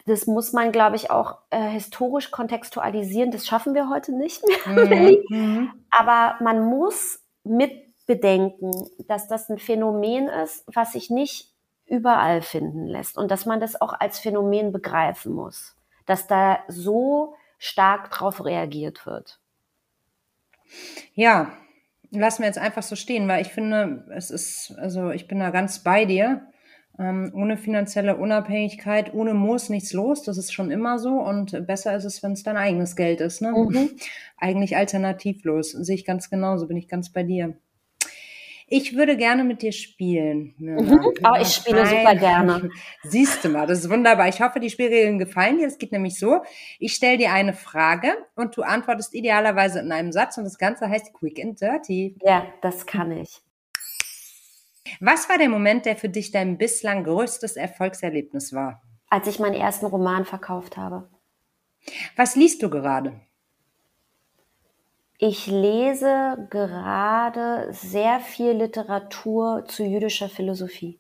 das 0.06 0.28
muss 0.28 0.54
man, 0.54 0.72
glaube 0.72 0.96
ich, 0.96 1.10
auch 1.10 1.40
äh, 1.50 1.70
historisch 1.70 2.32
kontextualisieren. 2.32 3.32
Das 3.32 3.48
schaffen 3.48 3.74
wir 3.74 3.90
heute 3.90 4.12
nicht 4.12 4.44
mehr. 4.48 4.86
Mhm. 4.86 5.24
mhm. 5.30 5.72
Aber 5.90 6.36
man 6.44 6.64
muss 6.64 7.20
mitbedenken, 7.44 8.72
dass 9.08 9.28
das 9.28 9.50
ein 9.50 9.58
Phänomen 9.58 10.28
ist, 10.28 10.64
was 10.74 10.94
sich 10.94 11.10
nicht 11.10 11.54
überall 11.88 12.42
finden 12.42 12.88
lässt 12.88 13.18
und 13.18 13.30
dass 13.30 13.46
man 13.46 13.60
das 13.60 13.80
auch 13.80 13.94
als 13.94 14.20
Phänomen 14.20 14.72
begreifen 14.72 15.34
muss, 15.34 15.76
dass 16.06 16.28
da 16.28 16.60
so 16.68 17.36
stark 17.58 18.12
drauf 18.12 18.44
reagiert 18.44 19.06
wird. 19.06 19.40
Ja, 21.14 21.52
lassen 22.12 22.42
wir 22.42 22.48
jetzt 22.48 22.58
einfach 22.58 22.84
so 22.84 22.96
stehen, 22.96 23.28
weil 23.28 23.42
ich 23.42 23.50
finde, 23.50 24.06
es 24.16 24.32
ist, 24.32 24.74
also 24.78 25.12
ich 25.12 25.28
bin 25.28 25.40
da 25.40 25.52
ganz 25.52 25.84
bei 25.84 26.06
dir. 26.06 26.48
Ähm, 26.98 27.32
ohne 27.36 27.58
finanzielle 27.58 28.16
Unabhängigkeit, 28.16 29.14
ohne 29.14 29.34
Muss 29.34 29.70
nichts 29.70 29.92
los. 29.92 30.24
Das 30.24 30.38
ist 30.38 30.54
schon 30.54 30.72
immer 30.72 30.98
so. 30.98 31.20
Und 31.20 31.68
besser 31.68 31.96
ist 31.96 32.06
es, 32.06 32.24
wenn 32.24 32.32
es 32.32 32.44
dein 32.44 32.58
eigenes 32.58 32.96
Geld 32.96 33.22
ist. 33.22 33.42
Ne? 33.42 33.52
Mhm. 33.52 33.90
Eigentlich 34.38 34.78
alternativlos. 34.78 35.72
Sehe 35.72 35.96
ich 35.96 36.06
ganz 36.06 36.30
genauso, 36.30 36.68
bin 36.68 36.78
ich 36.78 36.88
ganz 36.88 37.12
bei 37.12 37.24
dir. 37.24 37.56
Ich 38.68 38.96
würde 38.96 39.16
gerne 39.16 39.44
mit 39.44 39.62
dir 39.62 39.72
spielen. 39.72 40.56
Mhm. 40.58 41.14
Oh, 41.24 41.36
ich 41.40 41.50
spiele 41.50 41.84
Nein. 41.84 41.98
super 41.98 42.16
gerne. 42.16 42.70
Siehst 43.04 43.46
du 43.46 43.50
mal, 43.50 43.68
das 43.68 43.80
ist 43.80 43.90
wunderbar. 43.92 44.28
Ich 44.28 44.42
hoffe, 44.42 44.60
die 44.60 44.72
Spielregeln 44.72 45.20
gefallen 45.20 45.60
dir. 45.60 45.68
Es 45.68 45.78
geht 45.78 45.92
nämlich 45.92 46.18
so, 46.18 46.42
ich 46.80 46.94
stelle 46.94 47.18
dir 47.18 47.32
eine 47.32 47.54
Frage 47.54 48.14
und 48.36 48.58
du 48.58 48.64
antwortest 48.64 49.14
idealerweise 49.14 49.80
in 49.80 49.92
einem 49.92 50.12
Satz 50.12 50.38
und 50.38 50.46
das 50.46 50.58
Ganze 50.58 50.90
heißt 50.90 51.14
Quick 51.14 51.40
and 51.44 51.62
Dirty. 51.62 52.16
Ja, 52.24 52.48
das 52.62 52.88
kann 52.88 53.12
ich. 53.12 53.42
Was 55.00 55.30
war 55.30 55.38
der 55.38 55.50
Moment, 55.50 55.86
der 55.86 55.96
für 55.96 56.10
dich 56.10 56.32
dein 56.32 56.58
bislang 56.58 57.04
größtes 57.04 57.56
Erfolgserlebnis 57.56 58.54
war? 58.54 58.82
Als 59.10 59.28
ich 59.28 59.40
meinen 59.40 59.56
ersten 59.56 59.86
Roman 59.86 60.26
verkauft 60.26 60.78
habe. 60.78 61.10
Was 62.16 62.36
liest 62.36 62.64
du 62.64 62.70
gerade? 62.70 63.20
Ich 65.18 65.48
lese 65.48 66.48
gerade 66.50 67.72
sehr 67.72 68.20
viel 68.20 68.52
Literatur 68.52 69.64
zu 69.68 69.84
jüdischer 69.84 70.28
Philosophie. 70.28 71.00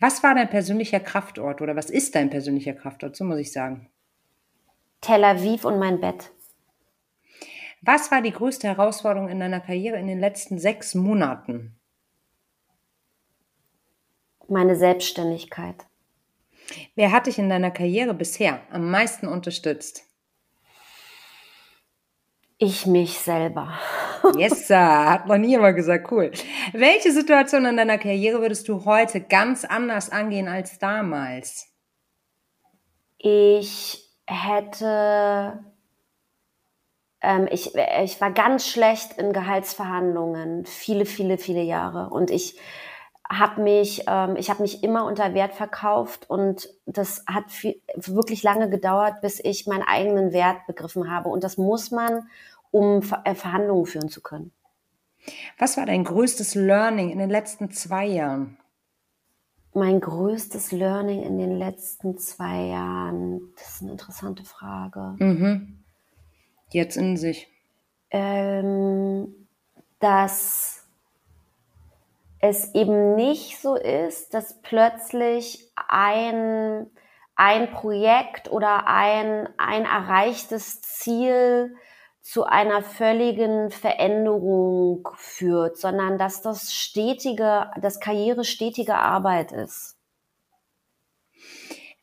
Was 0.00 0.22
war 0.22 0.34
dein 0.34 0.50
persönlicher 0.50 1.00
Kraftort 1.00 1.60
oder 1.60 1.76
was 1.76 1.90
ist 1.90 2.14
dein 2.14 2.30
persönlicher 2.30 2.72
Kraftort? 2.72 3.14
So 3.16 3.24
muss 3.24 3.38
ich 3.38 3.52
sagen. 3.52 3.88
Tel 5.00 5.22
Aviv 5.22 5.64
und 5.64 5.78
mein 5.78 6.00
Bett. 6.00 6.32
Was 7.82 8.10
war 8.10 8.20
die 8.20 8.32
größte 8.32 8.66
Herausforderung 8.66 9.28
in 9.28 9.38
deiner 9.38 9.60
Karriere 9.60 9.98
in 9.98 10.08
den 10.08 10.18
letzten 10.18 10.58
sechs 10.58 10.96
Monaten? 10.96 11.77
Meine 14.48 14.76
Selbstständigkeit. 14.76 15.76
Wer 16.94 17.12
hat 17.12 17.26
dich 17.26 17.38
in 17.38 17.50
deiner 17.50 17.70
Karriere 17.70 18.14
bisher 18.14 18.60
am 18.70 18.90
meisten 18.90 19.28
unterstützt? 19.28 20.04
Ich 22.58 22.86
mich 22.86 23.18
selber. 23.18 23.78
Yes, 24.36 24.66
sir. 24.66 25.10
hat 25.10 25.28
noch 25.28 25.38
nie 25.38 25.54
immer 25.54 25.72
gesagt, 25.72 26.10
cool. 26.10 26.32
Welche 26.72 27.12
Situation 27.12 27.64
in 27.66 27.76
deiner 27.76 27.98
Karriere 27.98 28.40
würdest 28.40 28.68
du 28.68 28.84
heute 28.84 29.20
ganz 29.20 29.64
anders 29.64 30.10
angehen 30.10 30.48
als 30.48 30.80
damals? 30.80 31.68
Ich 33.16 34.04
hätte, 34.26 35.64
ähm, 37.20 37.48
ich, 37.50 37.76
ich 38.02 38.20
war 38.20 38.32
ganz 38.32 38.66
schlecht 38.66 39.18
in 39.18 39.32
Gehaltsverhandlungen, 39.32 40.66
viele, 40.66 41.06
viele, 41.06 41.38
viele 41.38 41.62
Jahre. 41.62 42.10
Und 42.10 42.32
ich 42.32 42.58
habe 43.28 43.60
mich, 43.60 44.04
ähm, 44.06 44.36
ich 44.36 44.50
habe 44.50 44.62
mich 44.62 44.82
immer 44.82 45.04
unter 45.04 45.34
Wert 45.34 45.54
verkauft 45.54 46.28
und 46.30 46.68
das 46.86 47.24
hat 47.26 47.50
viel, 47.50 47.80
wirklich 47.94 48.42
lange 48.42 48.70
gedauert, 48.70 49.20
bis 49.20 49.38
ich 49.42 49.66
meinen 49.66 49.82
eigenen 49.82 50.32
Wert 50.32 50.66
begriffen 50.66 51.10
habe. 51.10 51.28
Und 51.28 51.44
das 51.44 51.58
muss 51.58 51.90
man, 51.90 52.28
um 52.70 53.02
Ver 53.02 53.22
äh, 53.24 53.34
Verhandlungen 53.34 53.86
führen 53.86 54.08
zu 54.08 54.22
können. 54.22 54.52
Was 55.58 55.76
war 55.76 55.84
dein 55.84 56.04
größtes 56.04 56.54
Learning 56.54 57.10
in 57.10 57.18
den 57.18 57.28
letzten 57.28 57.70
zwei 57.70 58.06
Jahren? 58.06 58.56
Mein 59.74 60.00
größtes 60.00 60.72
Learning 60.72 61.22
in 61.22 61.38
den 61.38 61.58
letzten 61.58 62.16
zwei 62.16 62.64
Jahren, 62.64 63.52
das 63.58 63.74
ist 63.74 63.82
eine 63.82 63.92
interessante 63.92 64.44
Frage. 64.44 65.14
Mhm. 65.18 65.84
Jetzt 66.70 66.96
in 66.96 67.16
sich. 67.16 67.48
Ähm, 68.10 69.34
dass 69.98 70.77
es 72.40 72.74
eben 72.74 73.14
nicht 73.14 73.60
so 73.60 73.76
ist, 73.76 74.34
dass 74.34 74.60
plötzlich 74.62 75.70
ein, 75.88 76.86
ein 77.34 77.70
Projekt 77.70 78.50
oder 78.50 78.86
ein, 78.86 79.48
ein 79.58 79.84
erreichtes 79.84 80.80
Ziel 80.82 81.74
zu 82.20 82.44
einer 82.44 82.82
völligen 82.82 83.70
Veränderung 83.70 85.08
führt, 85.16 85.78
sondern 85.78 86.18
dass 86.18 86.42
das 86.42 86.74
stetige, 86.74 87.70
das 87.80 88.00
Karriere 88.00 88.44
stetige 88.44 88.96
Arbeit 88.96 89.52
ist. 89.52 89.96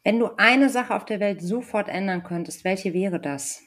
Wenn 0.03 0.19
du 0.19 0.29
eine 0.38 0.69
Sache 0.69 0.95
auf 0.95 1.05
der 1.05 1.19
Welt 1.19 1.41
sofort 1.41 1.89
ändern 1.89 2.23
könntest, 2.23 2.63
welche 2.63 2.93
wäre 2.93 3.19
das? 3.19 3.61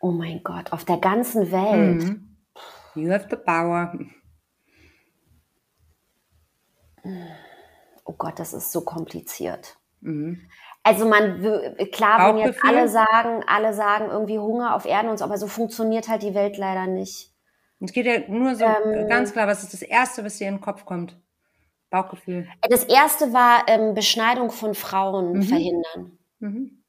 Oh 0.00 0.10
mein 0.10 0.42
Gott, 0.42 0.72
auf 0.72 0.84
der 0.84 0.98
ganzen 0.98 1.52
Welt. 1.52 2.02
Mhm. 2.02 2.36
You 2.94 3.10
have 3.12 3.26
the 3.30 3.36
power. 3.36 3.96
Oh 8.04 8.14
Gott, 8.16 8.38
das 8.38 8.52
ist 8.52 8.72
so 8.72 8.82
kompliziert. 8.82 9.76
Mhm. 10.00 10.48
Also 10.82 11.06
man, 11.06 11.40
klar, 11.92 12.34
wenn 12.34 12.38
jetzt 12.38 12.58
alle 12.64 12.88
sagen, 12.88 13.44
alle 13.46 13.72
sagen 13.72 14.06
irgendwie 14.10 14.38
Hunger 14.38 14.74
auf 14.74 14.84
Erden 14.84 15.10
und 15.10 15.18
so, 15.18 15.24
aber 15.24 15.38
so 15.38 15.46
funktioniert 15.46 16.08
halt 16.08 16.22
die 16.22 16.34
Welt 16.34 16.56
leider 16.56 16.86
nicht. 16.86 17.30
Es 17.80 17.92
geht 17.92 18.06
ja 18.06 18.18
nur 18.28 18.54
so 18.54 18.64
ähm, 18.64 19.08
ganz 19.08 19.32
klar, 19.32 19.46
was 19.46 19.62
ist 19.62 19.72
das 19.72 19.82
Erste, 19.82 20.24
was 20.24 20.38
dir 20.38 20.48
in 20.48 20.56
den 20.56 20.60
Kopf 20.60 20.84
kommt? 20.84 21.20
Bauchgefühl. 21.90 22.48
Das 22.68 22.84
Erste 22.84 23.32
war 23.32 23.64
ähm, 23.68 23.94
Beschneidung 23.94 24.50
von 24.50 24.74
Frauen 24.74 25.34
mhm. 25.34 25.42
verhindern. 25.42 26.18
Mhm. 26.38 26.82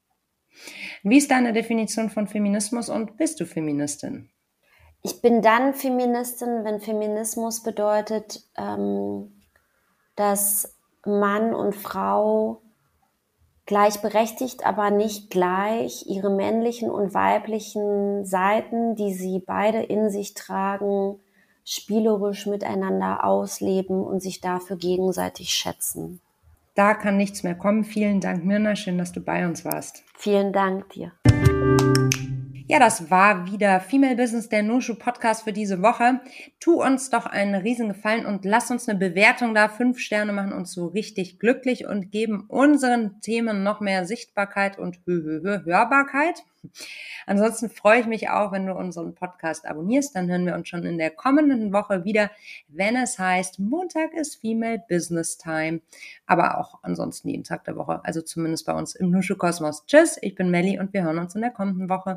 Wie 1.02 1.18
ist 1.18 1.30
deine 1.30 1.52
Definition 1.52 2.10
von 2.10 2.26
Feminismus 2.26 2.88
und 2.88 3.16
bist 3.16 3.40
du 3.40 3.46
Feministin? 3.46 4.30
Ich 5.02 5.20
bin 5.20 5.42
dann 5.42 5.74
Feministin, 5.74 6.64
wenn 6.64 6.80
Feminismus 6.80 7.62
bedeutet, 7.62 8.40
ähm, 8.56 9.43
dass 10.16 10.76
Mann 11.04 11.54
und 11.54 11.74
Frau 11.74 12.60
gleichberechtigt, 13.66 14.66
aber 14.66 14.90
nicht 14.90 15.30
gleich 15.30 16.04
ihre 16.06 16.30
männlichen 16.30 16.90
und 16.90 17.14
weiblichen 17.14 18.24
Seiten, 18.24 18.94
die 18.94 19.14
sie 19.14 19.42
beide 19.44 19.82
in 19.82 20.10
sich 20.10 20.34
tragen, 20.34 21.18
spielerisch 21.64 22.46
miteinander 22.46 23.24
ausleben 23.24 24.02
und 24.02 24.20
sich 24.20 24.40
dafür 24.40 24.76
gegenseitig 24.76 25.50
schätzen. 25.50 26.20
Da 26.74 26.94
kann 26.94 27.16
nichts 27.16 27.42
mehr 27.42 27.54
kommen. 27.54 27.84
Vielen 27.84 28.20
Dank, 28.20 28.44
Mirna. 28.44 28.76
Schön, 28.76 28.98
dass 28.98 29.12
du 29.12 29.20
bei 29.20 29.46
uns 29.46 29.64
warst. 29.64 30.02
Vielen 30.16 30.52
Dank 30.52 30.90
dir. 30.90 31.12
Ja, 32.66 32.78
das 32.78 33.10
war 33.10 33.52
wieder 33.52 33.78
Female 33.78 34.16
Business, 34.16 34.48
der 34.48 34.62
Nushu 34.62 34.94
Podcast 34.94 35.44
für 35.44 35.52
diese 35.52 35.82
Woche. 35.82 36.20
Tu 36.60 36.82
uns 36.82 37.10
doch 37.10 37.26
einen 37.26 37.54
riesen 37.56 37.88
Gefallen 37.88 38.24
und 38.24 38.46
lass 38.46 38.70
uns 38.70 38.88
eine 38.88 38.98
Bewertung 38.98 39.54
da. 39.54 39.68
Fünf 39.68 39.98
Sterne 39.98 40.32
machen 40.32 40.54
uns 40.54 40.72
so 40.72 40.86
richtig 40.86 41.38
glücklich 41.38 41.86
und 41.86 42.10
geben 42.10 42.46
unseren 42.48 43.20
Themen 43.20 43.64
noch 43.64 43.80
mehr 43.80 44.06
Sichtbarkeit 44.06 44.78
und 44.78 45.00
Hörbarkeit. 45.04 46.42
Ansonsten 47.26 47.68
freue 47.68 48.00
ich 48.00 48.06
mich 48.06 48.30
auch, 48.30 48.52
wenn 48.52 48.66
du 48.66 48.74
unseren 48.74 49.14
Podcast 49.14 49.66
abonnierst. 49.66 50.14
Dann 50.16 50.28
hören 50.30 50.46
wir 50.46 50.54
uns 50.54 50.68
schon 50.68 50.84
in 50.84 50.98
der 50.98 51.10
kommenden 51.10 51.72
Woche 51.72 52.04
wieder, 52.04 52.30
wenn 52.68 52.96
es 52.96 53.18
heißt, 53.18 53.58
Montag 53.58 54.14
ist 54.14 54.40
Female 54.40 54.82
Business 54.88 55.36
Time. 55.36 55.80
Aber 56.26 56.58
auch 56.58 56.78
ansonsten 56.82 57.28
jeden 57.28 57.44
Tag 57.44 57.64
der 57.64 57.76
Woche. 57.76 58.00
Also 58.04 58.22
zumindest 58.22 58.66
bei 58.66 58.72
uns 58.72 58.94
im 58.94 59.10
Nushu 59.10 59.36
Kosmos. 59.36 59.84
Tschüss, 59.86 60.18
ich 60.22 60.34
bin 60.34 60.50
Melli 60.50 60.78
und 60.78 60.92
wir 60.92 61.02
hören 61.02 61.18
uns 61.18 61.34
in 61.34 61.42
der 61.42 61.50
kommenden 61.50 61.88
Woche. 61.88 62.12